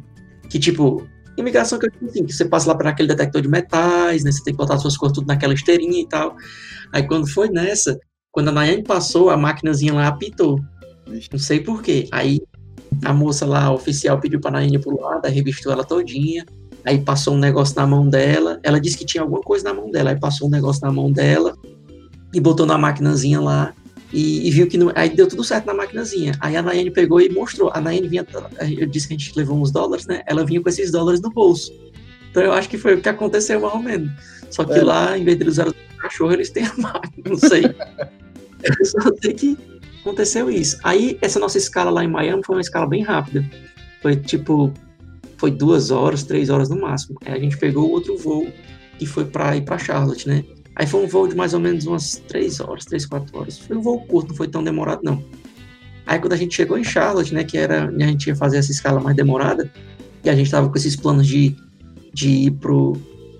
Que, 0.49 0.59
tipo, 0.59 1.07
imigração 1.37 1.79
que 1.79 1.85
eu 1.87 1.91
digo 1.91 2.05
assim, 2.05 2.25
que 2.25 2.33
você 2.33 2.45
passa 2.45 2.67
lá 2.69 2.75
para 2.75 2.89
aquele 2.89 3.07
detector 3.07 3.41
de 3.41 3.47
metais, 3.47 4.23
né? 4.23 4.31
Você 4.31 4.43
tem 4.43 4.53
que 4.53 4.57
botar 4.57 4.77
suas 4.77 4.97
coisas 4.97 5.15
tudo 5.15 5.27
naquela 5.27 5.53
esteirinha 5.53 6.01
e 6.01 6.07
tal. 6.07 6.35
Aí 6.91 7.03
quando 7.07 7.27
foi 7.27 7.49
nessa, 7.49 7.97
quando 8.31 8.49
a 8.49 8.51
Nayane 8.51 8.83
passou, 8.83 9.29
a 9.29 9.37
maquinazinha 9.37 9.93
lá 9.93 10.07
apitou. 10.07 10.59
Não 11.31 11.39
sei 11.39 11.59
porquê. 11.59 12.07
Aí 12.11 12.39
A 13.03 13.13
moça 13.13 13.45
lá, 13.45 13.65
a 13.65 13.73
oficial, 13.73 14.19
pediu 14.19 14.39
pra 14.39 14.51
Naine 14.51 14.77
pro 14.77 14.99
lado, 14.99 15.25
aí 15.25 15.33
revistou 15.33 15.71
ela 15.71 15.83
todinha. 15.83 16.45
Aí 16.85 16.99
passou 16.99 17.35
um 17.35 17.37
negócio 17.37 17.75
na 17.75 17.87
mão 17.87 18.07
dela. 18.07 18.59
Ela 18.63 18.79
disse 18.79 18.97
que 18.97 19.05
tinha 19.05 19.23
alguma 19.23 19.41
coisa 19.41 19.63
na 19.63 19.73
mão 19.73 19.89
dela. 19.89 20.09
Aí 20.09 20.19
passou 20.19 20.47
um 20.47 20.51
negócio 20.51 20.85
na 20.85 20.91
mão 20.91 21.11
dela 21.11 21.55
e 22.33 22.39
botou 22.39 22.65
na 22.65 22.77
maquinazinha 22.77 23.39
lá. 23.39 23.73
E, 24.13 24.47
e 24.47 24.51
viu 24.51 24.67
que 24.67 24.77
não, 24.77 24.91
aí 24.93 25.09
deu 25.09 25.27
tudo 25.27 25.43
certo 25.43 25.65
na 25.65 25.73
maquinazinha. 25.73 26.33
Aí 26.39 26.55
a 26.55 26.61
Nayane 26.61 26.91
pegou 26.91 27.21
e 27.21 27.29
mostrou. 27.29 27.71
A 27.73 27.79
Nayane 27.79 28.07
vinha, 28.07 28.25
eu 28.77 28.87
disse 28.87 29.07
que 29.07 29.13
a 29.13 29.17
gente 29.17 29.37
levou 29.37 29.57
uns 29.57 29.71
dólares, 29.71 30.05
né? 30.05 30.21
Ela 30.25 30.45
vinha 30.45 30.61
com 30.61 30.67
esses 30.67 30.91
dólares 30.91 31.21
no 31.21 31.29
bolso. 31.29 31.71
Então 32.29 32.43
eu 32.43 32.51
acho 32.51 32.69
que 32.69 32.77
foi 32.77 32.95
o 32.95 33.01
que 33.01 33.09
aconteceu 33.09 33.59
mais 33.61 33.73
ou 33.73 33.81
menos. 33.81 34.11
Só 34.49 34.63
que 34.63 34.73
é. 34.73 34.83
lá, 34.83 35.17
em 35.17 35.23
vez 35.23 35.37
de 35.37 35.43
eles 35.43 35.53
usarem 35.53 35.71
o 35.71 35.97
cachorro, 35.97 36.33
eles 36.33 36.49
têm 36.49 36.65
a 36.65 36.73
máquina, 36.77 37.29
não 37.29 37.37
sei. 37.37 37.63
eu 38.63 38.85
só 38.85 38.99
sei 39.21 39.33
que 39.33 39.57
aconteceu 40.01 40.49
isso. 40.49 40.77
Aí 40.83 41.17
essa 41.21 41.39
nossa 41.39 41.57
escala 41.57 41.89
lá 41.89 42.03
em 42.03 42.07
Miami 42.07 42.43
foi 42.45 42.55
uma 42.55 42.61
escala 42.61 42.87
bem 42.87 43.03
rápida. 43.03 43.45
Foi 44.01 44.15
tipo, 44.15 44.73
foi 45.37 45.51
duas 45.51 45.89
horas, 45.89 46.23
três 46.23 46.49
horas 46.49 46.69
no 46.69 46.79
máximo. 46.79 47.17
Aí 47.25 47.33
a 47.33 47.39
gente 47.39 47.57
pegou 47.57 47.89
outro 47.89 48.17
voo 48.17 48.47
e 48.99 49.05
foi 49.05 49.25
para 49.25 49.55
ir 49.55 49.61
para 49.63 49.77
Charlotte, 49.77 50.27
né? 50.27 50.43
Aí 50.75 50.87
foi 50.87 51.03
um 51.03 51.07
voo 51.07 51.27
de 51.27 51.35
mais 51.35 51.53
ou 51.53 51.59
menos 51.59 51.85
umas 51.85 52.21
três 52.27 52.59
horas, 52.59 52.85
três, 52.85 53.05
quatro 53.05 53.37
horas. 53.37 53.57
Foi 53.59 53.75
um 53.75 53.81
voo 53.81 54.01
curto, 54.01 54.29
não 54.29 54.35
foi 54.35 54.47
tão 54.47 54.63
demorado, 54.63 55.01
não. 55.03 55.23
Aí 56.05 56.19
quando 56.19 56.33
a 56.33 56.37
gente 56.37 56.55
chegou 56.55 56.77
em 56.77 56.83
Charlotte, 56.83 57.33
né, 57.33 57.43
que 57.43 57.57
era, 57.57 57.87
a 57.87 58.07
gente 58.07 58.27
ia 58.27 58.35
fazer 58.35 58.57
essa 58.57 58.71
escala 58.71 58.99
mais 58.99 59.15
demorada, 59.15 59.71
e 60.23 60.29
a 60.29 60.35
gente 60.35 60.49
tava 60.49 60.69
com 60.69 60.77
esses 60.77 60.95
planos 60.95 61.27
de, 61.27 61.55
de 62.13 62.29
ir 62.29 62.51
pro, 62.51 62.93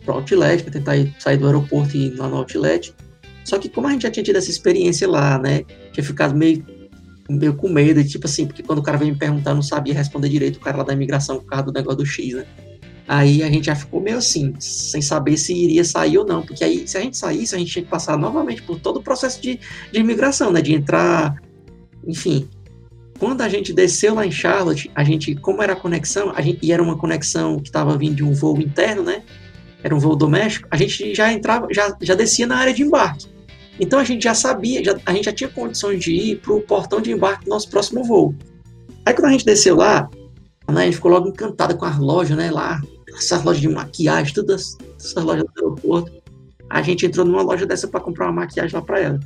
pro 0.04 0.16
outlet, 0.16 0.64
para 0.64 0.74
tentar 0.74 0.98
ir, 0.98 1.14
sair 1.20 1.38
do 1.38 1.46
aeroporto 1.46 1.96
e 1.96 2.08
ir 2.08 2.16
lá 2.16 2.28
no 2.28 2.38
outlet. 2.38 2.94
Só 3.44 3.58
que 3.58 3.70
como 3.70 3.88
a 3.88 3.92
gente 3.92 4.04
já 4.04 4.12
tinha 4.12 4.24
tido 4.24 4.36
essa 4.36 4.50
experiência 4.50 5.08
lá, 5.10 5.38
né, 5.38 5.64
tinha 5.92 6.04
ficado 6.04 6.36
meio, 6.36 6.64
meio 7.30 7.56
com 7.56 7.70
medo, 7.70 8.04
tipo 8.04 8.28
assim, 8.28 8.46
porque 8.46 8.62
quando 8.62 8.80
o 8.80 8.84
cara 8.84 8.98
veio 8.98 9.12
me 9.12 9.18
perguntar, 9.18 9.52
eu 9.52 9.56
não 9.56 9.64
sabia 9.64 9.94
responder 9.94 10.30
direito, 10.30 10.58
o 10.58 10.60
cara 10.60 10.78
lá 10.78 10.84
da 10.84 10.94
imigração, 10.94 11.40
por 11.40 11.46
causa 11.46 11.66
do 11.66 11.74
negócio 11.74 11.98
do 11.98 12.06
X, 12.06 12.34
né. 12.34 12.46
Aí 13.08 13.44
a 13.44 13.52
gente 13.52 13.66
já 13.66 13.76
ficou 13.76 14.00
meio 14.00 14.18
assim, 14.18 14.54
sem 14.60 15.02
saber 15.02 15.38
se 15.38 15.54
iria 15.54 15.84
sair 15.84 16.18
ou 16.18 16.26
não, 16.26 16.44
porque 16.44 16.64
aí 16.64 16.88
se 16.88 16.98
a 16.98 17.02
gente 17.02 17.18
saísse, 17.18 17.56
a 17.56 17.58
gente 17.58 17.72
tinha 17.72 17.84
que 17.84 17.90
passar 17.90 18.18
novamente 18.18 18.62
por 18.62 18.80
todo 18.80 18.98
o 18.98 19.04
processo 19.04 19.42
de, 19.42 19.60
de 19.92 20.00
imigração, 20.00 20.52
né? 20.52 20.62
De 20.62 20.74
entrar, 20.74 21.36
enfim. 22.08 22.48
Quando 23.20 23.42
a 23.42 23.50
gente 23.50 23.74
desceu 23.74 24.16
lá 24.16 24.26
em 24.26 24.32
Charlotte, 24.32 24.90
a 24.96 25.04
gente, 25.04 25.36
como 25.36 25.62
era 25.62 25.74
a 25.74 25.76
conexão, 25.76 26.32
a 26.36 26.42
gente, 26.42 26.60
e 26.62 26.72
era 26.72 26.82
uma 26.82 26.98
conexão 26.98 27.60
que 27.60 27.70
estava 27.70 27.98
vindo 27.98 28.16
de 28.16 28.24
um 28.24 28.34
voo 28.34 28.60
interno, 28.60 29.04
né? 29.04 29.24
Era 29.84 29.96
um 29.96 30.00
voo 30.00 30.16
doméstico, 30.16 30.68
a 30.72 30.78
gente 30.78 31.14
já 31.14 31.32
entrava, 31.32 31.68
já, 31.72 31.96
já 32.02 32.16
descia 32.16 32.48
na 32.48 32.58
área 32.58 32.74
de 32.74 32.84
embarque. 32.84 33.28
Então 33.80 34.00
a 34.00 34.04
gente 34.04 34.24
já 34.24 34.34
sabia, 34.34 34.84
já, 34.84 34.96
a 35.06 35.14
gente 35.14 35.26
já 35.26 35.34
tinha 35.34 35.50
condições 35.50 36.04
de 36.04 36.14
ir 36.14 36.36
para 36.38 36.54
o 36.54 36.62
portão 36.62 37.02
de 37.02 37.12
embarque 37.12 37.46
do 37.46 37.50
nosso 37.50 37.70
próximo 37.70 38.04
voo. 38.04 38.36
Aí 39.06 39.14
quando 39.14 39.26
a 39.26 39.32
gente 39.32 39.46
desceu 39.46 39.76
lá, 39.76 40.10
a 40.80 40.86
gente 40.86 40.96
ficou 40.96 41.12
logo 41.12 41.30
encantada 41.30 41.76
com 41.76 41.86
as 41.86 41.98
lojas, 41.98 42.38
né? 42.38 42.52
Lá, 42.52 42.82
essas 43.16 43.44
lojas 43.44 43.62
de 43.62 43.70
maquiagem, 43.70 44.34
todas 44.34 44.78
essas 44.98 45.24
lojas 45.24 45.44
do 45.44 45.52
aeroporto. 45.56 46.12
A 46.70 46.82
gente 46.82 47.06
entrou 47.06 47.26
numa 47.26 47.42
loja 47.42 47.66
dessa 47.66 47.88
para 47.88 48.00
comprar 48.00 48.28
uma 48.28 48.42
maquiagem 48.42 48.74
lá 48.74 48.82
para 48.82 49.00
ela. 49.00 49.20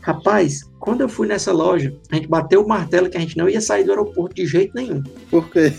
Rapaz, 0.00 0.62
quando 0.78 1.02
eu 1.02 1.08
fui 1.08 1.26
nessa 1.26 1.52
loja, 1.52 1.94
a 2.10 2.14
gente 2.14 2.28
bateu 2.28 2.62
o 2.62 2.68
martelo 2.68 3.10
que 3.10 3.16
a 3.16 3.20
gente 3.20 3.36
não 3.36 3.48
ia 3.48 3.60
sair 3.60 3.84
do 3.84 3.90
aeroporto 3.90 4.34
de 4.34 4.46
jeito 4.46 4.74
nenhum. 4.74 5.02
Por 5.30 5.50
quê? 5.50 5.72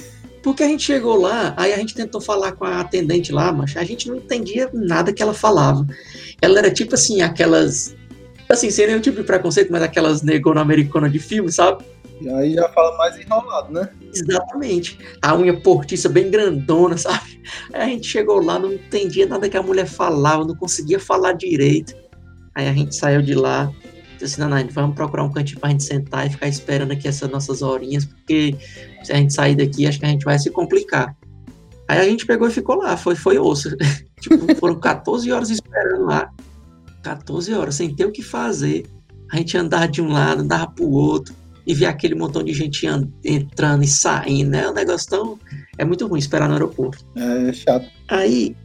Porque 0.43 0.63
a 0.63 0.67
gente 0.67 0.84
chegou 0.84 1.19
lá, 1.19 1.54
aí 1.58 1.74
a 1.74 1.78
gente 1.78 1.95
tentou 1.95 2.22
falar 2.22 2.54
com 2.54 2.63
a 2.63 2.80
atendente 2.80 3.32
lá, 3.32 3.52
mas 3.52 3.76
a 3.76 3.84
gente 3.84 4.08
não 4.08 4.17
entendia 4.17 4.69
nada 4.74 5.12
que 5.12 5.22
ela 5.22 5.34
falava. 5.34 5.86
Ela 6.41 6.60
era 6.60 6.72
tipo 6.72 6.95
assim, 6.95 7.22
aquelas. 7.22 7.95
Assim, 8.48 8.72
sem 8.72 8.88
nenhum 8.88 9.02
tipo 9.02 9.17
de 9.17 9.24
preconceito, 9.24 9.72
mas 9.72 9.82
aquelas 9.82 10.22
negona 10.22 10.62
americana 10.62 11.10
de 11.10 11.19
filme, 11.19 11.52
sabe? 11.52 11.84
Aí 12.27 12.53
já 12.53 12.67
fala 12.69 12.97
mais 12.97 13.17
enrolado, 13.17 13.71
né? 13.71 13.89
Exatamente. 14.13 14.99
A 15.21 15.36
unha 15.36 15.58
portiça 15.60 16.10
bem 16.10 16.29
grandona, 16.29 16.97
sabe? 16.97 17.41
Aí 17.73 17.82
a 17.82 17.86
gente 17.86 18.08
chegou 18.08 18.43
lá, 18.43 18.60
não 18.60 18.73
entendia 18.73 19.25
nada 19.25 19.47
que 19.47 19.55
a 19.55 19.63
mulher 19.63 19.88
falava, 19.88 20.45
não 20.45 20.55
conseguia 20.55 20.99
falar 20.99 21.34
direito. 21.34 21.95
Aí 22.53 22.67
a 22.67 22.73
gente 22.73 22.95
saiu 22.95 23.21
de 23.21 23.34
lá, 23.34 23.71
disse 24.17 24.41
assim, 24.41 24.41
não, 24.41 24.49
não, 24.49 24.67
vamos 24.69 24.95
procurar 24.95 25.23
um 25.23 25.32
cantinho 25.32 25.60
pra 25.60 25.69
gente 25.69 25.84
sentar 25.84 26.27
e 26.27 26.29
ficar 26.29 26.47
esperando 26.47 26.91
aqui 26.91 27.08
essas 27.08 27.29
nossas 27.29 27.62
horinhas, 27.62 28.05
porque 28.05 28.55
se 29.03 29.13
a 29.13 29.15
gente 29.15 29.34
sair 29.34 29.55
daqui, 29.55 29.88
acho 29.88 29.99
que 29.99 30.05
a 30.05 30.10
gente 30.10 30.25
vai 30.25 30.38
se 30.38 30.49
complicar. 30.49 31.15
Aí 31.88 31.99
a 31.99 32.03
gente 32.03 32.25
pegou 32.25 32.47
e 32.47 32.51
ficou 32.51 32.75
lá, 32.75 32.97
foi, 32.97 33.15
foi 33.15 33.39
osso. 33.39 33.69
tipo, 34.19 34.55
foram 34.55 34.79
14 34.79 35.32
horas 35.32 35.49
esperando 35.49 36.05
lá. 36.05 36.29
14 37.01 37.53
horas, 37.53 37.75
sem 37.75 37.95
ter 37.95 38.05
o 38.05 38.12
que 38.12 38.21
fazer. 38.21 38.86
A 39.32 39.38
gente 39.38 39.58
andava 39.58 39.88
de 39.88 40.01
um 40.01 40.12
lado, 40.12 40.41
andava 40.41 40.69
pro 40.69 40.89
outro 40.89 41.38
e 41.69 41.73
ver 41.75 41.86
aquele 41.86 42.15
montão 42.15 42.41
de 42.41 42.51
gente 42.51 42.88
entrando 43.23 43.84
e 43.84 43.88
saindo, 43.88 44.49
né? 44.49 44.67
O 44.67 44.73
negócio 44.73 45.08
tão. 45.08 45.39
É 45.77 45.86
muito 45.86 46.08
ruim 46.08 46.17
esperar 46.17 46.47
no 46.47 46.55
aeroporto. 46.55 47.05
É, 47.15 47.49
é 47.49 47.53
chato. 47.53 47.88
Aí, 48.08 48.55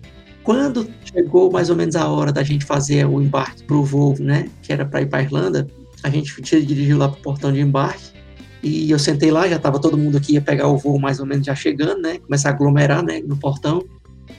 quando 0.43 0.89
chegou 1.05 1.53
mais 1.53 1.69
ou 1.69 1.77
menos 1.77 1.97
a 1.97 2.09
hora 2.09 2.33
da 2.33 2.43
gente 2.43 2.65
fazer 2.65 3.05
o 3.05 3.21
embarque 3.21 3.63
pro 3.65 3.85
voo, 3.85 4.17
né? 4.19 4.49
Que 4.63 4.73
era 4.73 4.87
para 4.87 5.03
ir 5.03 5.07
para 5.07 5.21
Irlanda, 5.21 5.67
a 6.03 6.09
gente 6.09 6.41
dirigiu 6.41 6.97
lá 6.97 7.11
pro 7.11 7.21
portão 7.21 7.53
de 7.53 7.61
embarque. 7.61 8.15
E 8.63 8.91
eu 8.91 8.99
sentei 8.99 9.31
lá, 9.31 9.47
já 9.47 9.59
tava 9.59 9.79
todo 9.79 9.99
mundo 9.99 10.17
aqui, 10.17 10.33
ia 10.33 10.41
pegar 10.41 10.69
o 10.69 10.79
voo 10.79 10.99
mais 10.99 11.21
ou 11.21 11.27
menos 11.27 11.45
já 11.45 11.55
chegando, 11.55 12.01
né? 12.01 12.21
Começar 12.21 12.49
a 12.49 12.53
aglomerar, 12.53 13.05
né? 13.05 13.21
No 13.21 13.37
portão. 13.37 13.85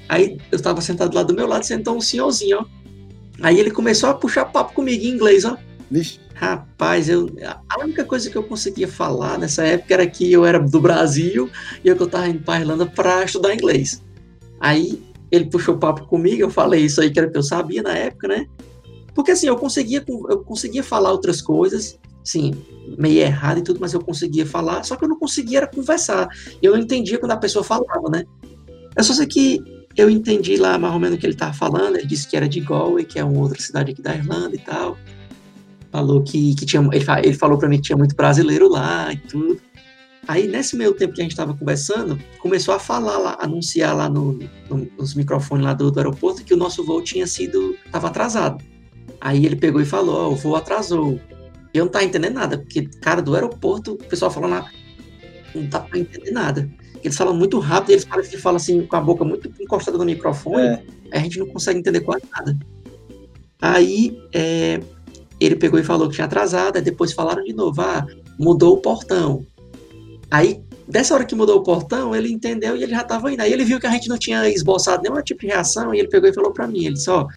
Aí 0.10 0.40
eu 0.52 0.60
tava 0.60 0.82
sentado 0.82 1.14
lá 1.14 1.22
do 1.22 1.36
meu 1.36 1.46
lado, 1.46 1.64
sentou 1.64 1.96
um 1.96 2.02
senhorzinho, 2.02 2.62
ó. 2.62 2.66
Aí 3.44 3.60
ele 3.60 3.70
começou 3.70 4.10
a 4.10 4.16
puxar 4.16 4.46
papo 4.46 4.74
comigo 4.74 5.06
em 5.06 5.10
inglês, 5.10 5.46
ó. 5.46 5.56
Vixe. 5.92 6.25
Rapaz, 6.36 7.08
eu, 7.08 7.30
a 7.70 7.80
única 7.80 8.04
coisa 8.04 8.30
que 8.30 8.38
eu 8.38 8.44
conseguia 8.44 8.90
falar 8.90 9.40
nessa 9.40 9.64
época 9.64 9.94
era 9.94 10.06
que 10.06 10.30
eu 10.30 10.46
era 10.46 10.60
do 10.60 10.82
Brasil 10.82 11.50
e 11.82 11.88
eu 11.88 11.96
estava 11.96 12.28
indo 12.28 12.44
para 12.44 12.56
a 12.56 12.60
Irlanda 12.60 12.86
para 12.86 13.24
estudar 13.24 13.54
inglês. 13.54 14.04
Aí 14.60 15.02
ele 15.32 15.46
puxou 15.46 15.78
papo 15.78 16.06
comigo, 16.06 16.42
eu 16.42 16.50
falei 16.50 16.84
isso 16.84 17.00
aí 17.00 17.10
que 17.10 17.18
era 17.18 17.30
que 17.30 17.38
eu 17.38 17.42
sabia 17.42 17.82
na 17.82 17.94
época, 17.94 18.28
né? 18.28 18.48
Porque 19.14 19.32
assim, 19.32 19.48
eu 19.48 19.56
conseguia, 19.56 20.04
eu 20.06 20.40
conseguia 20.40 20.84
falar 20.84 21.14
outras 21.14 21.42
coisas, 21.42 21.98
sim, 22.22 22.54
meio 22.98 23.22
errado 23.22 23.60
e 23.60 23.64
tudo, 23.64 23.80
mas 23.80 23.94
eu 23.94 24.02
conseguia 24.02 24.46
falar, 24.46 24.84
só 24.84 24.98
que 24.98 25.06
eu 25.06 25.10
não 25.10 25.18
conseguia 25.18 25.60
era 25.60 25.68
conversar. 25.68 26.28
Eu 26.62 26.74
não 26.74 26.80
entendia 26.80 27.18
quando 27.18 27.32
a 27.32 27.38
pessoa 27.38 27.64
falava, 27.64 28.10
né? 28.12 28.26
Eu 28.94 29.04
só 29.06 29.14
sei 29.14 29.26
que 29.26 29.62
eu 29.96 30.10
entendi 30.10 30.58
lá 30.58 30.78
mais 30.78 30.94
ou 30.94 31.00
menos 31.00 31.16
o 31.16 31.20
que 31.20 31.26
ele 31.26 31.34
estava 31.34 31.54
falando, 31.54 31.96
ele 31.96 32.06
disse 32.06 32.28
que 32.28 32.36
era 32.36 32.50
de 32.50 32.60
Galway, 32.60 33.06
que 33.06 33.18
é 33.18 33.24
uma 33.24 33.40
outra 33.40 33.62
cidade 33.62 33.94
aqui 33.94 34.02
da 34.02 34.14
Irlanda 34.14 34.54
e 34.54 34.60
tal 34.60 34.98
falou 35.96 36.22
que, 36.22 36.54
que 36.56 36.66
tinha, 36.66 36.82
ele, 36.92 37.06
ele 37.24 37.34
falou 37.34 37.58
para 37.58 37.70
mim 37.70 37.78
que 37.78 37.84
tinha 37.84 37.98
muito 37.98 38.16
brasileiro 38.16 38.68
lá 38.68 39.14
e 39.14 39.18
tudo. 39.18 39.62
Aí, 40.28 40.48
nesse 40.48 40.76
meio 40.76 40.94
tempo 40.94 41.14
que 41.14 41.22
a 41.22 41.24
gente 41.24 41.32
estava 41.32 41.54
conversando, 41.54 42.20
começou 42.40 42.74
a 42.74 42.80
falar 42.80 43.18
lá, 43.18 43.38
anunciar 43.40 43.96
lá 43.96 44.10
no, 44.10 44.34
no, 44.70 44.88
nos 44.98 45.14
microfones 45.14 45.64
lá 45.64 45.74
do, 45.74 45.92
do, 45.92 46.00
aeroporto 46.00 46.44
que 46.44 46.54
o 46.54 46.58
nosso 46.58 46.84
voo 46.84 47.02
tinha 47.02 47.28
sido, 47.28 47.78
estava 47.86 48.08
atrasado. 48.08 48.64
Aí 49.22 49.46
ele 49.46 49.56
pegou 49.56 49.80
e 49.80 49.86
falou, 49.86 50.32
oh, 50.32 50.34
o 50.34 50.36
voo 50.36 50.56
atrasou. 50.56 51.20
Eu 51.74 51.86
não 51.86 51.92
tava 51.92 52.06
entendendo 52.06 52.34
nada, 52.34 52.58
porque, 52.58 52.88
cara, 53.02 53.22
do 53.22 53.36
aeroporto, 53.36 53.94
o 53.94 53.98
pessoal 53.98 54.32
falando 54.32 54.52
lá, 54.52 54.70
não 55.54 55.66
dá 55.66 55.80
para 55.80 56.00
entender 56.00 56.32
nada. 56.32 56.70
Eles 57.04 57.16
falam 57.16 57.36
muito 57.36 57.60
rápido, 57.60 57.92
eles 57.92 58.04
parecem 58.04 58.32
que 58.32 58.38
falam 58.38 58.58
assim, 58.58 58.86
com 58.86 58.96
a 58.96 59.02
boca 59.02 59.24
muito 59.24 59.50
encostada 59.62 59.98
no 59.98 60.06
microfone, 60.06 60.68
é. 60.68 60.84
a 61.12 61.20
gente 61.20 61.38
não 61.38 61.48
consegue 61.48 61.80
entender 61.80 62.02
quase 62.02 62.24
nada. 62.36 62.58
Aí, 63.62 64.20
é, 64.34 64.80
ele 65.40 65.56
pegou 65.56 65.80
e 65.80 65.84
falou 65.84 66.08
que 66.08 66.16
tinha 66.16 66.26
atrasado, 66.26 66.82
depois 66.82 67.14
falaram 67.14 67.44
de 67.44 67.54
novo, 67.54 67.82
ah, 67.82 68.06
mudou 68.40 68.76
o 68.76 68.78
portão. 68.78 69.46
Aí, 70.32 70.62
dessa 70.88 71.14
hora 71.14 71.26
que 71.26 71.36
mudou 71.36 71.58
o 71.58 71.64
portão, 71.64 72.16
ele 72.16 72.32
entendeu 72.32 72.76
e 72.76 72.84
ele 72.84 72.92
já 72.92 73.02
estava 73.02 73.32
indo. 73.32 73.42
Aí 73.42 73.52
ele 73.52 73.64
viu 73.64 73.80
que 73.80 73.88
a 73.88 73.92
gente 73.92 74.08
não 74.08 74.18
tinha 74.18 74.50
esboçado 74.50 75.04
nenhum 75.04 75.22
tipo 75.22 75.42
de 75.42 75.48
reação 75.48 75.94
e 75.94 76.00
ele 76.00 76.08
pegou 76.08 76.30
e 76.30 76.34
falou 76.34 76.52
para 76.52 76.68
mim, 76.68 76.86
ele 76.86 76.96
disse, 76.96 77.10
ó, 77.10 77.28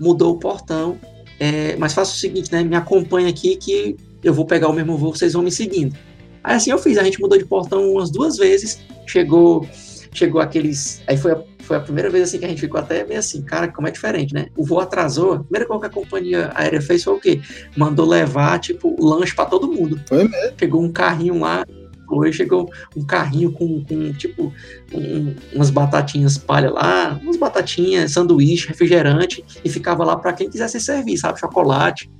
mudou 0.00 0.34
o 0.34 0.38
portão, 0.38 0.98
é, 1.38 1.76
mas 1.76 1.92
faça 1.92 2.12
o 2.12 2.16
seguinte, 2.16 2.52
né, 2.52 2.62
me 2.62 2.76
acompanha 2.76 3.28
aqui 3.28 3.56
que 3.56 3.96
eu 4.22 4.32
vou 4.32 4.46
pegar 4.46 4.68
o 4.68 4.72
mesmo 4.72 4.96
voo, 4.96 5.14
vocês 5.14 5.32
vão 5.32 5.42
me 5.42 5.52
seguindo. 5.52 5.96
Aí 6.42 6.56
assim 6.56 6.70
eu 6.70 6.78
fiz, 6.78 6.98
a 6.98 7.04
gente 7.04 7.20
mudou 7.20 7.38
de 7.38 7.44
portão 7.44 7.90
umas 7.92 8.10
duas 8.10 8.36
vezes, 8.36 8.80
chegou 9.06 9.66
chegou 10.12 10.40
aqueles, 10.40 11.02
aí 11.08 11.16
foi 11.16 11.32
foi 11.64 11.76
a 11.76 11.80
primeira 11.80 12.10
vez 12.10 12.28
assim 12.28 12.38
que 12.38 12.44
a 12.44 12.48
gente 12.48 12.60
ficou 12.60 12.78
até 12.78 13.04
meio 13.04 13.18
assim, 13.18 13.42
cara, 13.42 13.68
como 13.68 13.88
é 13.88 13.90
diferente, 13.90 14.32
né? 14.34 14.46
O 14.56 14.64
voo 14.64 14.80
atrasou, 14.80 15.32
a 15.32 15.40
primeira 15.40 15.66
coisa 15.66 15.80
que 15.80 15.86
a 15.86 15.90
companhia 15.90 16.50
aérea 16.54 16.80
fez 16.80 17.02
foi 17.02 17.14
o 17.14 17.20
quê? 17.20 17.40
Mandou 17.76 18.06
levar, 18.06 18.58
tipo, 18.58 18.96
lanche 18.98 19.34
para 19.34 19.46
todo 19.46 19.70
mundo. 19.70 20.00
Foi 20.06 20.28
mesmo? 20.28 20.52
Pegou 20.56 20.82
um 20.82 20.92
carrinho 20.92 21.40
lá, 21.40 21.64
foi, 22.06 22.32
chegou 22.32 22.70
um 22.96 23.04
carrinho 23.04 23.52
com, 23.52 23.82
com 23.84 24.12
tipo, 24.12 24.52
um, 24.92 25.34
umas 25.52 25.70
batatinhas 25.70 26.38
palha 26.38 26.70
lá, 26.70 27.18
umas 27.22 27.36
batatinhas, 27.36 28.12
sanduíche, 28.12 28.68
refrigerante, 28.68 29.44
e 29.64 29.68
ficava 29.68 30.04
lá 30.04 30.16
para 30.16 30.32
quem 30.32 30.50
quisesse 30.50 30.80
servir, 30.80 31.16
sabe? 31.16 31.40
Chocolate. 31.40 32.10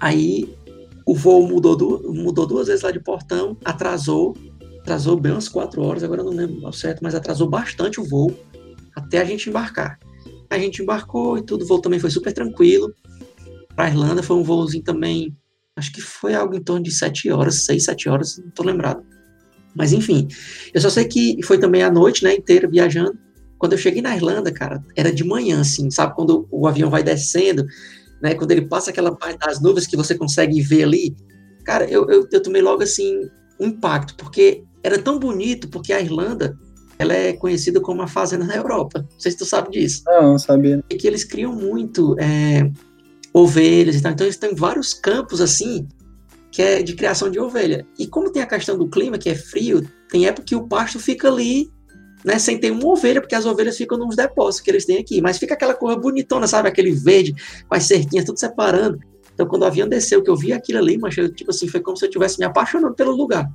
Aí 0.00 0.54
o 1.06 1.14
voo 1.14 1.46
mudou, 1.46 1.76
du 1.76 2.12
mudou 2.12 2.46
duas 2.46 2.66
vezes 2.66 2.82
lá 2.82 2.90
de 2.90 3.00
portão, 3.00 3.56
atrasou, 3.64 4.36
atrasou 4.80 5.16
bem 5.16 5.32
umas 5.32 5.48
quatro 5.48 5.82
horas, 5.82 6.02
agora 6.02 6.20
eu 6.20 6.26
não 6.26 6.32
lembro 6.32 6.66
ao 6.66 6.72
certo, 6.72 7.00
mas 7.02 7.14
atrasou 7.14 7.48
bastante 7.48 8.00
o 8.00 8.04
voo 8.04 8.36
até 8.94 9.20
a 9.20 9.24
gente 9.24 9.48
embarcar. 9.48 9.98
A 10.50 10.58
gente 10.58 10.82
embarcou 10.82 11.38
e 11.38 11.42
tudo, 11.42 11.64
o 11.64 11.66
voo 11.66 11.80
também 11.80 11.98
foi 11.98 12.10
super 12.10 12.32
tranquilo. 12.32 12.92
Para 13.74 13.88
Irlanda 13.88 14.22
foi 14.22 14.36
um 14.36 14.42
voozinho 14.42 14.84
também, 14.84 15.34
acho 15.76 15.92
que 15.92 16.00
foi 16.00 16.34
algo 16.34 16.54
em 16.54 16.62
torno 16.62 16.82
de 16.82 16.90
sete 16.90 17.30
horas, 17.30 17.64
seis, 17.64 17.84
sete 17.84 18.08
horas, 18.08 18.38
não 18.38 18.50
tô 18.50 18.62
lembrado. 18.62 19.02
Mas 19.74 19.92
enfim, 19.92 20.28
eu 20.74 20.80
só 20.80 20.90
sei 20.90 21.06
que 21.06 21.38
foi 21.42 21.58
também 21.58 21.82
a 21.82 21.90
noite, 21.90 22.22
né, 22.22 22.34
inteira 22.34 22.68
viajando. 22.68 23.18
Quando 23.58 23.72
eu 23.72 23.78
cheguei 23.78 24.02
na 24.02 24.14
Irlanda, 24.14 24.52
cara, 24.52 24.84
era 24.96 25.12
de 25.12 25.24
manhã, 25.24 25.60
assim, 25.60 25.90
sabe? 25.90 26.14
Quando 26.14 26.46
o 26.50 26.66
avião 26.66 26.90
vai 26.90 27.02
descendo, 27.02 27.64
né? 28.20 28.34
Quando 28.34 28.50
ele 28.50 28.66
passa 28.66 28.90
aquela 28.90 29.14
parte 29.14 29.38
das 29.38 29.62
nuvens 29.62 29.86
que 29.86 29.96
você 29.96 30.16
consegue 30.16 30.60
ver 30.60 30.82
ali. 30.82 31.16
Cara, 31.64 31.88
eu, 31.88 32.08
eu, 32.10 32.28
eu 32.30 32.42
tomei 32.42 32.60
logo, 32.60 32.82
assim, 32.82 33.28
um 33.60 33.68
impacto, 33.68 34.16
porque 34.16 34.64
era 34.82 35.00
tão 35.00 35.18
bonito, 35.18 35.68
porque 35.68 35.92
a 35.92 36.00
Irlanda, 36.00 36.58
ela 37.02 37.14
é 37.14 37.32
conhecida 37.32 37.80
como 37.80 38.02
a 38.02 38.08
fazenda 38.08 38.44
na 38.44 38.56
Europa. 38.56 39.00
Não 39.00 39.20
sei 39.20 39.32
se 39.32 39.38
tu 39.38 39.44
sabe 39.44 39.70
disso. 39.70 40.02
Não, 40.06 40.32
não 40.32 40.38
sabia. 40.38 40.82
E 40.88 40.96
que 40.96 41.06
eles 41.06 41.24
criam 41.24 41.52
muito 41.52 42.16
é, 42.18 42.70
ovelhas 43.32 43.96
e 43.96 44.02
tal. 44.02 44.12
Então 44.12 44.26
eles 44.26 44.36
têm 44.36 44.54
vários 44.54 44.94
campos 44.94 45.40
assim 45.40 45.86
que 46.52 46.60
é 46.60 46.82
de 46.82 46.94
criação 46.94 47.30
de 47.30 47.40
ovelha. 47.40 47.86
E 47.98 48.06
como 48.06 48.30
tem 48.30 48.42
a 48.42 48.46
questão 48.46 48.76
do 48.76 48.86
clima, 48.86 49.16
que 49.16 49.30
é 49.30 49.34
frio, 49.34 49.82
tem 50.10 50.26
época 50.26 50.46
que 50.46 50.54
o 50.54 50.68
pasto 50.68 51.00
fica 51.00 51.26
ali, 51.26 51.72
né, 52.22 52.38
sem 52.38 52.58
ter 52.58 52.70
uma 52.70 52.86
ovelha, 52.86 53.22
porque 53.22 53.34
as 53.34 53.46
ovelhas 53.46 53.78
ficam 53.78 53.96
nos 53.96 54.14
depósitos 54.14 54.60
que 54.60 54.70
eles 54.70 54.84
têm 54.84 54.98
aqui. 54.98 55.22
Mas 55.22 55.38
fica 55.38 55.54
aquela 55.54 55.74
cor 55.74 55.98
bonitona, 55.98 56.46
sabe? 56.46 56.68
Aquele 56.68 56.92
verde, 56.92 57.34
com 57.66 57.74
as 57.74 57.84
cerquinhas 57.84 58.26
tudo 58.26 58.38
separando. 58.38 59.00
Então, 59.32 59.46
quando 59.46 59.62
o 59.62 59.64
avião 59.64 59.88
desceu, 59.88 60.22
que 60.22 60.28
eu 60.28 60.36
vi 60.36 60.52
aquilo 60.52 60.78
ali, 60.78 60.98
mas 60.98 61.16
eu, 61.16 61.32
tipo 61.32 61.50
assim, 61.50 61.66
foi 61.66 61.80
como 61.80 61.96
se 61.96 62.04
eu 62.04 62.08
estivesse 62.08 62.38
me 62.38 62.44
apaixonando 62.44 62.94
pelo 62.94 63.12
lugar. 63.12 63.50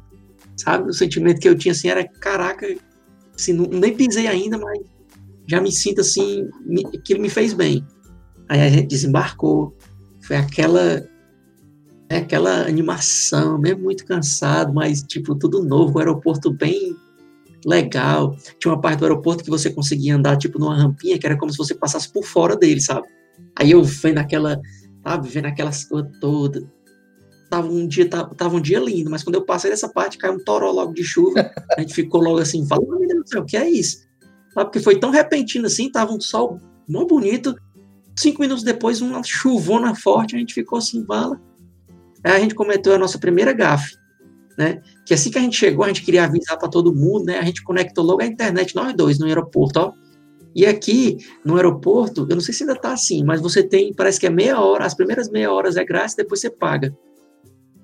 Sabe? 0.56 0.90
O 0.90 0.94
sentimento 0.94 1.40
que 1.40 1.48
eu 1.48 1.56
tinha, 1.56 1.74
assim, 1.74 1.90
era, 1.90 2.04
caraca, 2.04 2.68
assim, 3.38 3.54
não, 3.54 3.66
nem 3.66 3.96
pisei 3.96 4.28
ainda, 4.28 4.58
mas 4.58 4.80
já 5.48 5.62
me 5.62 5.72
sinto, 5.72 6.02
assim, 6.02 6.50
me, 6.66 6.86
aquilo 6.88 7.22
me 7.22 7.30
fez 7.30 7.54
bem. 7.54 7.86
Aí 8.50 8.62
a 8.62 8.70
gente 8.70 8.88
desembarcou, 8.88 9.76
foi 10.22 10.36
aquela 10.36 11.08
é 12.10 12.18
aquela 12.18 12.66
animação, 12.66 13.58
mesmo 13.60 13.84
muito 13.84 14.06
cansado, 14.06 14.74
mas 14.74 15.04
tipo 15.04 15.36
tudo 15.36 15.64
novo, 15.64 15.98
o 15.98 16.00
aeroporto 16.00 16.52
bem 16.52 16.96
legal. 17.66 18.36
Tinha 18.60 18.74
uma 18.74 18.80
parte 18.80 19.00
do 19.00 19.06
aeroporto 19.06 19.44
que 19.44 19.50
você 19.50 19.70
conseguia 19.70 20.16
andar 20.16 20.38
tipo 20.38 20.58
numa 20.58 20.76
rampinha 20.76 21.20
que 21.20 21.26
era 21.26 21.38
como 21.38 21.52
se 21.52 21.58
você 21.58 21.76
passasse 21.76 22.12
por 22.12 22.24
fora 22.24 22.56
dele, 22.56 22.80
sabe? 22.80 23.08
Aí 23.60 23.72
eu 23.72 23.84
vendo 23.84 24.20
aquela, 24.20 24.60
sabe, 25.04 25.28
vendo 25.28 25.48
aquelas 25.48 25.84
coisas 25.84 26.10
todas. 26.20 26.64
Tava 27.50 27.68
um 27.68 27.88
dia 27.88 28.10
tava, 28.10 28.36
tava, 28.36 28.56
um 28.58 28.62
dia 28.62 28.80
lindo, 28.80 29.10
mas 29.10 29.24
quando 29.24 29.36
eu 29.36 29.46
passei 29.46 29.72
dessa 29.72 29.88
parte 29.88 30.18
caiu 30.18 30.34
um 30.34 30.44
toró 30.44 30.72
logo 30.72 30.94
de 30.94 31.04
chuva. 31.04 31.50
A 31.78 31.82
gente 31.82 31.94
ficou 31.94 32.22
logo 32.22 32.40
assim, 32.40 32.68
falando, 32.68 33.00
meu 33.00 33.08
Deus 33.08 33.24
do 33.24 33.30
céu, 33.30 33.42
o 33.42 33.46
que 33.46 33.56
é 33.56 33.70
isso? 33.70 34.00
Sabe? 34.54 34.66
Porque 34.66 34.80
foi 34.80 35.00
tão 35.00 35.12
repentino 35.12 35.68
assim, 35.68 35.90
tava 35.90 36.12
um 36.12 36.20
sol 36.20 36.60
muito 36.88 37.16
bonito. 37.16 37.56
Cinco 38.18 38.42
minutos 38.42 38.64
depois, 38.64 39.02
uma 39.02 39.22
chuvona 39.24 39.96
forte, 39.96 40.36
a 40.36 40.40
gente 40.40 40.54
ficou 40.54 40.80
assim, 40.80 41.04
bala 41.04 41.40
Aí 42.24 42.34
a 42.34 42.40
gente 42.40 42.56
cometeu 42.56 42.94
a 42.94 42.98
nossa 42.98 43.18
primeira 43.18 43.54
gafe, 43.54 43.96
né? 44.58 44.82
Que 45.06 45.14
assim 45.14 45.30
que 45.30 45.38
a 45.38 45.42
gente 45.42 45.56
chegou, 45.56 45.86
a 45.86 45.88
gente 45.88 46.04
queria 46.04 46.26
avisar 46.26 46.58
para 46.58 46.68
todo 46.68 46.94
mundo, 46.94 47.26
né? 47.26 47.40
A 47.40 47.44
gente 47.44 47.64
conectou 47.64 48.04
logo 48.04 48.22
a 48.22 48.26
internet, 48.26 48.76
nós 48.76 48.94
dois, 48.94 49.20
no 49.20 49.28
aeroporto, 49.28 49.80
ó. 49.80 49.94
E 50.56 50.66
aqui, 50.66 51.18
no 51.46 51.56
aeroporto, 51.56 52.26
eu 52.30 52.36
não 52.36 52.42
sei 52.42 52.54
se 52.54 52.64
ainda 52.64 52.76
tá 52.76 52.92
assim, 52.92 53.24
mas 53.24 53.40
você 53.40 53.62
tem, 53.62 53.94
parece 53.94 54.20
que 54.20 54.26
é 54.26 54.30
meia 54.30 54.60
hora, 54.60 54.86
as 54.86 54.96
primeiras 54.96 55.30
meia 55.30 55.52
horas 55.52 55.78
é 55.78 55.86
grátis, 55.86 56.16
depois 56.16 56.42
você 56.42 56.50
paga. 56.50 56.94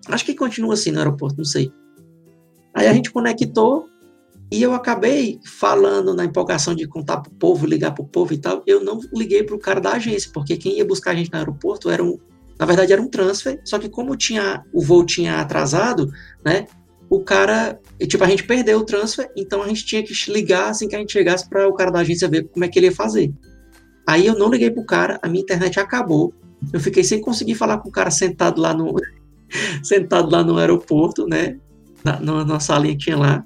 Acho 0.08 0.26
que 0.26 0.36
continua 0.36 0.74
assim 0.74 0.92
no 0.92 1.00
aeroporto, 1.00 1.38
não 1.38 1.46
sei. 1.46 1.72
Aí 2.74 2.88
a 2.88 2.94
gente 2.94 3.12
conectou 3.12 3.88
e 4.52 4.62
eu 4.62 4.74
acabei 4.74 5.40
falando 5.44 6.14
na 6.14 6.26
empolgação 6.26 6.76
de 6.76 6.88
contar 6.88 7.18
pro 7.18 7.32
povo, 7.32 7.66
ligar 7.66 7.92
pro 7.92 8.06
povo 8.06 8.34
e 8.34 8.38
tal. 8.38 8.62
Eu 8.68 8.84
não 8.84 9.00
liguei 9.14 9.44
pro 9.44 9.58
cara 9.58 9.80
da 9.80 9.94
agência, 9.94 10.30
porque 10.34 10.58
quem 10.58 10.78
ia 10.78 10.86
buscar 10.86 11.12
a 11.12 11.16
gente 11.16 11.32
no 11.32 11.38
aeroporto 11.38 11.90
era 11.90 12.04
um, 12.04 12.20
na 12.60 12.66
verdade 12.66 12.94
era 12.94 13.02
um 13.02 13.08
transfer, 13.08 13.60
só 13.64 13.80
que 13.80 13.90
como 13.90 14.16
tinha 14.16 14.64
o 14.72 14.82
voo 14.82 15.06
tinha 15.06 15.40
atrasado, 15.40 16.12
né? 16.46 16.68
O 17.10 17.20
cara, 17.20 17.80
tipo, 18.08 18.24
a 18.24 18.28
gente 18.28 18.44
perdeu 18.44 18.80
o 18.80 18.86
transfer, 18.86 19.32
então 19.36 19.62
a 19.62 19.68
gente 19.68 19.86
tinha 19.86 20.04
que 20.04 20.14
ligar 20.32 20.70
assim 20.70 20.88
que 20.88 20.96
a 20.96 21.00
gente 21.00 21.14
chegasse 21.14 21.48
para 21.48 21.68
o 21.68 21.74
cara 21.74 21.92
da 21.92 22.00
agência 22.00 22.28
ver 22.28 22.48
como 22.50 22.66
é 22.66 22.68
que 22.68 22.80
ele 22.80 22.88
ia 22.88 22.96
fazer. 22.96 23.32
Aí 24.08 24.26
eu 24.26 24.38
não 24.38 24.50
liguei 24.50 24.70
pro 24.70 24.86
cara, 24.86 25.20
a 25.22 25.28
minha 25.28 25.42
internet 25.42 25.80
acabou. 25.80 26.34
Eu 26.72 26.80
fiquei 26.80 27.04
sem 27.04 27.22
conseguir 27.22 27.56
falar 27.56 27.80
com 27.80 27.90
o 27.90 27.92
cara 27.92 28.12
sentado 28.12 28.62
lá 28.62 28.74
no 28.74 28.96
sentado 29.84 30.30
lá 30.30 30.44
no 30.44 30.58
aeroporto, 30.58 31.28
né? 31.28 31.58
Na, 32.04 32.20
na, 32.20 32.46
na 32.46 32.60
salinha 32.60 32.94
que 32.94 33.06
tinha 33.06 33.18
lá. 33.18 33.46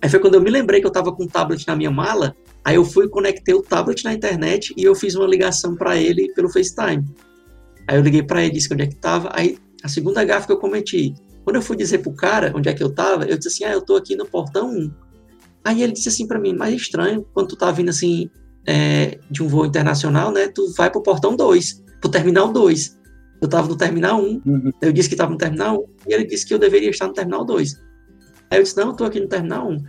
Aí 0.00 0.08
foi 0.08 0.18
quando 0.18 0.34
eu 0.34 0.40
me 0.40 0.50
lembrei 0.50 0.80
que 0.80 0.86
eu 0.86 0.90
tava 0.90 1.12
com 1.12 1.24
o 1.24 1.28
tablet 1.28 1.66
na 1.66 1.76
minha 1.76 1.90
mala, 1.90 2.34
aí 2.64 2.74
eu 2.74 2.84
fui 2.84 3.08
conectei 3.08 3.54
o 3.54 3.62
tablet 3.62 4.04
na 4.04 4.12
internet 4.12 4.74
e 4.76 4.82
eu 4.82 4.94
fiz 4.94 5.14
uma 5.14 5.26
ligação 5.26 5.76
para 5.76 5.96
ele 5.96 6.32
pelo 6.34 6.48
FaceTime. 6.48 7.04
Aí 7.86 7.96
eu 7.96 8.02
liguei 8.02 8.22
para 8.22 8.42
ele, 8.42 8.54
disse 8.54 8.72
onde 8.72 8.82
é 8.82 8.86
que 8.86 8.96
tava. 8.96 9.30
Aí 9.32 9.58
a 9.82 9.88
segunda 9.88 10.24
gafa 10.24 10.46
que 10.46 10.52
eu 10.52 10.58
cometi, 10.58 11.14
quando 11.44 11.56
eu 11.56 11.62
fui 11.62 11.76
dizer 11.76 11.98
pro 11.98 12.12
cara 12.12 12.52
onde 12.54 12.68
é 12.68 12.74
que 12.74 12.82
eu 12.82 12.92
tava, 12.92 13.24
eu 13.24 13.36
disse 13.36 13.48
assim: 13.48 13.64
"Ah, 13.64 13.72
eu 13.72 13.80
tô 13.80 13.96
aqui 13.96 14.16
no 14.16 14.26
portão 14.26 14.70
1". 14.70 14.90
Aí 15.64 15.82
ele 15.82 15.92
disse 15.92 16.08
assim 16.08 16.26
para 16.26 16.38
mim: 16.38 16.52
"Mais 16.52 16.74
estranho, 16.74 17.24
quando 17.32 17.48
tu 17.48 17.56
tá 17.56 17.70
vindo 17.70 17.90
assim 17.90 18.28
é, 18.66 19.18
de 19.30 19.42
um 19.42 19.48
voo 19.48 19.66
internacional, 19.66 20.32
né, 20.32 20.48
tu 20.48 20.72
vai 20.76 20.90
pro 20.90 21.02
portão 21.02 21.36
2, 21.36 21.82
pro 22.00 22.10
terminal 22.10 22.52
2". 22.52 22.98
Eu 23.42 23.48
tava 23.48 23.66
no 23.66 23.76
terminal 23.76 24.22
1, 24.22 24.42
uhum. 24.46 24.70
eu 24.80 24.92
disse 24.92 25.08
que 25.08 25.16
tava 25.16 25.32
no 25.32 25.36
terminal 25.36 25.80
1, 26.06 26.08
e 26.08 26.14
ele 26.14 26.24
disse 26.24 26.46
que 26.46 26.54
eu 26.54 26.60
deveria 26.60 26.90
estar 26.90 27.08
no 27.08 27.12
terminal 27.12 27.44
2. 27.44 27.74
Aí 28.48 28.58
eu 28.58 28.62
disse: 28.62 28.76
"Não, 28.76 28.88
eu 28.88 28.92
tô 28.92 29.04
aqui 29.04 29.18
no 29.18 29.26
terminal 29.26 29.68
1". 29.68 29.82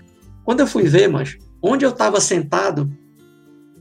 Quando 0.43 0.61
eu 0.61 0.67
fui 0.67 0.83
ver, 0.83 1.07
mas 1.07 1.37
onde 1.61 1.85
eu 1.85 1.91
tava 1.91 2.19
sentado, 2.19 2.91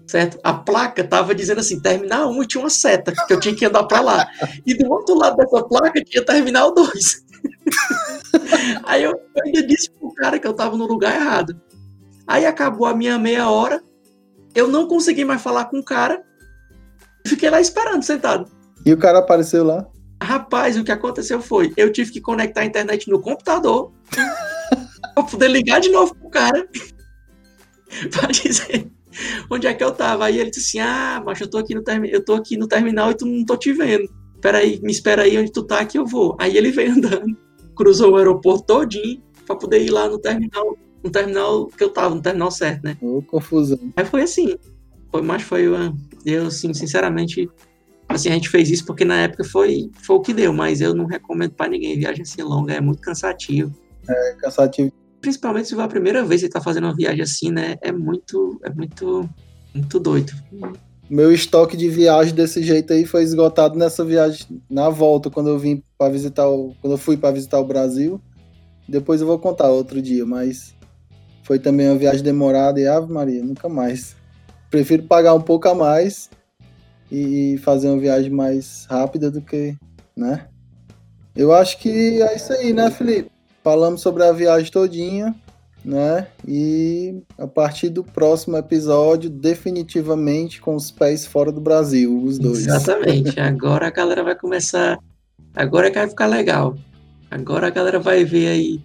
certo? 0.07 0.39
A 0.45 0.53
placa 0.53 1.03
tava 1.03 1.35
dizendo 1.35 1.61
assim, 1.61 1.81
terminal 1.81 2.31
1 2.31 2.43
e 2.43 2.47
tinha 2.47 2.63
uma 2.63 2.69
seta, 2.69 3.15
que 3.27 3.33
eu 3.33 3.41
tinha 3.41 3.57
que 3.57 3.65
andar 3.65 3.85
para 3.85 4.01
lá. 4.03 4.29
E 4.67 4.75
do 4.75 4.93
outro 4.93 5.15
lado 5.15 5.37
dessa 5.37 5.63
placa 5.65 6.05
tinha 6.05 6.23
terminal 6.23 6.75
2. 6.75 7.25
Aí 8.85 9.05
eu 9.05 9.19
ainda 9.43 9.67
disse 9.67 9.91
pro 9.91 10.13
cara 10.15 10.39
que 10.39 10.47
eu 10.47 10.53
tava 10.53 10.77
no 10.77 10.87
lugar 10.87 11.15
errado. 11.15 11.59
Aí 12.27 12.45
acabou 12.45 12.87
a 12.87 12.95
minha 12.95 13.19
meia 13.19 13.49
hora, 13.49 13.83
eu 14.55 14.69
não 14.69 14.87
consegui 14.87 15.25
mais 15.25 15.41
falar 15.41 15.65
com 15.65 15.79
o 15.79 15.85
cara, 15.85 16.23
fiquei 17.27 17.49
lá 17.49 17.59
esperando, 17.59 18.03
sentado. 18.03 18.62
E 18.85 18.93
o 18.93 18.99
cara 18.99 19.19
apareceu 19.19 19.65
lá? 19.65 19.87
Rapaz, 20.23 20.77
o 20.79 20.85
que 20.85 20.93
aconteceu 20.93 21.41
foi, 21.41 21.73
eu 21.77 21.93
tive 21.93 22.13
que 22.13 22.21
conectar 22.21 22.61
a 22.61 22.65
internet 22.65 23.09
no 23.11 23.21
computador 23.21 23.93
pra 25.15 25.23
poder 25.25 25.49
ligar 25.49 25.81
de 25.81 25.91
novo 25.91 26.15
pro 26.15 26.31
cara 26.31 26.69
pra 28.11 28.29
dizer 28.29 28.91
onde 29.51 29.67
é 29.67 29.75
que 29.75 29.85
eu 29.85 29.93
tava? 29.93 30.27
Aí 30.27 30.39
ele 30.39 30.51
disse 30.51 30.79
assim: 30.79 30.89
Ah, 30.89 31.23
mas 31.25 31.41
eu 31.41 31.49
tô 31.49 31.59
aqui 31.59 31.75
no, 31.75 31.83
termi 31.83 32.11
eu 32.11 32.25
tô 32.25 32.35
aqui 32.35 32.57
no 32.57 32.67
terminal 32.67 33.11
e 33.11 33.17
tu 33.17 33.27
não 33.27 33.45
tô 33.45 33.57
te 33.57 33.73
vendo. 33.73 34.09
Peraí, 34.41 34.81
me 34.83 34.91
espera 34.91 35.23
aí 35.23 35.39
onde 35.39 35.53
tu 35.53 35.63
tá 35.63 35.85
que 35.85 35.99
eu 35.99 36.07
vou. 36.07 36.37
Aí 36.39 36.57
ele 36.57 36.71
veio 36.71 36.93
andando, 36.97 37.37
cruzou 37.77 38.13
o 38.13 38.17
aeroporto 38.17 38.65
todinho 38.65 39.23
pra 39.47 39.57
poder 39.57 39.83
ir 39.83 39.91
lá 39.91 40.09
no 40.09 40.19
terminal, 40.19 40.77
no 41.03 41.11
terminal 41.11 41.67
que 41.67 41.85
eu 41.85 41.91
tava, 41.91 42.15
no 42.15 42.23
terminal 42.23 42.51
certo, 42.51 42.85
né? 42.85 42.97
Ô, 43.01 43.23
confusão. 43.23 43.79
Aí 43.97 44.05
foi 44.05 44.23
assim. 44.23 44.57
Foi, 45.11 45.23
mas 45.23 45.43
foi. 45.43 45.65
Eu, 46.25 46.47
assim, 46.47 46.73
sinceramente, 46.73 47.49
assim, 48.17 48.29
a 48.29 48.35
gente 48.35 48.49
fez 48.49 48.71
isso 48.71 48.85
porque 48.85 49.05
na 49.05 49.23
época 49.23 49.45
foi, 49.45 49.91
foi 50.03 50.17
o 50.17 50.21
que 50.21 50.33
deu, 50.33 50.53
mas 50.53 50.81
eu 50.81 50.95
não 50.95 51.07
recomendo 51.07 51.53
para 51.53 51.71
ninguém 51.71 51.99
viagem 51.99 52.23
assim 52.23 52.43
longa, 52.43 52.75
é 52.75 52.81
muito 52.81 53.01
cansativo. 53.01 53.73
É, 54.09 54.35
cansativo 54.41 54.93
principalmente 55.23 55.69
se 55.69 55.75
for 55.75 55.83
a 55.83 55.89
primeira 55.89 56.25
vez 56.25 56.43
que 56.43 56.49
você 56.49 56.53
tá 56.53 56.61
fazendo 56.61 56.85
uma 56.85 56.97
viagem 56.97 57.23
assim, 57.23 57.51
né? 57.51 57.77
É 57.81 57.93
muito, 57.93 58.61
é 58.65 58.71
muito, 58.71 59.31
muito 59.73 60.01
doido. 60.01 60.33
Meu 61.09 61.33
estoque 61.33 61.77
de 61.77 61.89
viagem 61.89 62.35
desse 62.35 62.63
jeito 62.63 62.93
aí 62.93 63.07
foi 63.07 63.23
esgotado 63.23 63.79
nessa 63.79 64.05
viagem 64.05 64.61
na 64.69 64.91
volta 64.91 65.31
quando 65.31 65.49
eu 65.49 65.59
vim 65.59 65.83
para 65.97 66.11
visitar 66.11 66.49
o, 66.49 66.75
quando 66.81 66.95
eu 66.95 66.99
fui 66.99 67.17
para 67.17 67.31
visitar 67.31 67.61
o 67.61 67.65
Brasil. 67.65 68.21
Depois 68.89 69.21
eu 69.21 69.27
vou 69.27 69.39
contar 69.39 69.71
outro 69.71 70.03
dia, 70.03 70.27
mas 70.27 70.75
foi 71.45 71.59
também 71.59 71.89
uma 71.89 71.99
viagem 71.99 72.23
demorada 72.23 72.81
e 72.81 72.87
Ave 72.87 73.11
Maria, 73.13 73.45
nunca 73.45 73.69
mais. 73.69 74.17
Prefiro 74.71 75.05
pagar 75.05 75.35
um 75.35 75.41
pouco 75.41 75.69
a 75.69 75.75
mais 75.75 76.29
e 77.13 77.59
fazer 77.59 77.89
uma 77.89 78.01
viagem 78.01 78.31
mais 78.31 78.87
rápida 78.89 79.31
do 79.31 79.43
que, 79.43 79.77
né? 80.17 80.47
Eu 81.37 81.53
acho 81.53 81.79
que 81.79 82.23
é 82.23 82.35
isso 82.35 82.51
aí, 82.55 82.73
né, 82.73 82.91
Felipe? 82.91 83.31
Falamos 83.63 84.01
sobre 84.01 84.25
a 84.25 84.33
viagem 84.33 84.73
todinha, 84.73 85.35
né? 85.85 86.27
E 86.49 87.23
a 87.37 87.47
partir 87.47 87.91
do 87.91 88.03
próximo 88.03 88.57
episódio, 88.57 89.29
definitivamente 89.29 90.59
com 90.59 90.75
os 90.75 90.91
pés 90.91 91.27
fora 91.27 91.53
do 91.53 91.61
Brasil, 91.61 92.19
os 92.25 92.39
dois. 92.39 92.67
Exatamente. 92.67 93.39
Agora 93.41 93.89
a 93.89 93.91
galera 93.91 94.25
vai 94.25 94.35
começar. 94.35 94.99
Agora 95.55 95.89
é 95.89 95.91
que 95.91 95.99
vai 95.99 96.09
ficar 96.09 96.27
legal. 96.27 96.75
Agora 97.31 97.67
a 97.67 97.71
galera 97.71 97.99
vai 97.99 98.25
ver 98.25 98.49
aí, 98.49 98.81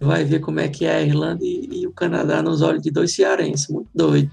vai 0.00 0.24
ver 0.24 0.40
como 0.40 0.58
é 0.58 0.66
que 0.66 0.84
é 0.84 0.96
a 0.96 1.02
Irlanda 1.02 1.44
e, 1.44 1.68
e 1.72 1.86
o 1.86 1.92
Canadá 1.92 2.42
nos 2.42 2.60
olhos 2.60 2.82
de 2.82 2.90
dois 2.90 3.14
cearenses. 3.14 3.68
Muito 3.68 3.88
doido. 3.94 4.32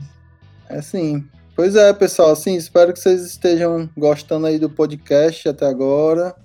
É 0.68 0.82
sim. 0.82 1.24
Pois 1.56 1.74
é, 1.78 1.94
pessoal, 1.94 2.32
assim, 2.32 2.58
espero 2.58 2.92
que 2.92 3.00
vocês 3.00 3.26
estejam 3.26 3.90
gostando 3.96 4.46
aí 4.46 4.60
do 4.60 4.70
podcast 4.70 5.48
até 5.48 5.66
agora. 5.66 6.36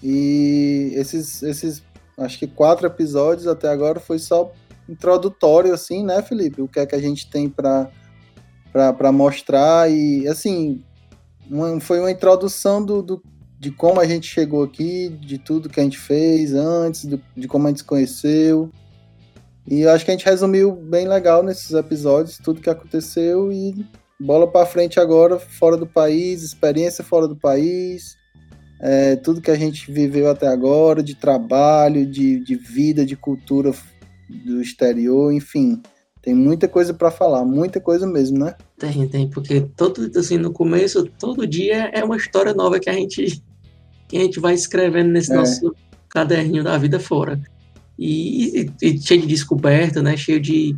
E 0.00 0.92
esses, 0.94 1.42
esses 1.42 1.82
acho 2.16 2.38
que 2.38 2.46
quatro 2.46 2.86
episódios 2.86 3.48
até 3.48 3.68
agora 3.68 3.98
foi 3.98 4.20
só 4.20 4.52
introdutório, 4.88 5.74
assim, 5.74 6.04
né, 6.04 6.22
Felipe? 6.22 6.62
O 6.62 6.68
que 6.68 6.78
é 6.78 6.86
que 6.86 6.94
a 6.94 7.00
gente 7.00 7.28
tem 7.28 7.50
para 7.50 7.90
mostrar 9.12 9.90
e, 9.90 10.28
assim, 10.28 10.84
uma, 11.50 11.80
foi 11.80 11.98
uma 11.98 12.10
introdução 12.12 12.84
do, 12.84 13.02
do, 13.02 13.22
de 13.58 13.72
como 13.72 13.98
a 13.98 14.06
gente 14.06 14.28
chegou 14.28 14.62
aqui, 14.62 15.08
de 15.08 15.36
tudo 15.36 15.68
que 15.68 15.80
a 15.80 15.82
gente 15.82 15.98
fez 15.98 16.54
antes, 16.54 17.06
do, 17.06 17.20
de 17.36 17.48
como 17.48 17.66
a 17.66 17.70
gente 17.70 17.80
se 17.80 17.84
conheceu. 17.84 18.70
E 19.66 19.84
acho 19.84 20.04
que 20.04 20.12
a 20.12 20.14
gente 20.14 20.26
resumiu 20.26 20.76
bem 20.76 21.08
legal 21.08 21.42
nesses 21.42 21.72
episódios 21.72 22.38
tudo 22.38 22.60
que 22.60 22.70
aconteceu 22.70 23.50
e 23.50 23.84
bola 24.22 24.46
para 24.46 24.66
frente 24.66 25.00
agora, 25.00 25.38
fora 25.38 25.76
do 25.76 25.86
país, 25.86 26.42
experiência 26.42 27.02
fora 27.02 27.26
do 27.26 27.36
país, 27.36 28.16
é, 28.80 29.16
tudo 29.16 29.40
que 29.40 29.50
a 29.50 29.56
gente 29.56 29.90
viveu 29.90 30.30
até 30.30 30.46
agora, 30.46 31.02
de 31.02 31.14
trabalho, 31.14 32.06
de, 32.06 32.40
de 32.40 32.54
vida, 32.54 33.04
de 33.04 33.16
cultura 33.16 33.72
do 34.28 34.60
exterior, 34.60 35.32
enfim. 35.32 35.80
Tem 36.20 36.34
muita 36.34 36.68
coisa 36.68 36.94
para 36.94 37.10
falar, 37.10 37.44
muita 37.44 37.80
coisa 37.80 38.06
mesmo, 38.06 38.38
né? 38.38 38.54
Tem, 38.78 39.08
tem, 39.08 39.28
porque 39.28 39.60
todo 39.76 40.10
assim 40.16 40.38
no 40.38 40.52
começo, 40.52 41.04
todo 41.18 41.46
dia 41.46 41.90
é 41.92 42.04
uma 42.04 42.16
história 42.16 42.54
nova 42.54 42.78
que 42.78 42.88
a 42.88 42.92
gente 42.92 43.42
que 44.08 44.18
a 44.18 44.20
gente 44.20 44.38
vai 44.38 44.52
escrevendo 44.52 45.10
nesse 45.10 45.32
é. 45.32 45.36
nosso 45.36 45.74
caderninho 46.08 46.62
da 46.62 46.76
vida 46.76 47.00
fora. 47.00 47.40
E, 47.98 48.60
e, 48.60 48.70
e 48.82 49.00
cheio 49.00 49.22
de 49.22 49.26
descoberta, 49.26 50.02
né? 50.02 50.16
Cheio 50.16 50.38
de, 50.38 50.76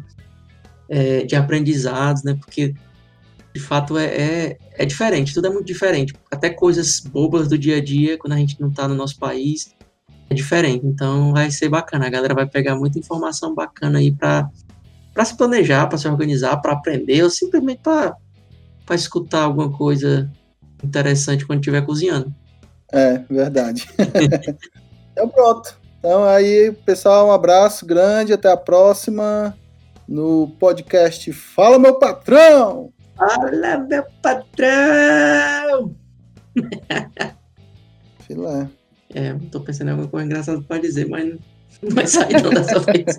é, 0.89 1.25
de 1.25 1.35
aprendizados, 1.35 2.23
né? 2.23 2.35
Porque 2.35 2.75
de 3.55 3.61
fato 3.61 3.97
é, 3.97 4.05
é, 4.07 4.59
é, 4.73 4.85
diferente, 4.85 5.33
tudo 5.33 5.47
é 5.47 5.51
muito 5.51 5.67
diferente. 5.67 6.13
Até 6.29 6.51
coisas 6.51 6.99
bobas 6.99 7.47
do 7.47 7.57
dia 7.57 7.77
a 7.77 7.85
dia, 7.85 8.19
quando 8.19 8.33
a 8.33 8.37
gente 8.37 8.61
não 8.61 8.69
está 8.69 8.89
no 8.89 8.97
nosso 8.97 9.17
país, 9.17 9.73
é 10.29 10.35
diferente. 10.35 10.85
Então 10.85 11.33
vai 11.33 11.53
ser 11.53 11.69
bacana. 11.69 12.07
A 12.07 12.11
galera 12.11 12.35
vai 12.35 12.47
pegar 12.47 12.75
muita 12.75 12.99
informação 12.99 13.55
bacana 13.55 14.01
aí 14.01 14.11
para 14.11 14.51
para 15.13 15.25
se 15.25 15.37
planejar, 15.37 15.87
para 15.87 15.97
se 15.97 16.09
organizar, 16.09 16.57
para 16.57 16.73
aprender, 16.73 17.23
ou 17.23 17.31
simplesmente 17.31 17.81
para 17.83 18.17
escutar 18.97 19.45
alguma 19.45 19.71
coisa 19.71 20.29
interessante 20.83 21.47
quando 21.47 21.61
estiver 21.61 21.87
cozinhando. 21.87 22.35
É, 22.93 23.19
verdade. 23.31 23.89
então 25.13 25.29
pronto. 25.29 25.79
Então 26.01 26.25
aí, 26.25 26.73
pessoal, 26.85 27.29
um 27.29 27.33
abraço 27.33 27.87
grande, 27.87 28.33
até 28.33 28.51
a 28.51 28.57
próxima 28.57 29.57
no 30.09 30.49
podcast 30.59 31.33
Fala 31.33 31.79
Meu 31.79 31.95
Patrão! 31.95 32.93
Fala, 33.17 33.79
meu 33.79 34.05
patrão! 34.23 35.95
Filé. 38.21 38.69
É, 39.15 39.35
tô 39.51 39.61
pensando 39.61 39.89
em 39.89 39.91
alguma 39.93 40.09
coisa 40.09 40.27
engraçada 40.27 40.61
pra 40.63 40.79
dizer, 40.79 41.09
mas 41.09 41.37
não 41.83 41.91
vai 41.91 42.07
sair 42.07 42.43
não 42.43 42.51
dessa 42.51 42.81
vez. 42.81 43.17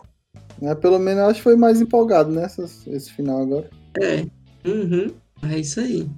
É, 0.61 0.75
pelo 0.75 0.99
menos 0.99 1.23
acho 1.23 1.35
que 1.35 1.43
foi 1.43 1.55
mais 1.55 1.81
empolgado, 1.81 2.31
né? 2.31 2.45
Esse, 2.45 2.89
esse 2.89 3.11
final 3.11 3.41
agora. 3.41 3.69
É. 4.01 4.25
Uhum. 4.67 5.13
É 5.43 5.59
isso 5.59 5.79
aí. 5.79 6.09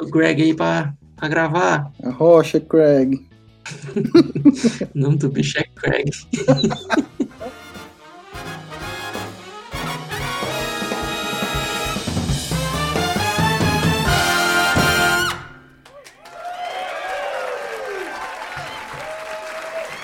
O 0.00 0.06
Greg 0.06 0.42
aí 0.42 0.54
pra, 0.54 0.94
pra 1.16 1.28
gravar. 1.28 1.92
A 2.02 2.10
rocha, 2.10 2.60
Craig. 2.60 3.26
o 4.94 4.98
nome 4.98 5.16
do 5.18 5.28
bicho 5.28 5.58
é 5.58 5.64
Craig. 5.74 6.10